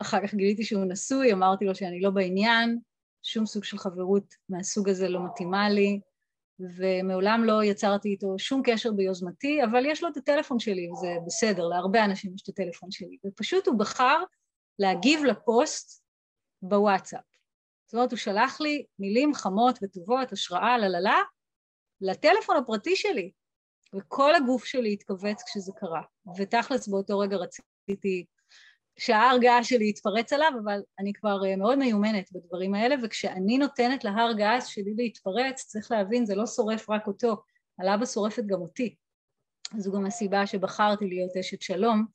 אחר 0.04 0.28
כך 0.28 0.34
גיליתי 0.34 0.64
שהוא 0.64 0.86
נשוי, 0.86 1.34
אמרתי 1.34 1.66
לו 1.66 1.76
שאני 1.76 2.02
לא 2.02 2.10
בעניין, 2.10 2.80
שום 3.24 3.46
סוג 3.46 3.64
של 3.64 3.78
חברות 3.78 4.34
מהסוג 4.50 4.90
הזה 4.90 5.10
לא 5.10 5.26
מתאימה 5.26 5.70
לי, 5.70 6.00
ומעולם 6.60 7.44
לא 7.44 7.64
יצרתי 7.64 8.10
איתו 8.10 8.40
שום 8.40 8.62
קשר 8.66 8.92
ביוזמתי, 8.92 9.64
אבל 9.64 9.86
יש 9.86 10.04
לו 10.04 10.10
את 10.10 10.18
הטלפון 10.18 10.60
שלי, 10.60 10.90
וזה 10.92 11.16
בסדר, 11.26 11.68
להרבה 11.68 12.06
אנשים 12.06 12.36
יש 12.36 12.42
את 12.42 12.50
הטלפון 12.50 12.92
שלי, 12.92 13.18
ופשוט 13.26 13.68
הוא 13.68 13.80
בחר 13.80 14.24
להגיב 14.80 15.24
לפוסט 15.24 16.04
בוואטסאפ. 16.62 17.24
זאת 17.86 17.94
אומרת, 17.94 18.12
הוא 18.12 18.18
שלח 18.18 18.62
לי 18.62 18.86
מילים 19.00 19.34
חמות 19.34 19.80
וטובות, 19.84 20.32
השראה, 20.32 20.78
לללה, 20.78 21.22
לטלפון 22.02 22.58
הפרטי 22.58 22.96
שלי, 22.96 23.32
וכל 23.96 24.36
הגוף 24.36 24.66
שלי 24.66 24.94
התכווץ 24.94 25.44
כשזה 25.44 25.72
קרה. 25.76 26.02
ותכלס 26.38 26.88
באותו 26.88 27.20
רגע 27.20 27.38
רציתי 27.38 28.26
שההר 29.00 29.38
שלי 29.64 29.90
יתפרץ 29.90 30.34
עליו, 30.34 30.52
אבל 30.64 30.80
אני 31.00 31.14
כבר 31.14 31.46
אה, 31.46 31.56
מאוד 31.56 31.78
מיומנת 31.78 32.30
בדברים 32.32 32.74
האלה, 32.74 32.96
וכשאני 33.04 33.58
נותנת 33.58 34.04
להר 34.04 34.34
געש 34.34 34.76
שלי 34.76 34.94
להתפרץ, 34.98 35.66
צריך 35.66 35.92
להבין, 35.92 36.26
זה 36.26 36.36
לא 36.36 36.46
שורף 36.46 36.90
רק 36.90 37.08
אותו, 37.08 37.36
הלבה 37.80 38.06
שורפת 38.06 38.44
גם 38.46 38.62
אותי. 38.62 38.96
זו 39.78 39.92
גם 39.92 40.06
הסיבה 40.06 40.48
שבחרתי 40.48 41.08
להיות 41.08 41.38
אשת 41.40 41.62
שלום, 41.62 42.06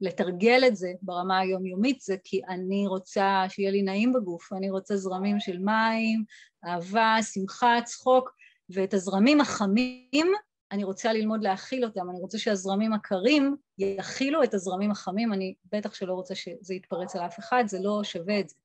לתרגל 0.00 0.64
את 0.66 0.76
זה 0.76 0.92
ברמה 1.02 1.38
היומיומית 1.38 2.00
זה 2.00 2.16
כי 2.24 2.40
אני 2.48 2.86
רוצה 2.86 3.44
שיהיה 3.48 3.70
לי 3.70 3.82
נעים 3.82 4.12
בגוף, 4.12 4.52
אני 4.52 4.70
רוצה 4.70 4.96
זרמים 4.96 5.40
של 5.40 5.58
מים, 5.58 6.24
אהבה, 6.64 7.16
שמחה, 7.22 7.78
צחוק, 7.84 8.30
ואת 8.70 8.94
הזרמים 8.94 9.40
החמים 9.40 10.32
אני 10.72 10.84
רוצה 10.84 11.12
ללמוד 11.12 11.42
להכיל 11.42 11.84
אותם, 11.84 12.10
אני 12.10 12.20
רוצה 12.20 12.38
שהזרמים 12.38 12.92
הקרים 12.92 13.56
יכילו 13.78 14.42
את 14.42 14.54
הזרמים 14.54 14.90
החמים, 14.90 15.32
אני 15.32 15.54
בטח 15.72 15.94
שלא 15.94 16.14
רוצה 16.14 16.34
שזה 16.34 16.74
יתפרץ 16.74 17.16
על 17.16 17.26
אף 17.26 17.38
אחד, 17.38 17.64
זה 17.66 17.78
לא 17.82 18.00
שווה 18.04 18.40
את 18.40 18.48
זה. 18.48 18.56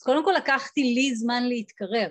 אז 0.00 0.04
קודם 0.04 0.24
כל 0.24 0.32
לקחתי 0.36 0.82
לי 0.94 1.14
זמן 1.14 1.42
להתקרר, 1.44 2.08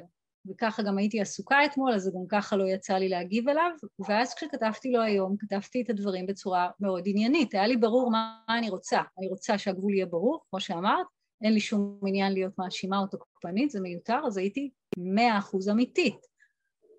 וככה 0.50 0.84
גם 0.84 0.98
הייתי 0.98 1.22
עסוקה 1.22 1.66
אתמול, 1.66 1.94
אז 1.94 2.12
גם 2.16 2.28
ככה 2.30 2.56
לא 2.56 2.64
יצא 2.64 2.94
לי 2.94 3.10
להגיב 3.10 3.50
אליו, 3.50 3.72
ואז 4.08 4.34
כשכתבתי 4.34 4.92
לו 4.92 5.02
היום, 5.02 5.36
כתבתי 5.40 5.82
את 5.82 5.90
הדברים 5.90 6.26
בצורה 6.26 6.70
מאוד 6.80 7.04
עניינית, 7.06 7.54
היה 7.54 7.68
לי 7.68 7.78
ברור 7.78 8.12
מה 8.12 8.40
אני 8.50 8.70
רוצה, 8.70 9.02
אני 9.20 9.28
רוצה 9.28 9.58
שהגבול 9.58 9.94
יהיה 9.94 10.06
ברור, 10.06 10.44
כמו 10.50 10.60
שאמרת, 10.60 11.06
אין 11.44 11.54
לי 11.54 11.60
שום 11.60 12.00
עניין 12.08 12.34
להיות 12.34 12.54
מאשימה 12.58 13.00
או 13.00 13.08
תוקפנית, 13.08 13.72
זה 13.72 13.82
מיותר, 13.82 14.20
אז 14.28 14.38
הייתי 14.38 14.70
מאה 14.98 15.38
אחוז 15.38 15.70
אמיתית. 15.70 16.18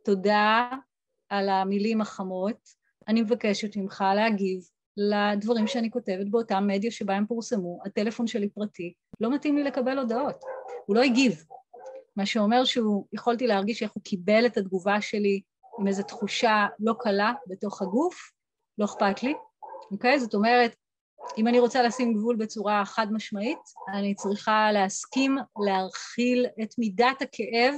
תודה 0.05 0.70
על 1.29 1.49
המילים 1.49 2.01
החמות, 2.01 2.68
אני 3.09 3.22
מבקשת 3.22 3.77
ממך 3.77 4.05
להגיב 4.16 4.61
לדברים 4.97 5.66
שאני 5.66 5.91
כותבת 5.91 6.29
באותה 6.31 6.61
מדיה 6.61 6.91
שבה 6.91 7.14
הם 7.14 7.27
פורסמו, 7.27 7.79
הטלפון 7.85 8.27
שלי 8.27 8.49
פרטי, 8.49 8.93
לא 9.20 9.35
מתאים 9.35 9.57
לי 9.57 9.64
לקבל 9.64 9.99
הודעות. 9.99 10.45
הוא 10.87 10.97
לא 10.97 11.03
הגיב, 11.03 11.45
מה 12.16 12.27
שאומר 12.27 12.64
שהוא, 12.64 13.07
יכולתי 13.12 13.47
להרגיש 13.47 13.83
איך 13.83 13.93
הוא 13.93 14.03
קיבל 14.03 14.47
את 14.47 14.57
התגובה 14.57 15.01
שלי 15.01 15.41
עם 15.79 15.89
איזו 15.89 16.03
תחושה 16.03 16.66
לא 16.81 16.95
קלה 16.99 17.33
בתוך 17.47 17.83
הגוף, 17.83 18.33
לא 18.79 18.85
אכפת 18.85 19.22
לי, 19.22 19.35
אוקיי? 19.91 20.20
זאת 20.20 20.35
אומרת, 20.35 20.77
אם 21.39 21.49
אני 21.49 21.59
רוצה 21.59 21.83
לשים 21.83 22.14
גבול 22.14 22.37
בצורה 22.37 22.85
חד 22.85 23.07
משמעית, 23.12 23.59
אני 23.95 24.14
צריכה 24.14 24.72
להסכים 24.72 25.37
להרחיל 25.66 26.47
את 26.62 26.74
מידת 26.79 27.22
הכאב 27.22 27.74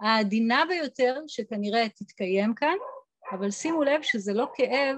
העדינה 0.00 0.64
ביותר 0.68 1.20
שכנראה 1.26 1.88
תתקיים 1.88 2.54
כאן, 2.54 2.76
אבל 3.32 3.50
שימו 3.50 3.82
לב 3.82 4.02
שזה 4.02 4.32
לא 4.32 4.46
כאב, 4.54 4.96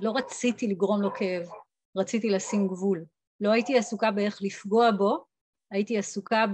לא 0.00 0.12
רציתי 0.16 0.66
לגרום 0.66 1.02
לו 1.02 1.14
כאב, 1.14 1.48
רציתי 1.96 2.30
לשים 2.30 2.68
גבול. 2.68 3.04
לא 3.40 3.52
הייתי 3.52 3.78
עסוקה 3.78 4.10
באיך 4.10 4.38
לפגוע 4.42 4.90
בו, 4.90 5.24
הייתי 5.70 5.98
עסוקה 5.98 6.44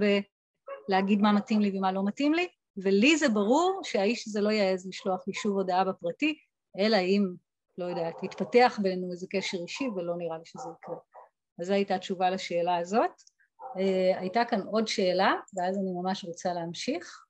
בלהגיד 0.89 1.21
מה 1.21 1.31
מתאים 1.31 1.61
לי 1.61 1.77
ומה 1.77 1.91
לא 1.91 2.05
מתאים 2.05 2.33
לי, 2.33 2.47
ולי 2.77 3.17
זה 3.17 3.29
ברור 3.29 3.81
שהאיש 3.83 4.27
הזה 4.27 4.41
לא 4.41 4.49
יעז 4.49 4.87
לשלוח 4.87 5.27
לי 5.27 5.33
שוב 5.33 5.57
הודעה 5.57 5.83
בפרטי, 5.83 6.35
אלא 6.79 6.97
אם, 6.97 7.33
לא 7.77 7.85
יודעת, 7.85 8.23
יתפתח 8.23 8.79
בינינו 8.81 9.11
איזה 9.11 9.27
קשר 9.29 9.57
אישי, 9.57 9.87
ולא 9.87 10.17
נראה 10.17 10.37
לי 10.37 10.45
שזה 10.45 10.69
יקרה. 10.77 10.95
אז 11.59 11.67
זו 11.67 11.73
הייתה 11.73 11.95
התשובה 11.95 12.29
לשאלה 12.29 12.77
הזאת. 12.77 13.11
Uh, 13.75 14.19
הייתה 14.19 14.45
כאן 14.45 14.61
עוד 14.61 14.87
שאלה, 14.87 15.33
ואז 15.53 15.77
אני 15.77 15.91
ממש 15.91 16.25
רוצה 16.25 16.53
להמשיך. 16.53 17.25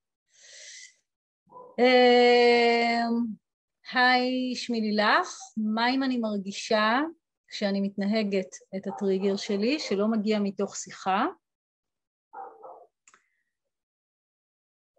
Uh, 1.82 3.06
היי, 3.94 4.56
שמי 4.56 4.82
לילך, 4.82 5.40
מה 5.58 5.90
אם 5.90 6.04
אני 6.04 6.18
מרגישה 6.18 7.02
כשאני 7.48 7.82
מתנהגת 7.82 8.56
את 8.76 8.88
הטריגר 8.88 9.36
שלי, 9.36 9.80
שלא 9.80 10.08
מגיע 10.08 10.40
מתוך 10.40 10.76
שיחה, 10.76 11.26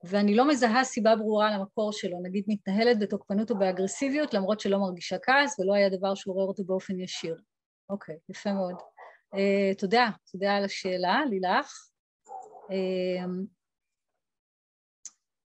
ואני 0.04 0.34
לא 0.34 0.48
מזהה 0.48 0.84
סיבה 0.84 1.16
ברורה 1.16 1.58
למקור 1.58 1.92
שלו, 1.92 2.22
נגיד 2.22 2.44
מתנהלת 2.48 2.98
בתוקפנות 2.98 3.50
או 3.50 3.58
באגרסיביות 3.58 4.34
למרות 4.34 4.60
שלא 4.60 4.78
מרגישה 4.78 5.18
כעס 5.18 5.60
ולא 5.60 5.74
היה 5.74 5.88
דבר 5.88 6.14
שעורר 6.14 6.46
אותו 6.46 6.64
באופן 6.64 7.00
ישיר. 7.00 7.40
אוקיי, 7.90 8.16
יפה 8.28 8.52
מאוד. 8.52 8.74
Uh, 9.34 9.78
תודה, 9.78 10.10
תודה 10.32 10.54
על 10.54 10.64
השאלה, 10.64 11.20
לילך. 11.30 11.88
Uh, 12.70 13.46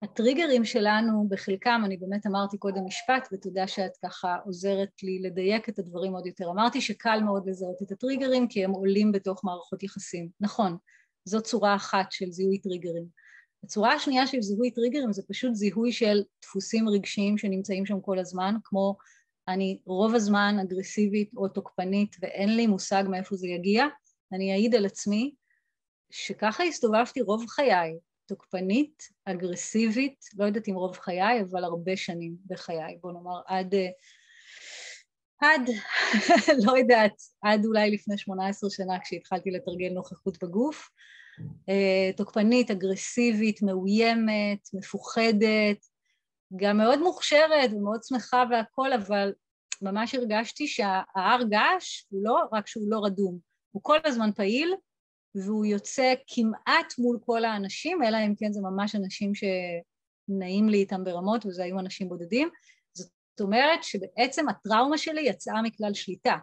הטריגרים 0.04 0.66
שלנו 0.66 1.28
בחלקם, 1.30 1.82
אני 1.86 1.98
באמת 1.98 2.28
אמרתי 2.28 2.58
קודם 2.58 2.86
משפט 2.86 3.28
ותודה 3.34 3.68
שאת 3.68 3.98
ככה 4.06 4.38
עוזרת 4.46 5.04
לי 5.04 5.20
לדייק 5.22 5.70
את 5.70 5.80
הדברים 5.80 6.14
עוד 6.14 6.26
יותר. 6.26 6.50
אמרתי 6.50 6.82
שקל 6.82 7.20
מאוד 7.26 7.50
לזהות 7.50 7.82
את 7.82 7.92
הטריגרים 7.92 8.48
כי 8.48 8.64
הם 8.64 8.72
עולים 8.72 9.12
בתוך 9.12 9.44
מערכות 9.44 9.84
יחסים. 9.84 10.30
נכון, 10.40 10.78
זו 11.26 11.42
צורה 11.42 11.76
אחת 11.76 12.12
של 12.12 12.32
זיהוי 12.32 12.58
טריגרים. 12.62 13.06
הצורה 13.64 13.94
השנייה 13.94 14.28
של 14.28 14.42
זיהוי 14.42 14.72
טריגרים 14.72 15.14
זה 15.14 15.22
פשוט 15.30 15.54
זיהוי 15.54 15.92
של 15.92 16.24
דפוסים 16.42 16.90
רגשיים 16.90 17.38
שנמצאים 17.38 17.86
שם 17.86 18.02
כל 18.02 18.20
הזמן, 18.20 18.56
כמו 18.64 18.98
אני 19.50 19.80
רוב 19.86 20.16
הזמן 20.16 20.56
אגרסיבית 20.62 21.32
או 21.38 21.48
תוקפנית 21.48 22.16
ואין 22.22 22.56
לי 22.56 22.68
מושג 22.68 23.04
מאיפה 23.10 23.36
זה 23.36 23.48
יגיע, 23.48 23.86
אני 24.34 24.52
אעיד 24.52 24.76
על 24.76 24.86
עצמי 24.86 25.36
שככה 26.12 26.64
הסתובבתי 26.64 27.22
רוב 27.22 27.46
חיי, 27.48 27.98
תוקפנית, 28.26 29.04
אגרסיבית, 29.26 30.26
לא 30.38 30.46
יודעת 30.46 30.68
אם 30.68 30.74
רוב 30.74 30.98
חיי, 30.98 31.42
אבל 31.42 31.64
הרבה 31.64 31.98
שנים 31.98 32.36
בחיי, 32.46 32.98
בוא 33.02 33.12
נאמר 33.12 33.42
עד, 33.48 33.76
עד, 35.42 35.70
לא 36.66 36.78
יודעת, 36.78 37.22
עד 37.42 37.66
אולי 37.66 37.92
לפני 37.92 38.18
18 38.18 38.70
שנה 38.70 39.00
כשהתחלתי 39.04 39.52
לתרגל 39.52 39.90
נוכחות 39.94 40.44
בגוף, 40.44 40.90
אה, 41.70 42.12
תוקפנית, 42.18 42.72
אגרסיבית, 42.72 43.62
מאוימת, 43.62 44.70
מפוחדת, 44.74 45.86
גם 46.56 46.78
מאוד 46.78 47.00
מוכשרת 47.00 47.74
ומאוד 47.74 48.04
שמחה 48.04 48.44
והכל, 48.52 48.94
אבל 48.94 49.34
ממש 49.82 50.16
הרגשתי 50.16 50.68
שההר 50.68 51.44
געש 51.50 52.04
הוא 52.10 52.22
לא 52.24 52.38
רק 52.52 52.68
שהוא 52.68 52.86
לא 52.88 53.06
רדום, 53.06 53.40
הוא 53.72 53.84
כל 53.84 53.98
הזמן 54.06 54.32
פעיל 54.32 54.76
והוא 55.36 55.66
יוצא 55.66 56.14
כמעט 56.28 56.94
מול 56.98 57.20
כל 57.26 57.46
האנשים, 57.46 58.04
אלא 58.04 58.18
אם 58.26 58.34
כן 58.38 58.52
זה 58.52 58.62
ממש 58.62 58.96
אנשים 58.96 59.32
שנעים 59.36 60.70
לי 60.70 60.78
איתם 60.78 61.04
ברמות 61.04 61.46
וזה 61.46 61.64
היו 61.64 61.80
אנשים 61.80 62.10
בודדים. 62.10 62.50
זאת 62.94 63.12
אומרת 63.42 63.84
שבעצם 63.84 64.50
הטראומה 64.50 64.98
שלי 64.98 65.22
יצאה 65.22 65.62
מכלל 65.62 65.94
שליטה. 65.94 66.38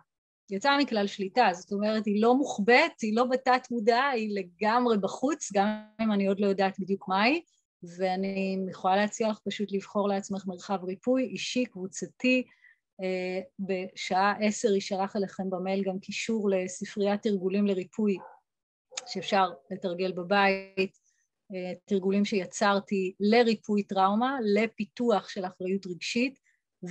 יצאה 0.51 0.79
מכלל 0.79 1.07
שליטה, 1.07 1.49
זאת 1.53 1.73
אומרת 1.73 2.07
היא 2.07 2.23
לא 2.23 2.35
מוחבאת, 2.35 3.01
היא 3.03 3.17
לא 3.17 3.25
בתת 3.25 3.71
מודע, 3.71 4.05
היא 4.05 4.41
לגמרי 4.41 4.99
בחוץ, 4.99 5.53
גם 5.55 5.83
אם 6.01 6.13
אני 6.13 6.27
עוד 6.27 6.41
לא 6.41 6.47
יודעת 6.47 6.81
בדיוק 6.81 7.09
מהי, 7.09 7.43
ואני 7.83 8.67
יכולה 8.71 8.97
להציע 8.97 9.29
לך 9.29 9.39
פשוט 9.45 9.73
לבחור 9.73 10.09
לעצמך 10.09 10.47
מרחב 10.47 10.85
ריפוי 10.85 11.25
אישי, 11.25 11.65
קבוצתי, 11.65 12.45
אה, 13.03 13.41
בשעה 13.59 14.35
עשר 14.41 14.75
יישלח 14.75 15.17
אליכם 15.17 15.51
במייל 15.51 15.85
גם 15.85 15.99
קישור 15.99 16.51
לספריית 16.51 17.23
תרגולים 17.23 17.67
לריפוי 17.67 18.17
שאפשר 19.07 19.51
לתרגל 19.71 20.13
בבית, 20.13 20.99
אה, 21.55 21.73
תרגולים 21.85 22.25
שיצרתי 22.25 23.15
לריפוי 23.21 23.83
טראומה, 23.83 24.39
לפיתוח 24.55 25.29
של 25.29 25.45
אחריות 25.45 25.87
רגשית 25.87 26.39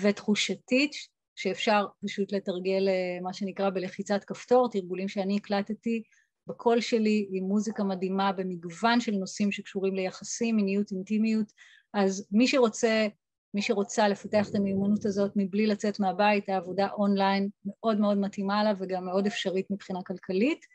ותחושתית, 0.02 0.92
שאפשר 1.36 1.86
פשוט 2.06 2.32
לתרגל 2.32 2.88
אה, 2.88 3.22
מה 3.22 3.34
שנקרא 3.34 3.70
בלחיצת 3.70 4.24
כפתור, 4.24 4.70
תרגולים 4.72 5.08
שאני 5.08 5.38
הקלטתי 5.38 6.04
בקול 6.48 6.82
שלי 6.82 7.28
עם 7.32 7.44
מוזיקה 7.44 7.84
מדהימה 7.84 8.32
במגוון 8.32 9.00
של 9.00 9.12
נושאים 9.12 9.52
שקשורים 9.52 9.96
ליחסים, 9.96 10.56
מיניות, 10.56 10.92
אינטימיות, 10.92 11.52
אז 11.94 12.28
מי 12.32 12.48
שרוצה, 12.48 13.08
מי 13.54 13.62
שרוצה 13.62 14.08
לפתח 14.08 14.50
את 14.50 14.56
המיומנות 14.56 15.06
הזאת 15.06 15.32
מבלי 15.36 15.68
לצאת 15.68 16.00
מהבית, 16.00 16.50
העבודה 16.50 16.88
אונליין 16.92 17.50
מאוד 17.66 18.00
מאוד 18.00 18.18
מתאימה 18.18 18.64
לה 18.64 18.74
וגם 18.78 19.06
מאוד 19.06 19.26
אפשרית 19.26 19.72
מבחינה 19.72 20.00
כלכלית. 20.04 20.66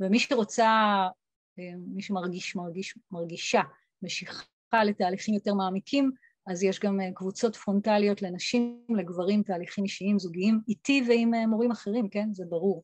ומי 0.00 0.18
שרוצה, 0.18 0.66
אה, 1.58 1.72
מי 1.94 2.02
שמרגיש, 2.02 2.56
מרגיש, 2.56 2.98
מרגישה 3.10 3.60
משיכה 4.02 4.84
לתהליכים 4.84 5.34
יותר 5.34 5.54
מעמיקים, 5.54 6.10
אז 6.46 6.62
יש 6.62 6.80
גם 6.80 7.00
אה, 7.00 7.12
קבוצות 7.14 7.56
פרונטליות 7.56 8.22
לנשים, 8.22 8.84
לגברים, 8.98 9.42
תהליכים 9.42 9.84
אישיים, 9.84 10.18
זוגיים, 10.18 10.60
איתי 10.68 11.04
ועם 11.08 11.34
אה, 11.34 11.46
מורים 11.46 11.70
אחרים, 11.70 12.08
כן? 12.08 12.28
זה 12.32 12.44
ברור. 12.48 12.82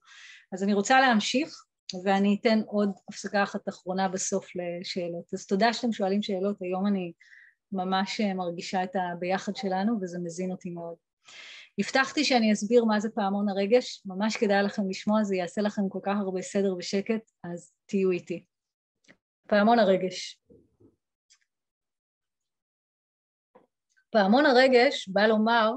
אז 0.53 0.63
אני 0.63 0.75
רוצה 0.75 1.01
להמשיך, 1.01 1.65
ואני 2.05 2.39
אתן 2.41 2.61
עוד 2.67 2.91
הפסקה 3.09 3.43
אחת 3.43 3.69
אחרונה 3.69 4.09
בסוף 4.09 4.47
לשאלות. 4.57 5.35
אז 5.35 5.47
תודה 5.47 5.73
שאתם 5.73 5.93
שואלים 5.93 6.23
שאלות, 6.23 6.63
היום 6.63 6.87
אני 6.87 7.13
ממש 7.73 8.21
מרגישה 8.21 8.85
את 8.85 8.91
הביחד 8.97 9.57
שלנו, 9.57 9.99
וזה 10.03 10.19
מזין 10.19 10.51
אותי 10.51 10.71
מאוד. 10.71 10.95
הבטחתי 11.79 12.25
שאני 12.25 12.53
אסביר 12.53 12.85
מה 12.85 13.01
זה 13.01 13.11
פעמון 13.11 13.49
הרגש, 13.49 14.03
ממש 14.07 14.37
כדאי 14.37 14.63
לכם 14.63 14.89
לשמוע, 14.89 15.23
זה 15.23 15.37
יעשה 15.37 15.61
לכם 15.63 15.83
כל 15.89 15.99
כך 16.03 16.17
הרבה 16.21 16.43
סדר 16.43 16.75
ושקט, 16.75 17.31
אז 17.45 17.73
תהיו 17.87 18.11
איתי. 18.11 18.45
פעמון 19.49 19.79
הרגש. 19.79 20.41
פעמון 24.11 24.47
הרגש 24.47 25.09
בא 25.09 25.27
לומר 25.27 25.71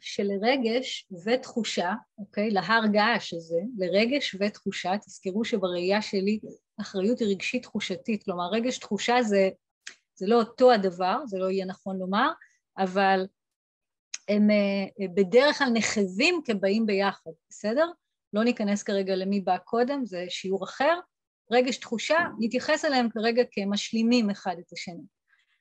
שלרגש 0.00 1.08
ותחושה, 1.24 1.92
אוקיי, 2.18 2.50
להר 2.50 2.86
געש 2.92 3.34
הזה, 3.34 3.60
לרגש 3.78 4.36
ותחושה, 4.40 4.98
תזכרו 4.98 5.44
שבראייה 5.44 6.02
שלי 6.02 6.40
אחריות 6.80 7.18
היא 7.18 7.28
רגשית 7.28 7.62
תחושתית, 7.62 8.24
כלומר 8.24 8.48
רגש 8.52 8.78
תחושה 8.78 9.22
זה, 9.22 9.48
זה 10.14 10.26
לא 10.26 10.38
אותו 10.38 10.72
הדבר, 10.72 11.18
זה 11.26 11.38
לא 11.38 11.50
יהיה 11.50 11.64
נכון 11.64 11.98
לומר, 11.98 12.30
אבל 12.78 13.26
הם 14.28 14.50
אה, 14.50 15.06
בדרך 15.14 15.58
כלל 15.58 15.68
נחזים 15.72 16.40
כבאים 16.44 16.86
ביחד, 16.86 17.30
בסדר? 17.50 17.86
לא 18.32 18.44
ניכנס 18.44 18.82
כרגע 18.82 19.16
למי 19.16 19.40
בא 19.40 19.58
קודם, 19.58 20.06
זה 20.06 20.24
שיעור 20.28 20.64
אחר. 20.64 21.00
רגש 21.52 21.76
תחושה, 21.76 22.18
נתייחס 22.38 22.84
אליהם 22.84 23.08
כרגע 23.10 23.42
כמשלימים 23.50 24.30
אחד 24.30 24.56
את 24.58 24.72
השני. 24.72 25.02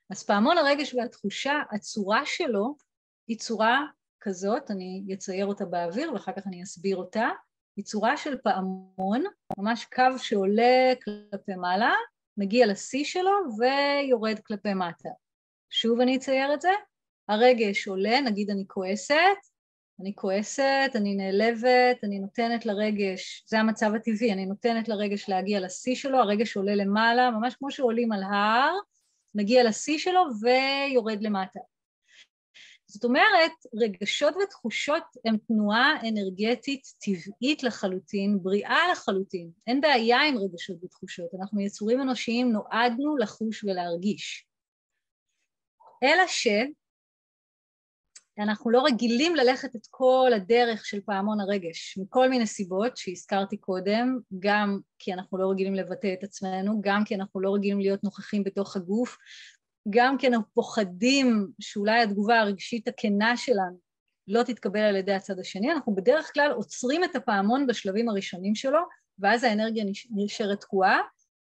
אז 0.09 0.23
פעמון 0.23 0.57
הרגש 0.57 0.93
והתחושה, 0.93 1.61
הצורה 1.71 2.25
שלו 2.25 2.75
היא 3.27 3.37
צורה 3.37 3.85
כזאת, 4.22 4.72
אני 4.72 5.03
אצייר 5.13 5.45
אותה 5.45 5.65
באוויר 5.65 6.13
ואחר 6.13 6.32
כך 6.32 6.47
אני 6.47 6.63
אסביר 6.63 6.97
אותה, 6.97 7.30
היא 7.76 7.86
צורה 7.86 8.17
של 8.17 8.38
פעמון, 8.43 9.24
ממש 9.57 9.86
קו 9.86 10.17
שעולה 10.17 10.93
כלפי 11.03 11.55
מעלה, 11.55 11.93
מגיע 12.38 12.67
לשיא 12.67 13.03
שלו 13.03 13.32
ויורד 13.57 14.39
כלפי 14.39 14.74
מטה. 14.74 15.09
שוב 15.70 16.01
אני 16.01 16.17
אצייר 16.17 16.53
את 16.53 16.61
זה, 16.61 16.72
הרגש 17.30 17.88
עולה, 17.88 18.22
נגיד 18.22 18.49
אני 18.49 18.63
כועסת, 18.67 19.38
אני 20.01 20.15
כועסת, 20.15 20.91
אני 20.95 21.15
נעלבת, 21.15 22.03
אני 22.03 22.20
נותנת 22.20 22.65
לרגש, 22.65 23.45
זה 23.47 23.59
המצב 23.59 23.91
הטבעי, 23.95 24.34
אני 24.34 24.45
נותנת 24.45 24.88
לרגש 24.88 25.30
להגיע 25.30 25.59
לשיא 25.59 25.95
שלו, 25.95 26.17
הרגש 26.17 26.57
עולה 26.57 26.76
למעלה, 26.76 27.32
ממש 27.32 27.55
כמו 27.55 27.72
שעולים 27.72 28.11
על 28.11 28.24
הר, 28.24 28.76
מגיע 29.36 29.63
לשיא 29.63 29.97
שלו 29.97 30.22
ויורד 30.41 31.22
למטה. 31.22 31.59
זאת 32.89 33.03
אומרת, 33.03 33.51
רגשות 33.75 34.33
ותחושות 34.43 35.03
הן 35.25 35.37
תנועה 35.37 35.93
אנרגטית 36.09 36.83
טבעית 36.99 37.63
לחלוטין, 37.63 38.39
בריאה 38.41 38.91
לחלוטין. 38.91 39.51
אין 39.67 39.81
בעיה 39.81 40.21
עם 40.21 40.37
רגשות 40.37 40.83
ותחושות, 40.83 41.29
אנחנו 41.39 41.61
יצורים 41.61 42.01
אנושיים, 42.01 42.51
נועדנו 42.51 43.17
לחוש 43.17 43.63
ולהרגיש. 43.63 44.45
אלא 46.03 46.27
ש... 46.27 46.47
אנחנו 48.39 48.71
לא 48.71 48.83
רגילים 48.85 49.35
ללכת 49.35 49.75
את 49.75 49.87
כל 49.89 50.31
הדרך 50.35 50.85
של 50.85 51.01
פעמון 51.01 51.39
הרגש, 51.39 51.97
מכל 51.97 52.29
מיני 52.29 52.47
סיבות 52.47 52.97
שהזכרתי 52.97 53.57
קודם, 53.57 54.19
גם 54.39 54.79
כי 54.99 55.13
אנחנו 55.13 55.37
לא 55.37 55.51
רגילים 55.51 55.75
לבטא 55.75 56.13
את 56.13 56.23
עצמנו, 56.23 56.81
גם 56.81 57.03
כי 57.05 57.15
אנחנו 57.15 57.41
לא 57.41 57.53
רגילים 57.55 57.79
להיות 57.79 58.03
נוכחים 58.03 58.43
בתוך 58.43 58.75
הגוף, 58.75 59.17
גם 59.89 60.15
אנחנו 60.23 60.45
פוחדים 60.53 61.47
שאולי 61.59 62.01
התגובה 62.01 62.39
הרגשית 62.39 62.88
הכנה 62.88 63.38
שלנו 63.38 63.77
לא 64.27 64.43
תתקבל 64.43 64.80
על 64.80 64.95
ידי 64.95 65.13
הצד 65.13 65.39
השני, 65.39 65.71
אנחנו 65.71 65.95
בדרך 65.95 66.34
כלל 66.34 66.51
עוצרים 66.51 67.03
את 67.03 67.15
הפעמון 67.15 67.67
בשלבים 67.67 68.09
הראשונים 68.09 68.55
שלו, 68.55 68.80
ואז 69.19 69.43
האנרגיה 69.43 69.84
נשארת 70.11 70.61
תקועה. 70.61 70.99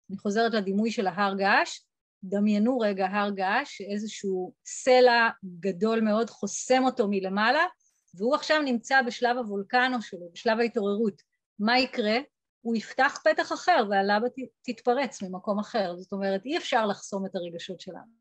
אני 0.09 0.17
חוזרת 0.17 0.53
לדימוי 0.53 0.91
של 0.91 1.07
ההר 1.07 1.35
געש, 1.35 1.79
דמיינו 2.23 2.79
רגע 2.79 3.07
הר 3.07 3.29
געש 3.29 3.77
שאיזשהו 3.77 4.53
סלע 4.65 5.29
גדול 5.59 6.01
מאוד 6.01 6.29
חוסם 6.29 6.83
אותו 6.85 7.07
מלמעלה 7.09 7.65
והוא 8.13 8.35
עכשיו 8.35 8.61
נמצא 8.61 9.01
בשלב 9.01 9.37
הוולקנו 9.37 10.01
שלו, 10.01 10.29
בשלב 10.33 10.59
ההתעוררות. 10.59 11.21
מה 11.59 11.79
יקרה? 11.79 12.17
הוא 12.61 12.75
יפתח 12.75 13.19
פתח 13.23 13.53
אחר 13.53 13.87
והלבה 13.89 14.27
תתפרץ 14.63 15.21
ממקום 15.21 15.59
אחר. 15.59 15.95
זאת 15.97 16.11
אומרת, 16.11 16.45
אי 16.45 16.57
אפשר 16.57 16.85
לחסום 16.85 17.25
את 17.25 17.35
הרגשות 17.35 17.81
שלנו. 17.81 18.18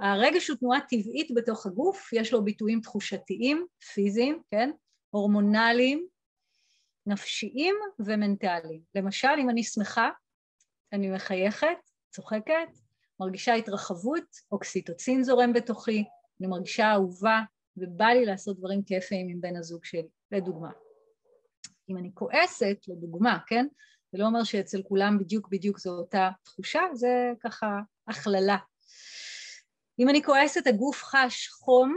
הרגש 0.00 0.48
הוא 0.48 0.56
תנועה 0.56 0.80
טבעית 0.80 1.28
בתוך 1.34 1.66
הגוף, 1.66 2.12
יש 2.12 2.32
לו 2.32 2.44
ביטויים 2.44 2.80
תחושתיים, 2.80 3.66
פיזיים, 3.94 4.42
כן? 4.50 4.70
הורמונליים, 5.10 6.06
נפשיים 7.06 7.74
ומנטליים. 7.98 8.80
למשל, 8.94 9.28
אם 9.38 9.50
אני 9.50 9.64
שמחה, 9.64 10.10
אני 10.92 11.10
מחייכת, 11.10 11.78
צוחקת, 12.10 12.68
מרגישה 13.20 13.54
התרחבות, 13.54 14.24
אוקסיטוצין 14.52 15.24
זורם 15.24 15.52
בתוכי, 15.52 16.04
אני 16.40 16.48
מרגישה 16.48 16.92
אהובה, 16.92 17.40
ובא 17.76 18.06
לי 18.06 18.24
לעשות 18.24 18.58
דברים 18.58 18.82
כיפיים 18.82 19.28
עם 19.28 19.40
בן 19.40 19.56
הזוג 19.56 19.84
שלי, 19.84 20.08
לדוגמה. 20.32 20.70
אם 21.90 21.96
אני 21.96 22.10
כועסת, 22.14 22.76
לדוגמה, 22.88 23.38
כן? 23.46 23.66
זה 24.12 24.18
לא 24.18 24.26
אומר 24.26 24.44
שאצל 24.44 24.82
כולם 24.82 25.18
בדיוק 25.18 25.48
בדיוק 25.48 25.78
זו 25.78 25.90
אותה 25.90 26.30
תחושה, 26.44 26.80
זה 26.94 27.32
ככה 27.40 27.80
הכללה. 28.08 28.56
אם 30.00 30.08
אני 30.08 30.22
כועסת, 30.22 30.66
הגוף 30.66 31.02
חש 31.02 31.48
חום, 31.48 31.94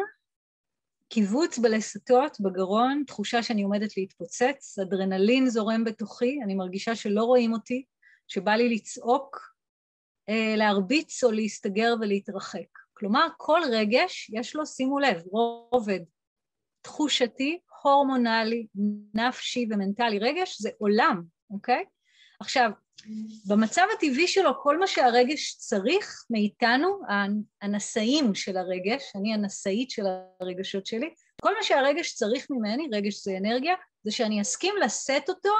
קיבוץ 1.09 1.57
בלסתות, 1.57 2.37
בגרון, 2.39 3.03
תחושה 3.07 3.43
שאני 3.43 3.63
עומדת 3.63 3.97
להתפוצץ, 3.97 4.79
אדרנלין 4.79 5.49
זורם 5.49 5.83
בתוכי, 5.83 6.39
אני 6.43 6.55
מרגישה 6.55 6.95
שלא 6.95 7.23
רואים 7.23 7.53
אותי, 7.53 7.85
שבא 8.27 8.51
לי 8.51 8.69
לצעוק, 8.69 9.39
אה, 10.29 10.53
להרביץ 10.57 11.23
או 11.23 11.31
להסתגר 11.31 11.93
ולהתרחק. 12.01 12.77
כלומר, 12.93 13.27
כל 13.37 13.61
רגש 13.71 14.31
יש 14.33 14.55
לו, 14.55 14.65
שימו 14.65 14.99
לב, 14.99 15.21
רובד 15.71 15.99
תחושתי, 16.81 17.59
הורמונלי, 17.83 18.67
נפשי 19.13 19.67
ומנטלי. 19.69 20.19
רגש 20.19 20.61
זה 20.61 20.69
עולם, 20.77 21.23
אוקיי? 21.49 21.85
עכשיו, 22.39 22.71
במצב 23.47 23.81
הטבעי 23.93 24.27
שלו, 24.27 24.51
כל 24.61 24.79
מה 24.79 24.87
שהרגש 24.87 25.55
צריך 25.55 26.25
מאיתנו, 26.29 26.99
הנשאים 27.61 28.35
של 28.35 28.57
הרגש, 28.57 29.11
אני 29.15 29.33
הנשאית 29.33 29.89
של 29.89 30.03
הרגשות 30.39 30.85
שלי, 30.85 31.13
כל 31.41 31.55
מה 31.55 31.63
שהרגש 31.63 32.13
צריך 32.13 32.47
ממני, 32.49 32.87
רגש 32.93 33.23
זה 33.23 33.37
אנרגיה, 33.37 33.75
זה 34.03 34.11
שאני 34.11 34.41
אסכים 34.41 34.75
לשאת 34.83 35.29
אותו 35.29 35.53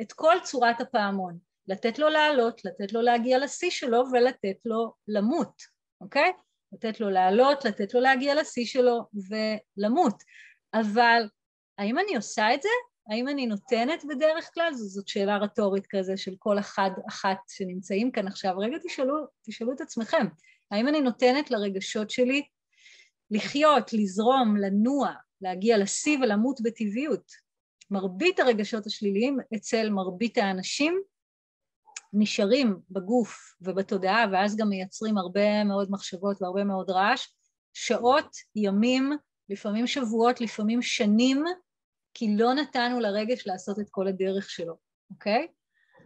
את 0.00 0.12
כל 0.12 0.36
צורת 0.42 0.80
הפעמון. 0.80 1.38
לתת 1.68 1.98
לו 1.98 2.08
לעלות, 2.08 2.64
לתת 2.64 2.92
לו 2.92 3.02
להגיע 3.02 3.38
לשיא 3.38 3.70
שלו 3.70 4.04
ולתת 4.12 4.56
לו 4.64 4.92
למות, 5.08 5.62
אוקיי? 6.00 6.32
לתת 6.72 7.00
לו 7.00 7.10
לעלות, 7.10 7.64
לתת 7.64 7.94
לו 7.94 8.00
להגיע 8.00 8.34
לשיא 8.34 8.64
שלו 8.66 9.00
ולמות. 9.28 10.22
אבל 10.74 11.22
האם 11.78 11.98
אני 11.98 12.16
עושה 12.16 12.54
את 12.54 12.62
זה? 12.62 12.68
האם 13.08 13.28
אני 13.28 13.46
נותנת 13.46 14.04
בדרך 14.08 14.50
כלל? 14.54 14.74
זאת 14.74 15.08
שאלה 15.08 15.36
רטורית 15.36 15.86
כזה 15.90 16.16
של 16.16 16.34
כל 16.38 16.58
אחד 16.58 16.90
אחת 17.08 17.38
שנמצאים 17.48 18.10
כאן 18.10 18.26
עכשיו. 18.26 18.58
רגע 18.58 18.76
תשאלו, 18.84 19.14
תשאלו 19.42 19.72
את 19.72 19.80
עצמכם, 19.80 20.26
האם 20.70 20.88
אני 20.88 21.00
נותנת 21.00 21.50
לרגשות 21.50 22.10
שלי 22.10 22.42
לחיות, 23.30 23.92
לזרום, 23.92 24.56
לנוע, 24.56 25.12
להגיע 25.40 25.78
לשיא 25.78 26.18
ולמות 26.18 26.60
בטבעיות? 26.62 27.32
מרבית 27.90 28.40
הרגשות 28.40 28.86
השליליים 28.86 29.38
אצל 29.56 29.90
מרבית 29.90 30.38
האנשים 30.38 31.02
נשארים 32.12 32.80
בגוף 32.90 33.54
ובתודעה 33.60 34.24
ואז 34.32 34.56
גם 34.56 34.68
מייצרים 34.68 35.18
הרבה 35.18 35.64
מאוד 35.64 35.90
מחשבות 35.90 36.42
והרבה 36.42 36.64
מאוד 36.64 36.90
רעש, 36.90 37.28
שעות, 37.72 38.36
ימים, 38.56 39.10
לפעמים 39.48 39.86
שבועות, 39.86 40.40
לפעמים 40.40 40.82
שנים, 40.82 41.44
כי 42.14 42.36
לא 42.36 42.54
נתנו 42.54 43.00
לרגש 43.00 43.46
לעשות 43.46 43.78
את 43.78 43.86
כל 43.90 44.08
הדרך 44.08 44.50
שלו, 44.50 44.74
אוקיי? 45.10 45.46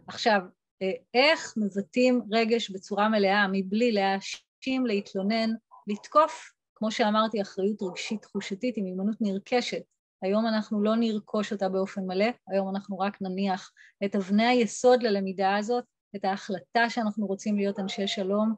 עכשיו, 0.07 0.41
אה, 0.81 0.91
איך 1.13 1.53
מבטאים 1.57 2.21
רגש 2.31 2.71
בצורה 2.71 3.09
מלאה 3.09 3.45
מבלי 3.51 3.91
להאשים, 3.91 4.85
להתלונן, 4.85 5.49
לתקוף, 5.87 6.51
כמו 6.75 6.91
שאמרתי, 6.91 7.41
אחריות 7.41 7.81
רגשית 7.81 8.21
תחושתית 8.21 8.75
היא 8.75 8.83
מיומנות 8.83 9.17
נרכשת. 9.21 9.81
היום 10.21 10.47
אנחנו 10.47 10.83
לא 10.83 10.95
נרכוש 10.95 11.53
אותה 11.53 11.69
באופן 11.69 12.01
מלא, 12.01 12.25
היום 12.47 12.75
אנחנו 12.75 12.99
רק 12.99 13.21
נניח 13.21 13.71
את 14.05 14.15
אבני 14.15 14.45
היסוד 14.45 15.03
ללמידה 15.03 15.55
הזאת, 15.55 15.83
את 16.15 16.25
ההחלטה 16.25 16.89
שאנחנו 16.89 17.25
רוצים 17.25 17.57
להיות 17.57 17.79
אנשי 17.79 18.07
שלום, 18.07 18.53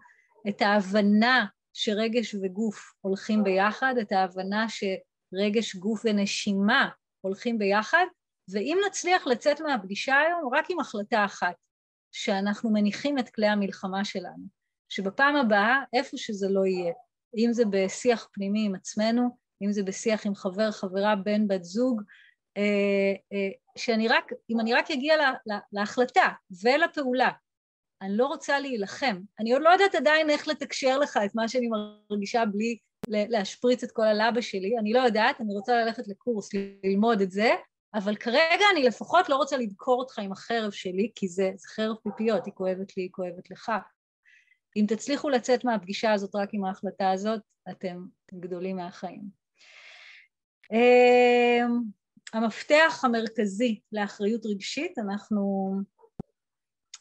את 0.49 0.61
ההבנה 0.61 1.45
שרגש 1.73 2.35
וגוף 2.35 2.93
הולכים 3.01 3.43
ביחד, 3.43 3.93
את 4.01 4.11
ההבנה 4.11 4.65
שרגש, 4.69 5.75
גוף 5.75 6.01
ונשימה 6.05 6.89
הולכים 7.27 7.57
ביחד, 7.57 8.05
ואם 8.51 8.77
נצליח 8.87 9.27
לצאת 9.27 9.61
מהפגישה 9.61 10.17
היום 10.19 10.49
רק 10.53 10.65
עם 10.69 10.79
החלטה 10.79 11.25
אחת, 11.25 11.55
שאנחנו 12.11 12.69
מניחים 12.73 13.19
את 13.19 13.29
כלי 13.29 13.47
המלחמה 13.47 14.05
שלנו, 14.05 14.43
שבפעם 14.89 15.35
הבאה, 15.35 15.79
איפה 15.93 16.17
שזה 16.17 16.47
לא 16.49 16.65
יהיה, 16.65 16.93
אם 17.37 17.49
זה 17.53 17.63
בשיח 17.69 18.27
פנימי 18.33 18.65
עם 18.65 18.75
עצמנו, 18.75 19.37
אם 19.63 19.71
זה 19.71 19.83
בשיח 19.83 20.25
עם 20.25 20.35
חבר, 20.35 20.71
חברה, 20.71 21.15
בן, 21.15 21.47
בת 21.47 21.63
זוג, 21.63 22.01
אה, 22.57 23.13
אה, 23.33 23.49
שאני 23.77 24.07
רק, 24.07 24.31
אם 24.49 24.59
אני 24.59 24.73
רק 24.73 24.91
אגיע 24.91 25.17
לה, 25.17 25.33
לה, 25.45 25.59
להחלטה 25.71 26.27
ולפעולה 26.63 27.29
אני 28.01 28.17
לא 28.17 28.25
רוצה 28.25 28.59
להילחם. 28.59 29.21
אני 29.39 29.53
עוד 29.53 29.61
לא 29.61 29.69
יודעת 29.69 29.95
עדיין 29.95 30.29
איך 30.29 30.47
לתקשר 30.47 30.97
לך 30.97 31.19
את 31.25 31.35
מה 31.35 31.47
שאני 31.47 31.67
מרגישה 32.09 32.45
בלי 32.45 32.77
להשפריץ 33.07 33.83
את 33.83 33.91
כל 33.91 34.05
הלבה 34.05 34.41
שלי, 34.41 34.77
אני 34.79 34.93
לא 34.93 34.99
יודעת, 34.99 35.41
אני 35.41 35.53
רוצה 35.53 35.85
ללכת 35.85 36.07
לקורס, 36.07 36.49
ללמוד 36.83 37.21
את 37.21 37.31
זה, 37.31 37.51
אבל 37.93 38.15
כרגע 38.15 38.65
אני 38.73 38.83
לפחות 38.83 39.29
לא 39.29 39.35
רוצה 39.35 39.57
לדקור 39.57 39.99
אותך 39.99 40.19
עם 40.19 40.31
החרב 40.31 40.71
שלי, 40.71 41.11
כי 41.15 41.27
זה, 41.27 41.51
זה 41.55 41.67
חרב 41.67 41.95
פיפיות, 42.03 42.45
היא 42.45 42.53
כואבת 42.53 42.97
לי, 42.97 43.03
היא 43.03 43.09
כואבת 43.11 43.51
לך. 43.51 43.71
אם 44.75 44.85
תצליחו 44.87 45.29
לצאת 45.29 45.65
מהפגישה 45.65 46.13
הזאת 46.13 46.35
רק 46.35 46.49
עם 46.53 46.65
ההחלטה 46.65 47.11
הזאת, 47.11 47.41
אתם, 47.71 48.05
גדולים 48.33 48.75
מהחיים. 48.75 49.21
אמ, 50.71 51.81
המפתח 52.33 53.01
המרכזי 53.03 53.79
לאחריות 53.91 54.45
רגשית, 54.45 54.97
אנחנו 54.97 55.71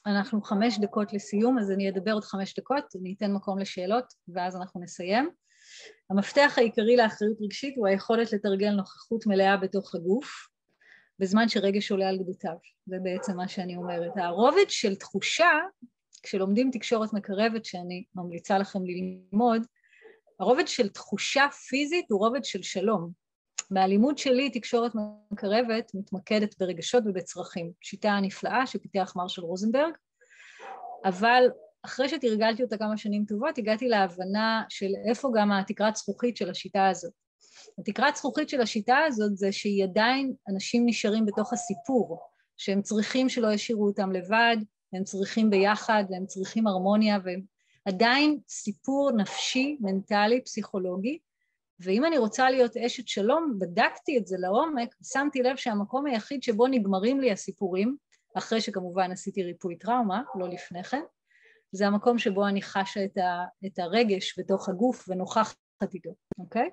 אנחנו 0.06 0.42
חמש 0.42 0.78
דקות 0.78 1.12
לסיום, 1.12 1.58
אז 1.58 1.70
אני 1.70 1.88
אדבר 1.88 2.12
עוד 2.12 2.24
חמש 2.24 2.54
דקות, 2.58 2.84
אני 3.00 3.14
אתן 3.18 3.32
מקום 3.32 3.58
לשאלות 3.58 4.04
ואז 4.28 4.56
אנחנו 4.56 4.80
נסיים. 4.80 5.30
המפתח 6.10 6.54
העיקרי 6.56 6.96
לאחריות 6.96 7.36
רגשית 7.40 7.74
הוא 7.76 7.86
היכולת 7.86 8.32
לתרגל 8.32 8.70
נוכחות 8.70 9.26
מלאה 9.26 9.56
בתוך 9.56 9.94
הגוף, 9.94 10.48
בזמן 11.18 11.48
שרגש 11.48 11.90
עולה 11.90 12.08
על 12.08 12.18
גדותיו. 12.18 12.56
זה 12.86 12.96
בעצם 13.02 13.36
מה 13.36 13.48
שאני 13.48 13.76
אומרת. 13.76 14.12
הרובד 14.16 14.68
של 14.68 14.94
תחושה, 14.94 15.50
כשלומדים 16.22 16.70
תקשורת 16.72 17.12
מקרבת, 17.12 17.64
שאני 17.64 18.04
ממליצה 18.14 18.58
לכם 18.58 18.80
ללמוד, 18.84 19.62
הרובד 20.40 20.68
של 20.68 20.88
תחושה 20.88 21.46
פיזית 21.68 22.06
הוא 22.10 22.18
רובד 22.18 22.44
של 22.44 22.62
שלום. 22.62 23.10
מהלימוד 23.70 24.18
שלי, 24.18 24.50
תקשורת 24.50 24.92
מקרבת 25.30 25.92
מתמקדת 25.94 26.58
ברגשות 26.58 27.04
ובצרכים. 27.06 27.72
שיטה 27.80 28.18
נפלאה 28.22 28.66
שפיתח 28.66 29.12
מרשל 29.16 29.42
רוזנברג, 29.42 29.92
אבל 31.04 31.48
אחרי 31.86 32.08
שתרגלתי 32.08 32.62
אותה 32.62 32.76
כמה 32.76 32.96
שנים 32.96 33.24
טובות, 33.24 33.58
הגעתי 33.58 33.88
להבנה 33.88 34.62
של 34.68 34.90
איפה 35.08 35.30
גם 35.34 35.52
התקרת 35.52 35.96
זכוכית 35.96 36.36
של 36.36 36.50
השיטה 36.50 36.88
הזאת. 36.88 37.12
התקרת 37.78 38.16
זכוכית 38.16 38.48
של 38.48 38.60
השיטה 38.60 38.98
הזאת 39.06 39.36
זה 39.36 39.52
שהיא 39.52 39.84
עדיין, 39.84 40.32
אנשים 40.48 40.86
נשארים 40.86 41.26
בתוך 41.26 41.52
הסיפור, 41.52 42.20
שהם 42.56 42.82
צריכים 42.82 43.28
שלא 43.28 43.52
ישאירו 43.52 43.86
אותם 43.86 44.12
לבד, 44.12 44.56
הם 44.92 45.04
צריכים 45.04 45.50
ביחד, 45.50 46.04
והם 46.10 46.26
צריכים 46.26 46.66
הרמוניה, 46.66 47.18
והם 47.24 47.40
עדיין 47.84 48.38
סיפור 48.48 49.12
נפשי, 49.12 49.76
מנטלי, 49.80 50.44
פסיכולוגי, 50.44 51.18
ואם 51.80 52.04
אני 52.04 52.18
רוצה 52.18 52.50
להיות 52.50 52.76
אשת 52.76 53.08
שלום, 53.08 53.58
בדקתי 53.58 54.18
את 54.18 54.26
זה 54.26 54.36
לעומק, 54.38 54.94
ושמתי 55.02 55.42
לב 55.42 55.56
שהמקום 55.56 56.06
היחיד 56.06 56.42
שבו 56.42 56.66
נגמרים 56.66 57.20
לי 57.20 57.32
הסיפורים, 57.32 57.96
אחרי 58.34 58.60
שכמובן 58.60 59.12
עשיתי 59.12 59.42
ריפוי 59.42 59.76
טראומה, 59.76 60.22
לא 60.38 60.48
לפני 60.48 60.84
כן, 60.84 61.02
זה 61.76 61.86
המקום 61.86 62.18
שבו 62.18 62.46
אני 62.46 62.62
חשה 62.62 63.04
את, 63.04 63.18
ה, 63.18 63.44
את 63.66 63.78
הרגש 63.78 64.38
בתוך 64.38 64.68
הגוף 64.68 65.04
ונוכחת 65.08 65.56
איתו, 65.94 66.10
אוקיי? 66.38 66.70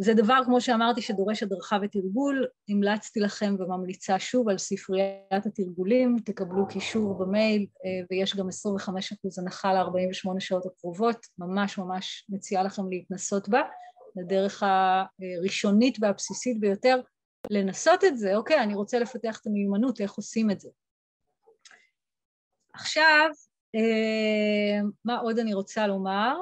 זה 0.00 0.14
דבר, 0.14 0.40
כמו 0.44 0.60
שאמרתי, 0.60 1.02
שדורש 1.02 1.42
הדרכה 1.42 1.78
ותרגול. 1.82 2.46
המלצתי 2.68 3.20
לכם 3.20 3.54
וממליצה 3.58 4.18
שוב 4.18 4.48
על 4.48 4.58
ספריית 4.58 5.46
התרגולים, 5.46 6.16
תקבלו 6.24 6.68
קישור 6.68 7.18
במייל, 7.18 7.66
אה, 7.84 8.06
ויש 8.10 8.36
גם 8.36 8.48
25% 8.48 9.38
הנחה 9.38 9.72
ל-48 9.72 10.40
שעות 10.40 10.66
הקרובות, 10.66 11.26
ממש 11.38 11.78
ממש 11.78 12.26
מציעה 12.28 12.62
לכם 12.62 12.88
להתנסות 12.90 13.48
בה. 13.48 13.60
לדרך 14.16 14.62
הראשונית 14.62 15.98
והבסיסית 16.00 16.60
ביותר 16.60 17.00
לנסות 17.50 18.04
את 18.04 18.18
זה, 18.18 18.36
אוקיי, 18.36 18.62
אני 18.62 18.74
רוצה 18.74 18.98
לפתח 18.98 19.38
את 19.40 19.46
המיומנות, 19.46 20.00
איך 20.00 20.12
עושים 20.12 20.50
את 20.50 20.60
זה. 20.60 20.68
עכשיו, 22.74 23.30
מה 25.04 25.18
עוד 25.18 25.38
אני 25.38 25.54
רוצה 25.54 25.86
לומר? 25.86 26.34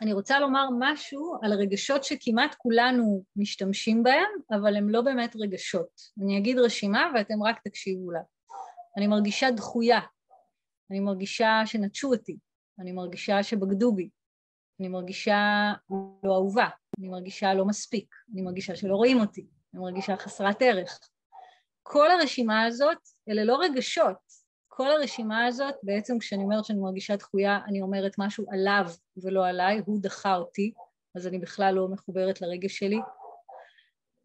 אני 0.00 0.12
רוצה 0.12 0.40
לומר 0.40 0.68
משהו 0.78 1.36
על 1.42 1.52
רגשות 1.52 2.04
שכמעט 2.04 2.54
כולנו 2.54 3.24
משתמשים 3.36 4.02
בהם, 4.02 4.28
אבל 4.50 4.76
הם 4.76 4.88
לא 4.88 5.02
באמת 5.02 5.36
רגשות. 5.40 6.00
אני 6.22 6.38
אגיד 6.38 6.58
רשימה 6.58 7.10
ואתם 7.14 7.42
רק 7.42 7.60
תקשיבו 7.64 8.10
לה. 8.10 8.20
אני 8.96 9.06
מרגישה 9.06 9.50
דחויה, 9.50 10.00
אני 10.90 11.00
מרגישה 11.00 11.62
שנטשו 11.64 12.12
אותי, 12.12 12.36
אני 12.78 12.92
מרגישה 12.92 13.42
שבגדו 13.42 13.94
בי, 13.94 14.08
אני 14.80 14.88
מרגישה 14.88 15.72
לא 16.24 16.34
אהובה, 16.34 16.68
אני 16.98 17.08
מרגישה 17.08 17.54
לא 17.54 17.64
מספיק, 17.64 18.14
אני 18.32 18.42
מרגישה 18.42 18.76
שלא 18.76 18.96
רואים 18.96 19.20
אותי, 19.20 19.46
אני 19.74 19.82
מרגישה 19.82 20.16
חסרת 20.16 20.56
ערך. 20.60 21.00
כל 21.82 22.10
הרשימה 22.10 22.62
הזאת 22.62 22.98
אלה 23.28 23.44
לא 23.44 23.58
רגשות, 23.60 24.16
כל 24.80 24.90
הרשימה 24.90 25.46
הזאת, 25.46 25.74
בעצם 25.82 26.18
כשאני 26.18 26.42
אומרת 26.42 26.64
שאני 26.64 26.78
מרגישה 26.78 27.16
דחויה, 27.16 27.58
אני 27.66 27.82
אומרת 27.82 28.12
משהו 28.18 28.46
עליו 28.50 28.84
ולא 29.22 29.46
עליי, 29.46 29.82
הוא 29.86 29.98
דחה 30.02 30.36
אותי, 30.36 30.72
אז 31.14 31.26
אני 31.26 31.38
בכלל 31.38 31.74
לא 31.74 31.88
מחוברת 31.88 32.40
לרגש 32.40 32.78
שלי. 32.78 32.98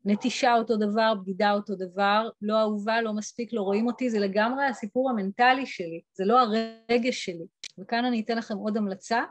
נטישה 0.06 0.54
אותו 0.54 0.78
דבר, 0.78 1.14
בגידה 1.22 1.52
אותו 1.52 1.76
דבר, 1.76 2.30
לא 2.42 2.62
אהובה, 2.62 3.02
לא 3.02 3.14
מספיק, 3.14 3.54
לא 3.54 3.62
רואים 3.62 3.88
אותי, 3.88 4.10
זה 4.10 4.20
לגמרי 4.20 4.66
הסיפור 4.66 5.10
המנטלי 5.10 5.66
שלי, 5.66 6.02
זה 6.14 6.26
לא 6.26 6.40
הרגש 6.40 7.26
שלי. 7.26 7.46
וכאן 7.78 8.06
אני 8.06 8.22
אתן 8.22 8.38
לכם 8.38 8.58
עוד 8.58 8.78
המלצה, 8.78 9.24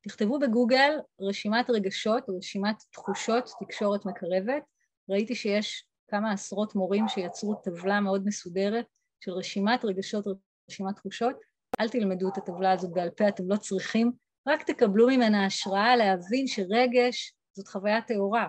תכתבו 0.00 0.38
בגוגל 0.38 0.98
רשימת 1.20 1.70
רגשות, 1.70 2.24
רשימת 2.28 2.76
תחושות, 2.92 3.50
תקשורת 3.60 4.06
מקרבת. 4.06 4.62
ראיתי 5.08 5.34
שיש 5.34 5.84
כמה 6.08 6.32
עשרות 6.32 6.74
מורים 6.74 7.08
שיצרו 7.08 7.54
טבלה 7.54 8.00
מאוד 8.00 8.26
מסודרת 8.26 8.86
של 9.20 9.32
רשימת 9.32 9.84
רגשות, 9.84 10.26
רשימת 10.70 10.96
תחושות. 10.96 11.36
אל 11.80 11.88
תלמדו 11.88 12.28
את 12.28 12.38
הטבלה 12.38 12.72
הזאת 12.72 12.92
בעל 12.92 13.10
פה, 13.10 13.28
אתם 13.28 13.42
לא 13.46 13.56
צריכים, 13.56 14.12
רק 14.48 14.62
תקבלו 14.62 15.06
ממנה 15.06 15.46
השראה 15.46 15.96
להבין 15.96 16.46
שרגש 16.46 17.34
זאת 17.52 17.68
חוויה 17.68 18.02
טהורה. 18.02 18.48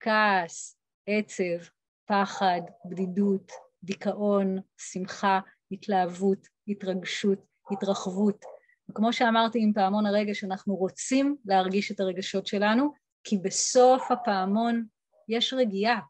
כעס, 0.00 0.78
עצב, 1.06 1.68
פחד, 2.06 2.60
בדידות, 2.84 3.52
דיכאון, 3.82 4.56
שמחה, 4.78 5.40
התלהבות, 5.72 6.46
התרגשות, 6.68 7.38
התרחבות. 7.70 8.44
וכמו 8.90 9.12
שאמרתי 9.12 9.58
עם 9.62 9.72
פעמון 9.74 10.06
הרגש, 10.06 10.44
אנחנו 10.44 10.74
רוצים 10.74 11.36
להרגיש 11.44 11.92
את 11.92 12.00
הרגשות 12.00 12.46
שלנו, 12.46 12.92
כי 13.24 13.38
בסוף 13.38 14.10
הפעמון 14.10 14.84
יש 15.28 15.54
רגיעה. 15.54 16.00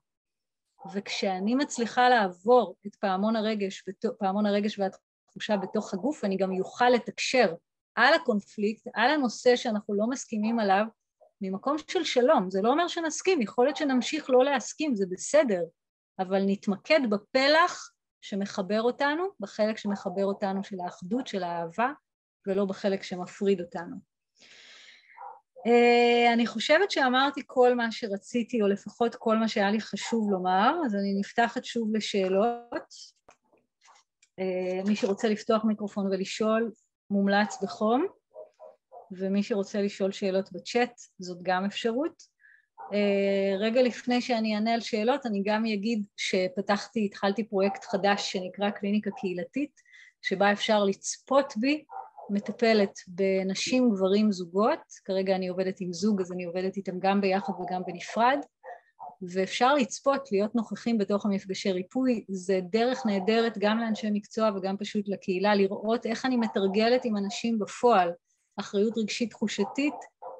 וכשאני 0.94 1.54
מצליחה 1.54 2.08
לעבור 2.08 2.76
את 2.86 2.94
פעמון 2.94 3.36
הרגש, 3.36 3.84
פעמון 4.18 4.46
הרגש 4.46 4.78
והתחושה 5.38 5.56
בתוך 5.56 5.94
הגוף, 5.94 6.24
אני 6.24 6.36
גם 6.36 6.50
אוכל 6.60 6.90
לתקשר 6.90 7.54
על 7.94 8.14
הקונפליקט, 8.14 8.86
על 8.94 9.10
הנושא 9.10 9.56
שאנחנו 9.56 9.94
לא 9.94 10.06
מסכימים 10.06 10.58
עליו, 10.58 10.84
ממקום 11.40 11.76
של 11.90 12.04
שלום. 12.04 12.50
זה 12.50 12.62
לא 12.62 12.70
אומר 12.70 12.88
שנסכים, 12.88 13.42
יכול 13.42 13.66
להיות 13.66 13.76
שנמשיך 13.76 14.30
לא 14.30 14.44
להסכים, 14.44 14.94
זה 14.94 15.06
בסדר, 15.10 15.62
אבל 16.18 16.42
נתמקד 16.46 17.00
בפלח 17.10 17.90
שמחבר 18.20 18.82
אותנו, 18.82 19.24
בחלק 19.40 19.78
שמחבר 19.78 20.24
אותנו 20.24 20.64
של 20.64 20.76
האחדות, 20.84 21.26
של 21.26 21.42
האהבה, 21.42 21.92
ולא 22.46 22.64
בחלק 22.64 23.02
שמפריד 23.02 23.60
אותנו. 23.60 23.96
Uh, 25.66 26.32
אני 26.32 26.46
חושבת 26.46 26.90
שאמרתי 26.90 27.40
כל 27.46 27.74
מה 27.74 27.92
שרציתי, 27.92 28.62
או 28.62 28.68
לפחות 28.68 29.14
כל 29.14 29.36
מה 29.36 29.48
שהיה 29.48 29.70
לי 29.70 29.80
חשוב 29.80 30.30
לומר, 30.30 30.74
אז 30.86 30.94
אני 30.94 31.20
נפתחת 31.20 31.64
שוב 31.64 31.96
לשאלות. 31.96 33.17
Uh, 34.38 34.88
מי 34.88 34.96
שרוצה 34.96 35.28
לפתוח 35.28 35.64
מיקרופון 35.64 36.06
ולשאול, 36.06 36.70
מומלץ 37.10 37.62
בחום, 37.62 38.06
ומי 39.12 39.42
שרוצה 39.42 39.82
לשאול 39.82 40.12
שאלות 40.12 40.52
בצ'אט, 40.52 40.92
זאת 41.18 41.38
גם 41.42 41.64
אפשרות. 41.64 42.22
Uh, 42.78 42.94
רגע 43.58 43.82
לפני 43.82 44.20
שאני 44.20 44.54
אענה 44.54 44.74
על 44.74 44.80
שאלות, 44.80 45.26
אני 45.26 45.42
גם 45.44 45.64
אגיד 45.64 46.04
שפתחתי, 46.16 47.04
התחלתי 47.04 47.48
פרויקט 47.48 47.84
חדש 47.84 48.32
שנקרא 48.32 48.70
קליניקה 48.70 49.10
קהילתית, 49.10 49.80
שבה 50.22 50.52
אפשר 50.52 50.84
לצפות 50.84 51.54
בי 51.56 51.84
מטפלת 52.30 52.98
בנשים, 53.08 53.90
גברים, 53.90 54.32
זוגות, 54.32 54.80
כרגע 55.04 55.36
אני 55.36 55.48
עובדת 55.48 55.80
עם 55.80 55.92
זוג 55.92 56.20
אז 56.20 56.32
אני 56.32 56.44
עובדת 56.44 56.76
איתם 56.76 56.98
גם 56.98 57.20
ביחד 57.20 57.52
וגם 57.60 57.82
בנפרד, 57.86 58.38
ואפשר 59.22 59.74
לצפות, 59.74 60.32
להיות 60.32 60.54
נוכחים 60.54 60.98
בתוך 60.98 61.26
המפגשי 61.26 61.72
ריפוי, 61.72 62.24
זה 62.28 62.60
דרך 62.70 63.06
נהדרת 63.06 63.58
גם 63.58 63.78
לאנשי 63.78 64.08
מקצוע 64.12 64.50
וגם 64.56 64.76
פשוט 64.76 65.08
לקהילה, 65.08 65.54
לראות 65.54 66.06
איך 66.06 66.26
אני 66.26 66.36
מתרגלת 66.36 67.04
עם 67.04 67.16
אנשים 67.16 67.58
בפועל. 67.58 68.10
אחריות 68.56 68.98
רגשית 68.98 69.30
תחושתית. 69.30 69.94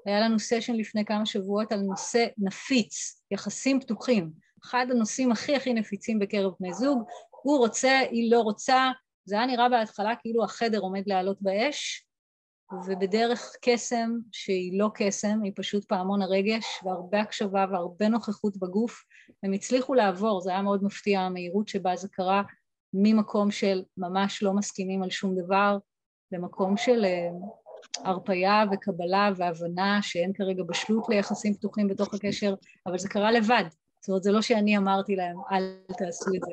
היה 0.07 0.20
לנו 0.20 0.39
סשן 0.39 0.74
לפני 0.74 1.05
כמה 1.05 1.26
שבועות 1.26 1.72
על 1.72 1.81
נושא 1.81 2.26
נפיץ, 2.39 3.22
יחסים 3.31 3.81
פתוחים, 3.81 4.31
אחד 4.64 4.87
הנושאים 4.91 5.33
הכי 5.33 5.57
הכי 5.57 5.72
נפיצים 5.72 6.18
בקרב 6.18 6.53
בני 6.61 6.74
זוג, 6.74 7.03
הוא 7.43 7.59
רוצה, 7.59 7.99
היא 7.99 8.31
לא 8.31 8.41
רוצה, 8.41 8.91
זה 9.24 9.37
היה 9.37 9.47
נראה 9.47 9.68
בהתחלה 9.68 10.14
כאילו 10.20 10.45
החדר 10.45 10.79
עומד 10.79 11.03
לעלות 11.07 11.43
באש, 11.43 12.07
ובדרך 12.73 13.57
קסם 13.62 14.11
שהיא 14.33 14.79
לא 14.79 14.91
קסם, 14.95 15.41
היא 15.43 15.53
פשוט 15.57 15.85
פעמון 15.85 16.23
הרגש, 16.23 16.64
והרבה 16.85 17.21
הקשבה 17.21 17.64
והרבה 17.71 18.09
נוכחות 18.09 18.57
בגוף, 18.57 19.05
הם 19.43 19.53
הצליחו 19.53 19.95
לעבור, 19.95 20.41
זה 20.41 20.51
היה 20.51 20.62
מאוד 20.62 20.85
מפתיע 20.85 21.21
המהירות 21.21 21.69
שבה 21.69 21.97
זה 21.97 22.09
קרה, 22.09 22.43
ממקום 22.95 23.51
של 23.51 23.83
ממש 23.97 24.43
לא 24.43 24.53
מסכימים 24.53 25.03
על 25.03 25.11
שום 25.11 25.35
דבר, 25.37 25.79
למקום 26.33 26.77
של 26.77 27.05
אה, 27.05 27.29
הרפייה 28.05 28.64
וקבלה 28.73 29.31
והבנה 29.37 29.99
שאין 30.03 30.33
כרגע 30.33 30.62
בשלות 30.62 31.09
ליחסים 31.09 31.55
פתוחים 31.55 31.89
בתוך 31.89 32.14
הקשר, 32.14 32.55
אבל 32.87 32.99
זה 32.99 33.09
קרה 33.09 33.33
לבד. 33.33 33.64
זאת 34.01 34.09
אומרת, 34.09 34.23
זה 34.23 34.33
לא 34.33 34.43
שאני 34.43 34.77
אמרתי 34.77 35.16
להם, 35.16 35.37
אל 35.53 35.79
תעשו 35.99 36.31
את 36.37 36.41
זה. 36.45 36.53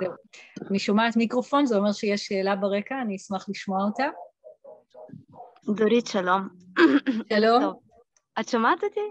זהו. 0.00 0.12
אני 0.70 0.78
שומעת 0.78 1.16
מיקרופון, 1.16 1.66
זה 1.66 1.76
אומר 1.76 1.92
שיש 1.92 2.26
שאלה 2.26 2.56
ברקע, 2.56 3.02
אני 3.02 3.16
אשמח 3.16 3.48
לשמוע 3.48 3.84
אותה. 3.84 4.06
דורית, 5.74 6.06
שלום. 6.06 6.48
שלום. 7.32 7.74
את 8.40 8.48
שומעת 8.48 8.84
אותי? 8.84 9.10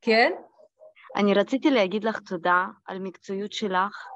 כן. 0.00 0.32
אני 1.16 1.34
רציתי 1.34 1.70
להגיד 1.70 2.04
לך 2.04 2.18
תודה 2.20 2.66
על 2.86 2.98
מקצועיות 2.98 3.52
שלך 3.52 4.06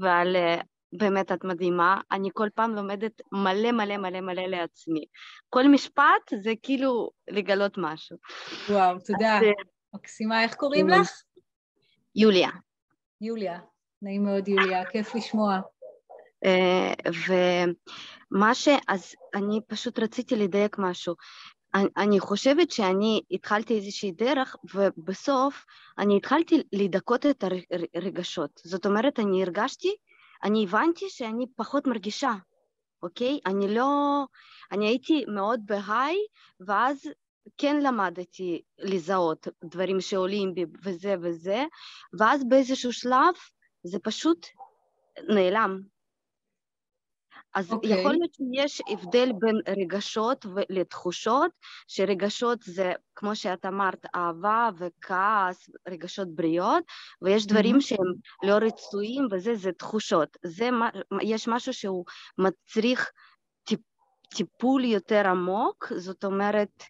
ועל 0.00 0.36
אה, 0.36 0.60
באמת 0.92 1.32
את 1.32 1.44
מדהימה, 1.44 2.00
אני 2.12 2.28
כל 2.32 2.48
פעם 2.54 2.74
לומדת 2.74 3.20
מלא 3.32 3.72
מלא 3.72 3.96
מלא 3.96 4.20
מלא 4.20 4.42
לעצמי. 4.42 5.04
כל 5.50 5.68
משפט 5.68 6.34
זה 6.42 6.52
כאילו 6.62 7.10
לגלות 7.28 7.74
משהו. 7.78 8.16
וואו, 8.68 8.98
תודה. 8.98 9.36
אז, 9.36 9.42
אה, 9.42 9.50
מקסימה, 9.94 10.42
איך 10.42 10.54
קוראים 10.54 10.88
לך? 10.88 11.22
יוליה. 12.16 12.50
יוליה, 13.20 13.58
נעים 14.02 14.24
מאוד 14.24 14.48
יוליה, 14.48 14.84
כיף 14.84 15.14
לשמוע. 15.14 15.60
Uh, 16.44 17.30
ומה 18.34 18.54
ש... 18.54 18.68
אז 18.88 19.14
אני 19.34 19.60
פשוט 19.68 19.98
רציתי 19.98 20.36
לדייק 20.36 20.78
משהו. 20.78 21.14
אני, 21.74 21.88
אני 21.96 22.20
חושבת 22.20 22.70
שאני 22.70 23.20
התחלתי 23.30 23.76
איזושהי 23.76 24.12
דרך, 24.12 24.56
ובסוף 24.74 25.64
אני 25.98 26.16
התחלתי 26.16 26.62
לדכות 26.72 27.26
את 27.26 27.44
הרגשות. 27.94 28.60
זאת 28.64 28.86
אומרת, 28.86 29.20
אני 29.20 29.42
הרגשתי 29.42 29.96
אני 30.44 30.64
הבנתי 30.64 31.10
שאני 31.10 31.46
פחות 31.56 31.86
מרגישה, 31.86 32.32
אוקיי? 33.02 33.38
אני 33.46 33.74
לא... 33.74 34.24
אני 34.72 34.86
הייתי 34.86 35.24
מאוד 35.28 35.60
בהיי, 35.66 36.16
ואז 36.66 37.08
כן 37.58 37.80
למדתי 37.82 38.62
לזהות 38.78 39.48
דברים 39.64 40.00
שעולים 40.00 40.54
בי 40.54 40.64
וזה 40.84 41.14
וזה, 41.22 41.64
ואז 42.18 42.44
באיזשהו 42.48 42.92
שלב 42.92 43.34
זה 43.82 43.98
פשוט 43.98 44.46
נעלם. 45.28 45.80
אז 47.54 47.70
okay. 47.70 47.74
אוקיי. 47.74 48.00
יכול 48.00 48.12
להיות 48.12 48.34
שיש 48.34 48.82
הבדל 48.88 49.32
בין 49.38 49.56
רגשות 49.68 50.46
לתחושות, 50.70 51.50
שרגשות 51.88 52.62
זה, 52.62 52.92
כמו 53.14 53.36
שאת 53.36 53.66
אמרת, 53.66 54.06
אהבה 54.14 54.70
וכעס, 54.78 55.70
רגשות 55.88 56.34
בריאות, 56.34 56.84
ויש 57.22 57.46
דברים 57.46 57.76
mm-hmm. 57.76 57.80
שהם 57.80 58.12
לא 58.42 58.52
רצויים, 58.52 59.28
וזה 59.30 59.54
זה 59.54 59.72
תחושות. 59.72 60.36
זה, 60.44 60.70
יש 61.22 61.48
משהו 61.48 61.72
שהוא 61.72 62.04
מצריך 62.38 63.10
טיפ, 63.64 63.80
טיפול 64.34 64.84
יותר 64.84 65.26
עמוק, 65.26 65.92
זאת 65.96 66.24
אומרת, 66.24 66.84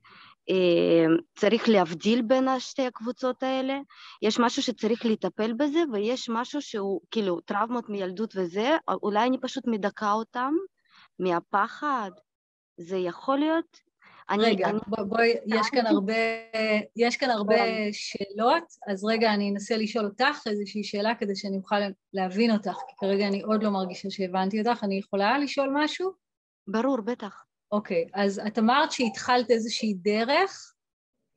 צריך 1.39 1.69
להבדיל 1.69 2.23
בין 2.23 2.49
שתי 2.59 2.87
הקבוצות 2.87 3.43
האלה, 3.43 3.79
יש 4.23 4.41
משהו 4.41 4.63
שצריך 4.63 5.07
לטפל 5.07 5.53
בזה 5.53 5.79
ויש 5.93 6.29
משהו 6.29 6.63
שהוא 6.63 7.01
כאילו 7.11 7.41
טראומות 7.41 7.89
מילדות 7.89 8.35
וזה, 8.37 8.77
אולי 9.03 9.27
אני 9.27 9.41
פשוט 9.41 9.67
מדכא 9.67 10.13
אותם 10.13 10.53
מהפחד, 11.19 12.11
זה 12.77 12.97
יכול 12.97 13.39
להיות? 13.39 13.81
רגע, 14.39 14.69
אני... 14.69 14.79
בואי, 14.87 15.05
בוא, 15.09 15.21
יש 15.47 15.67
כאן 15.73 15.87
הרבה, 15.87 16.15
יש 16.97 17.17
כאן 17.17 17.31
הרבה 17.31 17.57
שאלות, 17.93 18.65
אז 18.89 19.05
רגע 19.05 19.35
אני 19.35 19.51
אנסה 19.51 19.77
לשאול 19.77 20.05
אותך 20.05 20.47
איזושהי 20.47 20.85
שאלה 20.85 21.15
כדי 21.15 21.37
שאני 21.37 21.57
אוכל 21.57 21.77
להבין 22.13 22.51
אותך, 22.51 22.75
כי 22.89 22.95
כרגע 23.01 23.29
אני 23.29 23.43
עוד 23.43 23.63
לא 23.63 23.71
מרגישה 23.71 24.11
שהבנתי 24.11 24.61
אותך, 24.61 24.85
אני 24.85 24.99
יכולה 24.99 25.39
לשאול 25.39 25.69
משהו? 25.73 26.13
ברור, 26.67 27.01
בטח. 27.01 27.45
אוקיי, 27.75 28.09
אז 28.15 28.41
את 28.47 28.59
אמרת 28.59 28.93
שהתחלת 28.93 29.51
איזושהי 29.51 29.95
דרך, 29.95 30.75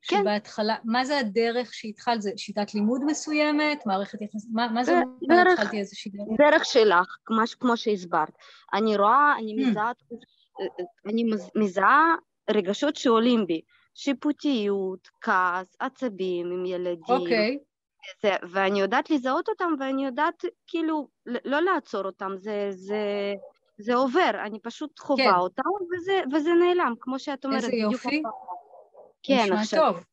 כן. 0.02 0.16
שבהתחלה, 0.20 0.76
מה 0.84 1.04
זה 1.04 1.18
הדרך 1.18 1.74
שהתחלת? 1.74 2.22
זה 2.22 2.30
שיטת 2.36 2.74
לימוד 2.74 3.04
מסוימת? 3.04 3.86
מערכת 3.86 4.22
יחס... 4.22 4.46
מה, 4.52 4.68
מה 4.68 4.84
זה 4.84 5.00
אומר 5.22 5.52
התחלתי 5.52 5.78
איזושהי 5.78 6.10
דרך? 6.10 6.38
דרך 6.38 6.64
שלך, 6.64 7.16
כמו, 7.24 7.42
כמו 7.60 7.76
שהסברת. 7.76 8.32
אני 8.74 8.96
רואה, 8.96 9.34
אני 9.38 9.64
hmm. 9.64 9.68
מזהה, 9.68 9.92
אני 11.06 11.24
מזהה 11.54 12.14
רגשות 12.50 12.96
שעולים 12.96 13.46
בי, 13.46 13.60
שיפוטיות, 13.94 15.08
כעס, 15.20 15.76
עצבים 15.80 16.46
עם 16.46 16.66
ילדים. 16.66 17.16
אוקיי. 17.16 17.58
זה, 18.22 18.30
ואני 18.50 18.80
יודעת 18.80 19.10
לזהות 19.10 19.48
אותם, 19.48 19.72
ואני 19.78 20.06
יודעת 20.06 20.44
כאילו 20.66 21.08
לא 21.26 21.60
לעצור 21.60 22.04
אותם, 22.04 22.32
זה, 22.36 22.66
זה, 22.70 23.34
זה 23.78 23.94
עובר, 23.94 24.30
אני 24.46 24.60
פשוט 24.60 24.98
חווה 24.98 25.24
כן. 25.24 25.38
אותה 25.38 25.62
וזה, 25.92 26.20
וזה 26.32 26.50
נעלם, 26.60 26.94
כמו 27.00 27.18
שאת 27.18 27.44
אומרת. 27.44 27.64
איזה 27.64 27.76
יופי. 27.76 28.22
כן, 29.22 29.42
נשמע 29.44 29.60
עכשיו. 29.60 29.92
טוב. 29.92 30.04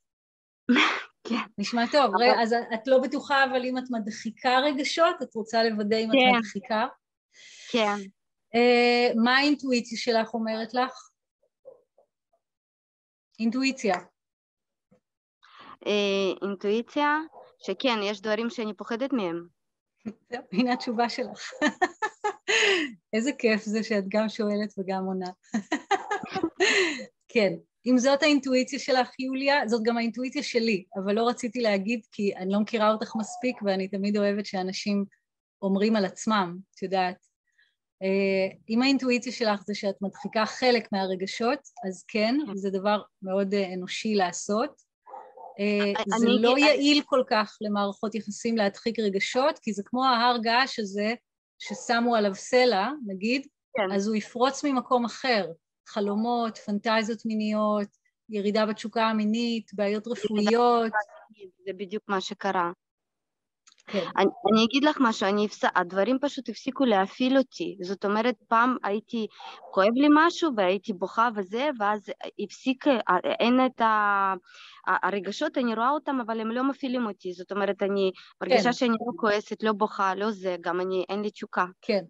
כן. 1.30 1.36
נשמע 1.58 1.86
טוב. 1.92 2.16
אבל- 2.16 2.24
רגע, 2.24 2.42
אז 2.42 2.54
את 2.74 2.88
לא 2.88 3.00
בטוחה, 3.00 3.44
אבל 3.44 3.66
אם 3.66 3.78
את 3.78 3.84
מדחיקה 3.90 4.60
רגשות, 4.60 5.16
את 5.22 5.36
רוצה 5.36 5.64
לוודא 5.64 5.98
אם 5.98 6.10
את 6.10 6.16
כן. 6.16 6.38
מדחיקה. 6.38 6.88
כן. 7.72 7.96
אה, 8.56 9.12
מה 9.24 9.38
האינטואיציה 9.38 9.98
שלך 9.98 10.34
אומרת 10.34 10.74
לך? 10.74 11.10
אינטואיציה. 13.40 13.96
אה, 15.88 16.48
אינטואיציה, 16.48 17.18
שכן, 17.60 18.00
יש 18.04 18.22
דברים 18.22 18.50
שאני 18.50 18.74
פוחדת 18.74 19.14
מהם. 19.14 19.48
הנה 20.54 20.74
התשובה 20.74 21.10
שלך. 21.10 21.52
איזה 23.14 23.32
כיף 23.38 23.64
זה 23.64 23.84
שאת 23.84 24.04
גם 24.08 24.30
שואלת 24.30 24.74
וגם 24.78 25.06
עונה. 25.06 25.30
כן, 27.34 27.54
אם 27.86 27.98
זאת 27.98 28.24
האינטואיציה 28.24 28.80
שלך, 28.80 29.20
יוליה, 29.20 29.68
זאת 29.68 29.82
גם 29.84 29.98
האינטואיציה 29.98 30.44
שלי, 30.44 30.84
אבל 31.04 31.14
לא 31.14 31.28
רציתי 31.28 31.62
להגיד 31.62 32.02
כי 32.12 32.36
אני 32.36 32.54
לא 32.54 32.60
מכירה 32.60 32.92
אותך 32.92 33.16
מספיק 33.16 33.62
ואני 33.64 33.88
תמיד 33.88 34.18
אוהבת 34.18 34.46
שאנשים 34.46 35.06
אומרים 35.62 35.96
על 35.96 36.06
עצמם, 36.06 36.58
את 36.76 36.82
יודעת. 36.82 37.16
אה, 38.04 38.58
אם 38.70 38.82
האינטואיציה 38.82 39.32
שלך 39.32 39.62
זה 39.66 39.76
שאת 39.76 39.96
מדחיקה 40.02 40.46
חלק 40.46 40.92
מהרגשות, 40.92 41.60
אז 41.88 42.04
כן, 42.08 42.36
זה 42.56 42.70
דבר 42.70 43.02
מאוד 43.22 43.54
אה, 43.54 43.74
אנושי 43.74 44.16
לעשות. 44.16 44.82
אה, 45.60 46.18
זה 46.20 46.28
לא 46.28 46.58
יעיל 46.58 47.02
כל 47.06 47.24
כך 47.30 47.58
למערכות 47.62 48.16
יחסים 48.16 48.58
להדחיק 48.58 49.00
רגשות, 49.00 49.60
כי 49.60 49.74
זה 49.74 49.84
כמו 49.86 50.06
ההר 50.06 50.38
געש 50.38 50.80
הזה 50.80 51.14
ששמו 51.60 52.16
עליו 52.16 52.36
סלע, 52.36 52.90
נגיד, 53.06 53.48
כן. 53.78 53.96
אז 53.96 54.08
הוא 54.08 54.16
יפרוץ 54.16 54.66
ממקום 54.66 55.06
אחר, 55.06 55.46
חלומות, 55.88 56.58
פנטזיות 56.58 57.26
מיניות, 57.26 57.88
ירידה 58.30 58.66
בתשוקה 58.66 59.06
המינית, 59.06 59.74
בעיות 59.74 60.08
רפואיות, 60.08 60.92
זה 61.66 61.74
בדיוק 61.74 62.04
מה 62.08 62.22
שקרה. 62.22 62.72
כן, 63.88 64.04
אני, 64.18 64.30
אני 64.54 64.66
אגיד 64.66 64.84
לך 64.84 64.98
משהו, 65.02 65.28
אני 65.28 65.46
אפס... 65.46 65.64
הדברים 65.76 66.18
פשוט 66.22 66.50
הפסיקו 66.50 66.86
להפעיל 66.86 67.38
אותי. 67.38 67.78
זאת 67.82 68.06
אומרת, 68.06 68.36
פעם 68.48 68.78
הייתי, 68.84 69.28
כואב 69.72 69.94
לי 69.96 70.08
משהו 70.12 70.52
והייתי 70.58 70.94
בוכה 70.94 71.30
וזה, 71.36 71.70
ואז 71.80 72.10
הפסיק, 72.40 72.86
אין 73.40 73.66
את 73.66 73.82
ה... 73.82 74.34
הרגשות, 74.88 75.58
אני 75.58 75.76
רואה 75.76 75.90
אותם, 75.90 76.20
אבל 76.26 76.40
הם 76.40 76.52
לא 76.52 76.70
מפעילים 76.70 77.06
אותי. 77.06 77.34
זאת 77.34 77.52
אומרת, 77.52 77.84
אני 77.84 78.12
מרגישה 78.42 78.64
כן. 78.64 78.74
שאני 78.74 78.92
לא 78.92 79.12
כועסת, 79.16 79.64
לא 79.64 79.72
בוכה, 79.74 80.16
לא 80.16 80.32
זה, 80.32 80.56
גם 80.62 80.82
אני, 80.82 81.06
אין 81.10 81.22
לי 81.22 81.32
תשוקה. 81.32 81.66
כן. 81.82 82.04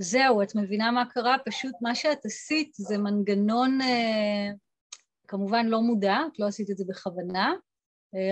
זהו, 0.00 0.42
את 0.42 0.54
מבינה 0.54 0.90
מה 0.90 1.04
קרה? 1.04 1.36
פשוט 1.46 1.72
מה 1.80 1.94
שאת 1.94 2.24
עשית 2.24 2.70
זה 2.74 2.98
מנגנון 2.98 3.80
אה, 3.80 4.50
כמובן 5.28 5.66
לא 5.66 5.80
מודע, 5.80 6.16
את 6.32 6.38
לא 6.38 6.46
עשית 6.46 6.70
את 6.70 6.76
זה 6.76 6.84
בכוונה, 6.88 7.46
אה, 7.48 7.67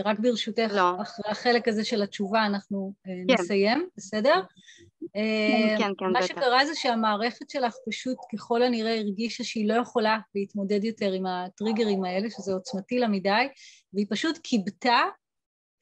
רק 0.05 0.19
ברשותך, 0.19 0.71
לא. 0.75 1.03
אחרי 1.03 1.31
החלק 1.31 1.69
הזה 1.69 1.85
של 1.85 2.03
התשובה 2.03 2.47
אנחנו 2.47 2.93
אה, 3.07 3.13
כן. 3.29 3.43
נסיים, 3.43 3.89
בסדר? 3.97 4.41
אה, 5.17 5.75
כן, 5.79 5.91
כן, 5.99 6.07
מה 6.07 6.21
בטח. 6.21 6.27
שקרה 6.27 6.67
זה 6.67 6.75
שהמערכת 6.75 7.51
שלך 7.51 7.75
פשוט 7.89 8.17
ככל 8.33 8.63
הנראה 8.63 8.99
הרגישה 8.99 9.45
שהיא 9.45 9.69
לא 9.69 9.75
יכולה 9.75 10.19
להתמודד 10.35 10.85
יותר 10.85 11.13
עם 11.13 11.27
הטריגרים 11.27 12.05
האלה, 12.05 12.31
שזה 12.31 12.53
עוצמתי 12.53 12.99
לה 12.99 13.09
מדי, 13.09 13.49
והיא 13.93 14.07
פשוט 14.11 14.39
כיבתה, 14.43 15.01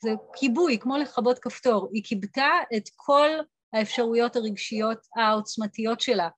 זה 0.02 0.10
כיבוי, 0.36 0.78
כמו 0.78 0.96
לכבות 0.96 1.38
כפתור, 1.38 1.88
היא 1.92 2.02
כיבתה 2.04 2.50
את 2.76 2.88
כל 2.96 3.28
האפשרויות 3.72 4.36
הרגשיות 4.36 4.98
העוצמתיות 5.16 6.00
שלה. 6.00 6.28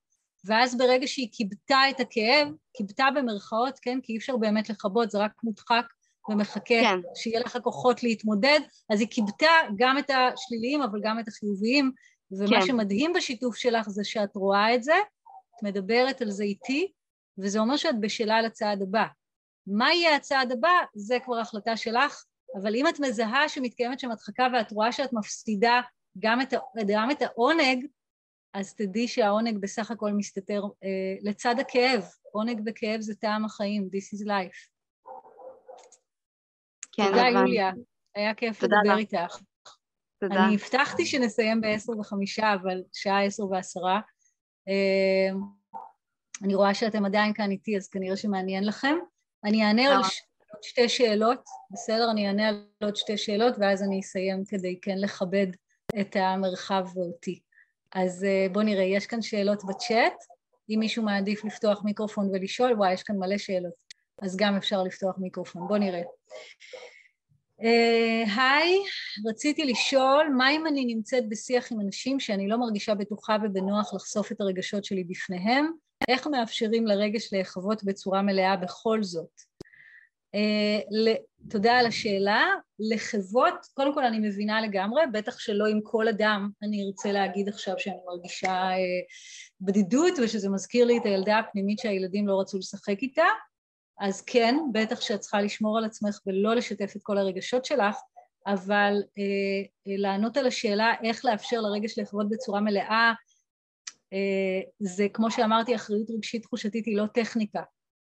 ואז 0.44 0.78
ברגע 0.78 1.06
שהיא 1.06 1.28
כיבתה 1.32 1.78
את 1.90 2.00
הכאב, 2.00 2.48
כיבתה 2.74 3.04
במרכאות, 3.16 3.78
כן, 3.82 3.98
כי 4.02 4.12
אי 4.12 4.18
אפשר 4.18 4.36
באמת 4.36 4.70
לכבות, 4.70 5.10
זה 5.10 5.18
רק 5.18 5.32
מודחק 5.44 5.84
ומחכה 6.28 6.80
כן. 6.80 6.98
שיהיה 7.14 7.40
לך 7.40 7.58
כוחות 7.62 8.02
להתמודד, 8.02 8.60
אז 8.90 9.00
היא 9.00 9.08
כיבתה 9.10 9.50
גם 9.76 9.98
את 9.98 10.10
השליליים 10.10 10.82
אבל 10.82 11.00
גם 11.02 11.18
את 11.18 11.28
החיוביים, 11.28 11.92
ומה 12.30 12.60
כן. 12.60 12.66
שמדהים 12.66 13.12
בשיתוף 13.12 13.56
שלך 13.56 13.88
זה 13.88 14.04
שאת 14.04 14.36
רואה 14.36 14.74
את 14.74 14.82
זה, 14.82 14.94
את 15.56 15.62
מדברת 15.62 16.22
על 16.22 16.30
זה 16.30 16.44
איתי, 16.44 16.92
וזה 17.38 17.58
אומר 17.58 17.76
שאת 17.76 18.00
בשלה 18.00 18.42
לצעד 18.42 18.82
הבא. 18.82 19.04
מה 19.66 19.94
יהיה 19.94 20.16
הצעד 20.16 20.52
הבא, 20.52 20.72
זה 20.94 21.18
כבר 21.24 21.38
החלטה 21.38 21.76
שלך, 21.76 22.24
אבל 22.60 22.74
אם 22.74 22.88
את 22.88 23.00
מזהה 23.00 23.48
שמתקיימת 23.48 24.00
שם 24.00 24.10
הדחקה 24.10 24.46
ואת 24.52 24.72
רואה 24.72 24.92
שאת 24.92 25.12
מפסידה 25.12 25.80
גם 26.18 26.40
את, 26.40 26.54
גם 26.86 27.10
את 27.10 27.22
העונג, 27.22 27.86
אז 28.54 28.74
תדעי 28.74 29.08
שהעונג 29.08 29.58
בסך 29.58 29.90
הכל 29.90 30.12
מסתתר 30.12 30.62
אה, 30.84 31.14
לצד 31.22 31.54
הכאב. 31.60 32.04
עונג 32.32 32.60
וכאב 32.66 33.00
זה 33.00 33.14
טעם 33.14 33.44
החיים, 33.44 33.88
this 33.92 34.18
is 34.18 34.26
life. 34.26 34.75
כן, 36.96 37.06
תודה, 37.06 37.20
הבנתי. 37.20 37.38
יוליה. 37.38 37.70
היה 38.14 38.34
כיף 38.34 38.62
לדבר. 38.62 38.96
איתך. 38.96 39.38
תודה. 40.20 40.46
אני 40.46 40.54
הבטחתי 40.54 41.06
שנסיים 41.06 41.60
בעשר 41.60 41.98
וחמישה, 41.98 42.54
אבל 42.54 42.82
שעה 42.92 43.24
עשר 43.24 43.46
ועשרה. 43.50 44.00
אה, 44.68 45.36
אני 46.42 46.54
רואה 46.54 46.74
שאתם 46.74 47.04
עדיין 47.04 47.34
כאן 47.34 47.50
איתי, 47.50 47.76
אז 47.76 47.88
כנראה 47.88 48.16
שמעניין 48.16 48.64
לכם. 48.64 48.96
אני 49.44 49.64
אענה 49.64 49.82
על 49.82 49.96
עוד 49.96 50.62
שתי 50.62 50.88
שאלות, 50.88 51.44
בסדר? 51.70 52.10
אני 52.10 52.28
אענה 52.28 52.48
על 52.48 52.66
עוד 52.82 52.96
שתי 52.96 53.18
שאלות, 53.18 53.54
ואז 53.58 53.82
אני 53.82 54.00
אסיים 54.00 54.44
כדי 54.48 54.78
כן 54.82 54.98
לכבד 54.98 55.46
את 56.00 56.16
המרחב 56.16 56.84
ואותי. 56.94 57.40
אז 57.94 58.24
אה, 58.24 58.46
בואו 58.52 58.64
נראה, 58.64 58.84
יש 58.84 59.06
כאן 59.06 59.22
שאלות 59.22 59.64
בצ'אט. 59.64 60.14
אם 60.70 60.76
מישהו 60.80 61.02
מעדיף 61.02 61.44
לפתוח 61.44 61.84
מיקרופון 61.84 62.30
ולשאול, 62.32 62.72
וואי, 62.72 62.92
יש 62.92 63.02
כאן 63.02 63.16
מלא 63.16 63.38
שאלות. 63.38 63.85
אז 64.22 64.36
גם 64.36 64.56
אפשר 64.56 64.82
לפתוח 64.82 65.18
מיקרופון. 65.18 65.68
בואו 65.68 65.78
נראה. 65.78 66.02
אה, 67.62 68.24
היי, 68.36 68.78
רציתי 69.28 69.64
לשאול, 69.64 70.28
מה 70.36 70.50
אם 70.50 70.66
אני 70.66 70.84
נמצאת 70.84 71.28
בשיח 71.28 71.72
עם 71.72 71.80
אנשים 71.80 72.20
שאני 72.20 72.48
לא 72.48 72.56
מרגישה 72.56 72.94
בטוחה 72.94 73.36
ובנוח 73.44 73.94
לחשוף 73.94 74.32
את 74.32 74.40
הרגשות 74.40 74.84
שלי 74.84 75.04
בפניהם? 75.04 75.72
איך 76.08 76.26
מאפשרים 76.26 76.86
לרגש 76.86 77.32
להיחוות 77.32 77.84
בצורה 77.84 78.22
מלאה 78.22 78.56
בכל 78.56 79.02
זאת? 79.02 79.40
אה, 80.34 80.80
ל- 80.90 81.48
תודה 81.50 81.72
על 81.72 81.86
השאלה. 81.86 82.46
לחוות, 82.78 83.54
קודם 83.74 83.94
כל 83.94 84.04
אני 84.04 84.18
מבינה 84.18 84.60
לגמרי, 84.60 85.02
בטח 85.12 85.38
שלא 85.38 85.66
עם 85.66 85.80
כל 85.82 86.08
אדם 86.08 86.50
אני 86.62 86.86
ארצה 86.86 87.12
להגיד 87.12 87.48
עכשיו 87.48 87.74
שאני 87.78 87.96
מרגישה 88.06 88.52
אה, 88.52 88.76
בדידות 89.60 90.12
ושזה 90.22 90.48
מזכיר 90.48 90.84
לי 90.84 90.98
את 90.98 91.04
הילדה 91.04 91.38
הפנימית 91.38 91.78
שהילדים 91.78 92.28
לא 92.28 92.40
רצו 92.40 92.58
לשחק 92.58 93.02
איתה, 93.02 93.26
אז 94.00 94.22
כן, 94.22 94.56
בטח 94.72 95.00
שאת 95.00 95.20
צריכה 95.20 95.40
לשמור 95.40 95.78
על 95.78 95.84
עצמך 95.84 96.20
ולא 96.26 96.54
לשתף 96.54 96.96
את 96.96 97.02
כל 97.02 97.18
הרגשות 97.18 97.64
שלך, 97.64 97.96
אבל 98.46 99.02
אה, 99.18 99.22
אה, 99.86 99.96
לענות 99.98 100.36
על 100.36 100.46
השאלה 100.46 100.94
איך 101.04 101.24
לאפשר 101.24 101.60
לרגש 101.60 101.98
לחוות 101.98 102.28
בצורה 102.28 102.60
מלאה, 102.60 103.12
אה, 104.12 104.60
זה 104.78 105.06
כמו 105.12 105.30
שאמרתי, 105.30 105.74
אחריות 105.74 106.10
רגשית 106.10 106.42
תחושתית 106.42 106.86
היא 106.86 106.96
לא 106.96 107.06
טכניקה. 107.14 107.62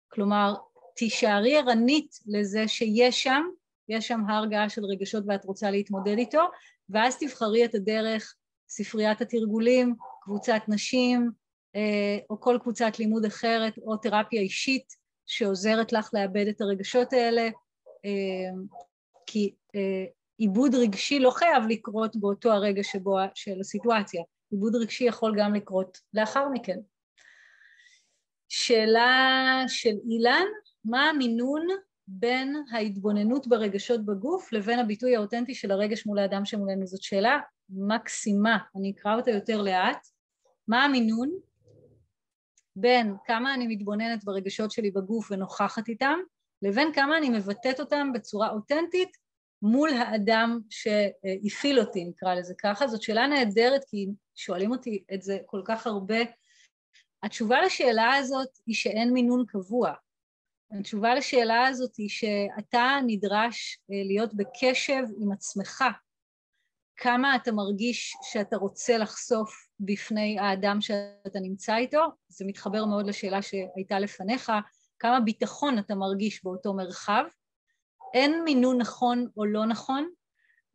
כלומר, 0.08 0.54
תישארי 0.96 1.56
ערנית 1.56 2.18
לזה 2.26 2.68
שיש 2.68 3.22
שם, 3.22 3.42
יש 3.88 4.08
שם 4.08 4.20
הר 4.28 4.46
געש 4.46 4.74
של 4.74 4.84
רגשות 4.84 5.24
ואת 5.26 5.44
רוצה 5.44 5.70
להתמודד 5.70 6.18
איתו, 6.18 6.42
ואז 6.88 7.18
תבחרי 7.18 7.64
את 7.64 7.74
הדרך, 7.74 8.34
ספריית 8.68 9.20
התרגולים, 9.20 9.94
קבוצת 10.22 10.62
נשים, 10.68 11.30
אה, 11.76 12.18
או 12.30 12.40
כל 12.40 12.58
קבוצת 12.62 12.98
לימוד 12.98 13.24
אחרת, 13.24 13.78
או 13.78 13.96
תרפיה 13.96 14.40
אישית 14.40 15.07
שעוזרת 15.28 15.92
לך 15.92 16.10
לאבד 16.12 16.46
את 16.48 16.60
הרגשות 16.60 17.12
האלה, 17.12 17.48
אה, 18.04 18.50
כי 19.26 19.54
אה, 19.74 20.04
עיבוד 20.38 20.74
רגשי 20.74 21.18
לא 21.18 21.30
חייב 21.30 21.64
לקרות 21.68 22.16
באותו 22.16 22.52
הרגע 22.52 22.82
שבו, 22.82 23.16
של 23.34 23.60
הסיטואציה, 23.60 24.22
עיבוד 24.50 24.74
רגשי 24.76 25.04
יכול 25.04 25.34
גם 25.38 25.54
לקרות 25.54 25.98
לאחר 26.14 26.48
מכן. 26.48 26.78
שאלה 28.48 29.64
של 29.68 29.94
אילן, 30.10 30.46
מה 30.84 31.08
המינון 31.08 31.66
בין 32.08 32.56
ההתבוננות 32.70 33.46
ברגשות 33.46 34.06
בגוף 34.06 34.52
לבין 34.52 34.78
הביטוי 34.78 35.16
האותנטי 35.16 35.54
של 35.54 35.70
הרגש 35.70 36.06
מול 36.06 36.18
האדם 36.18 36.44
שמולנו? 36.44 36.86
זאת 36.86 37.02
שאלה 37.02 37.38
מקסימה, 37.70 38.58
אני 38.76 38.90
אקרא 38.90 39.16
אותה 39.16 39.30
יותר 39.30 39.62
לאט. 39.62 40.06
מה 40.68 40.84
המינון 40.84 41.30
בין 42.80 43.14
כמה 43.24 43.54
אני 43.54 43.66
מתבוננת 43.66 44.24
ברגשות 44.24 44.70
שלי 44.70 44.90
בגוף 44.90 45.30
ונוכחת 45.30 45.88
איתם, 45.88 46.18
לבין 46.62 46.92
כמה 46.92 47.18
אני 47.18 47.28
מבטאת 47.28 47.80
אותם 47.80 48.12
בצורה 48.14 48.50
אותנטית 48.50 49.16
מול 49.62 49.90
האדם 49.90 50.60
שהפעיל 50.70 51.80
אותי, 51.80 52.04
נקרא 52.04 52.34
לזה 52.34 52.54
ככה. 52.62 52.88
זאת 52.88 53.02
שאלה 53.02 53.26
נהדרת, 53.26 53.84
כי 53.84 54.06
שואלים 54.34 54.70
אותי 54.70 55.04
את 55.14 55.22
זה 55.22 55.38
כל 55.46 55.62
כך 55.64 55.86
הרבה. 55.86 56.18
התשובה 57.22 57.60
לשאלה 57.60 58.14
הזאת 58.14 58.48
היא 58.66 58.74
שאין 58.74 59.12
מינון 59.12 59.44
קבוע. 59.48 59.92
התשובה 60.70 61.14
לשאלה 61.14 61.66
הזאת 61.66 61.96
היא 61.96 62.08
שאתה 62.08 62.98
נדרש 63.06 63.78
להיות 63.88 64.34
בקשב 64.34 65.02
עם 65.20 65.32
עצמך 65.32 65.84
כמה 67.00 67.36
אתה 67.36 67.52
מרגיש 67.52 68.16
שאתה 68.22 68.56
רוצה 68.56 68.98
לחשוף 68.98 69.68
בפני 69.80 70.38
האדם 70.38 70.80
שאתה 70.80 71.40
נמצא 71.40 71.76
איתו, 71.76 72.06
זה 72.28 72.44
מתחבר 72.44 72.84
מאוד 72.84 73.06
לשאלה 73.06 73.42
שהייתה 73.42 73.98
לפניך, 73.98 74.52
כמה 74.98 75.20
ביטחון 75.20 75.78
אתה 75.78 75.94
מרגיש 75.94 76.44
באותו 76.44 76.74
מרחב. 76.74 77.24
אין 78.14 78.44
מינון 78.44 78.78
נכון 78.78 79.26
או 79.36 79.44
לא 79.44 79.66
נכון, 79.66 80.10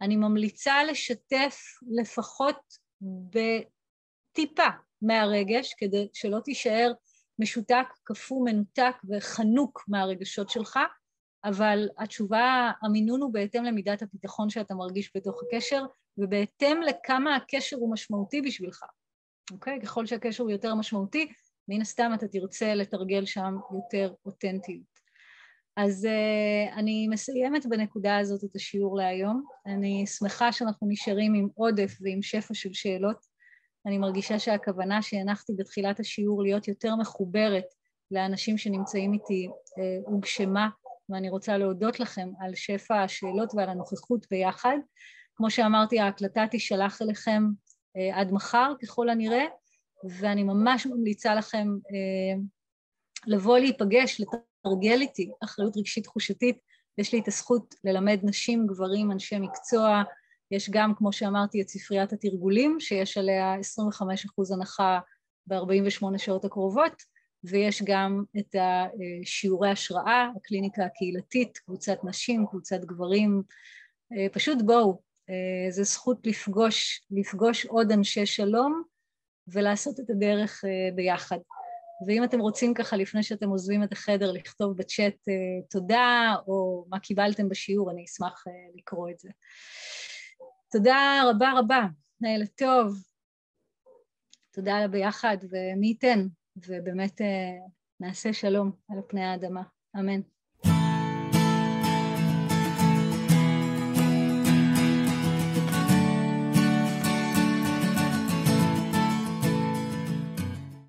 אני 0.01 0.15
ממליצה 0.15 0.84
לשתף 0.84 1.57
לפחות 1.97 2.59
בטיפה 3.01 4.69
מהרגש, 5.01 5.74
כדי 5.78 6.07
שלא 6.13 6.39
תישאר 6.39 6.93
משותק, 7.39 7.88
קפוא, 8.03 8.45
מנותק 8.45 8.95
וחנוק 9.09 9.84
מהרגשות 9.88 10.49
שלך, 10.49 10.80
אבל 11.45 11.88
התשובה, 11.97 12.71
המינון 12.82 13.21
הוא 13.21 13.34
בהתאם 13.34 13.63
למידת 13.63 14.01
הביטחון 14.01 14.49
שאתה 14.49 14.76
מרגיש 14.76 15.11
בתוך 15.15 15.41
הקשר, 15.43 15.86
ובהתאם 16.18 16.82
לכמה 16.82 17.36
הקשר 17.36 17.78
הוא 17.78 17.93
משמעותי 17.93 18.41
בשבילך, 18.41 18.84
אוקיי? 19.51 19.80
ככל 19.82 20.05
שהקשר 20.05 20.43
הוא 20.43 20.51
יותר 20.51 20.76
משמעותי, 20.76 21.32
מן 21.68 21.82
הסתם 21.82 22.11
אתה 22.14 22.28
תרצה 22.28 22.76
לתרגל 22.76 23.26
שם 23.26 23.55
יותר 23.74 24.14
אותנטיות. 24.26 24.93
אז 25.78 26.05
uh, 26.05 26.74
אני 26.80 27.07
מסיימת 27.07 27.66
בנקודה 27.66 28.18
הזאת 28.18 28.43
את 28.43 28.55
השיעור 28.55 28.97
להיום. 28.97 29.43
אני 29.66 30.07
שמחה 30.07 30.51
שאנחנו 30.51 30.88
נשארים 30.89 31.34
עם 31.34 31.47
עודף 31.55 31.97
ועם 32.01 32.22
שפע 32.22 32.53
של 32.53 32.74
שאלות. 32.74 33.18
אני 33.86 33.97
מרגישה 33.97 34.39
שהכוונה 34.39 35.01
שהנחתי 35.01 35.53
בתחילת 35.57 35.99
השיעור 35.99 36.43
להיות 36.43 36.68
יותר 36.68 36.95
מחוברת 36.95 37.66
לאנשים 38.11 38.57
שנמצאים 38.57 39.14
איתי 39.14 39.47
uh, 39.47 40.09
הוגשמה, 40.11 40.70
ואני 41.09 41.30
רוצה 41.30 41.57
להודות 41.57 41.99
לכם 41.99 42.30
על 42.39 42.55
שפע 42.55 43.03
השאלות 43.03 43.53
ועל 43.55 43.70
הנוכחות 43.70 44.26
ביחד. 44.32 44.78
כמו 45.36 45.52
שאמרתי, 45.52 46.00
ההקלטה 46.00 46.46
תישלח 46.52 47.02
אליכם 47.02 47.44
uh, 47.98 48.16
עד 48.16 48.32
מחר 48.32 48.74
ככל 48.82 49.10
הנראה, 49.10 49.46
ואני 50.10 50.44
ממש 50.44 50.86
ממליצה 50.86 51.36
לכם 51.36 51.68
uh, 51.68 52.40
לבוא 53.28 53.60
להיפגש, 53.60 54.22
לתרגל 54.22 55.02
איתי 55.02 55.32
אחריות 55.44 55.78
רגשית 55.78 56.04
תחושתית. 56.04 56.58
יש 56.98 57.14
לי 57.14 57.20
את 57.20 57.28
הזכות 57.28 57.76
ללמד 57.84 58.20
נשים, 58.24 58.68
גברים, 58.68 59.12
אנשי 59.12 59.40
מקצוע. 59.40 60.04
יש 60.52 60.70
גם, 60.70 60.94
כמו 60.96 61.14
שאמרתי, 61.14 61.62
את 61.62 61.70
ספריית 61.70 62.14
התרגולים, 62.14 62.80
שיש 62.80 63.18
עליה 63.18 63.56
25% 63.56 64.54
הנחה 64.54 65.00
ב-48 65.48 66.18
שעות 66.18 66.46
הקרובות, 66.46 67.04
ויש 67.44 67.84
גם 67.84 68.24
את 68.40 68.56
שיעורי 69.24 69.70
השראה, 69.70 70.30
הקליניקה 70.36 70.86
הקהילתית, 70.86 71.58
קבוצת 71.58 71.98
נשים, 72.04 72.46
קבוצת 72.48 72.80
גברים. 72.80 73.44
אה, 74.14 74.28
פשוט 74.32 74.58
בואו, 74.66 75.02
אה, 75.30 75.71
זו 75.71 75.84
זכות 75.84 76.28
לפגוש, 76.28 77.05
לפגוש 77.11 77.65
עוד 77.65 77.91
אנשי 77.91 78.26
שלום 78.26 78.84
ולעשות 79.47 79.99
את 79.99 80.09
הדרך 80.09 80.65
אה, 80.65 80.95
ביחד. 80.95 81.38
ואם 82.07 82.24
אתם 82.24 82.39
רוצים 82.39 82.74
ככה, 82.74 82.97
לפני 82.97 83.24
שאתם 83.24 83.49
עוזבים 83.49 83.84
את 83.84 83.91
החדר, 83.91 84.32
לכתוב 84.32 84.78
בצ'אט 84.78 85.15
תודה, 85.69 86.36
או 86.47 86.86
מה 86.89 86.99
קיבלתם 86.99 87.49
בשיעור, 87.49 87.91
אני 87.91 88.05
אשמח 88.05 88.43
לקרוא 88.76 89.09
את 89.09 89.19
זה. 89.19 89.30
תודה 90.71 91.21
רבה 91.30 91.51
רבה, 91.59 91.86
לילה 92.21 92.45
טוב. 92.47 92.95
תודה 94.53 94.76
על 94.76 94.84
הביחד, 94.84 95.38
ומי 95.43 95.88
ייתן, 95.88 96.28
ובאמת 96.67 97.21
נעשה 97.99 98.34
שלום 98.34 98.71
על 98.89 98.97
פני 99.07 99.24
האדמה. 99.24 99.63
אמן. 99.99 100.33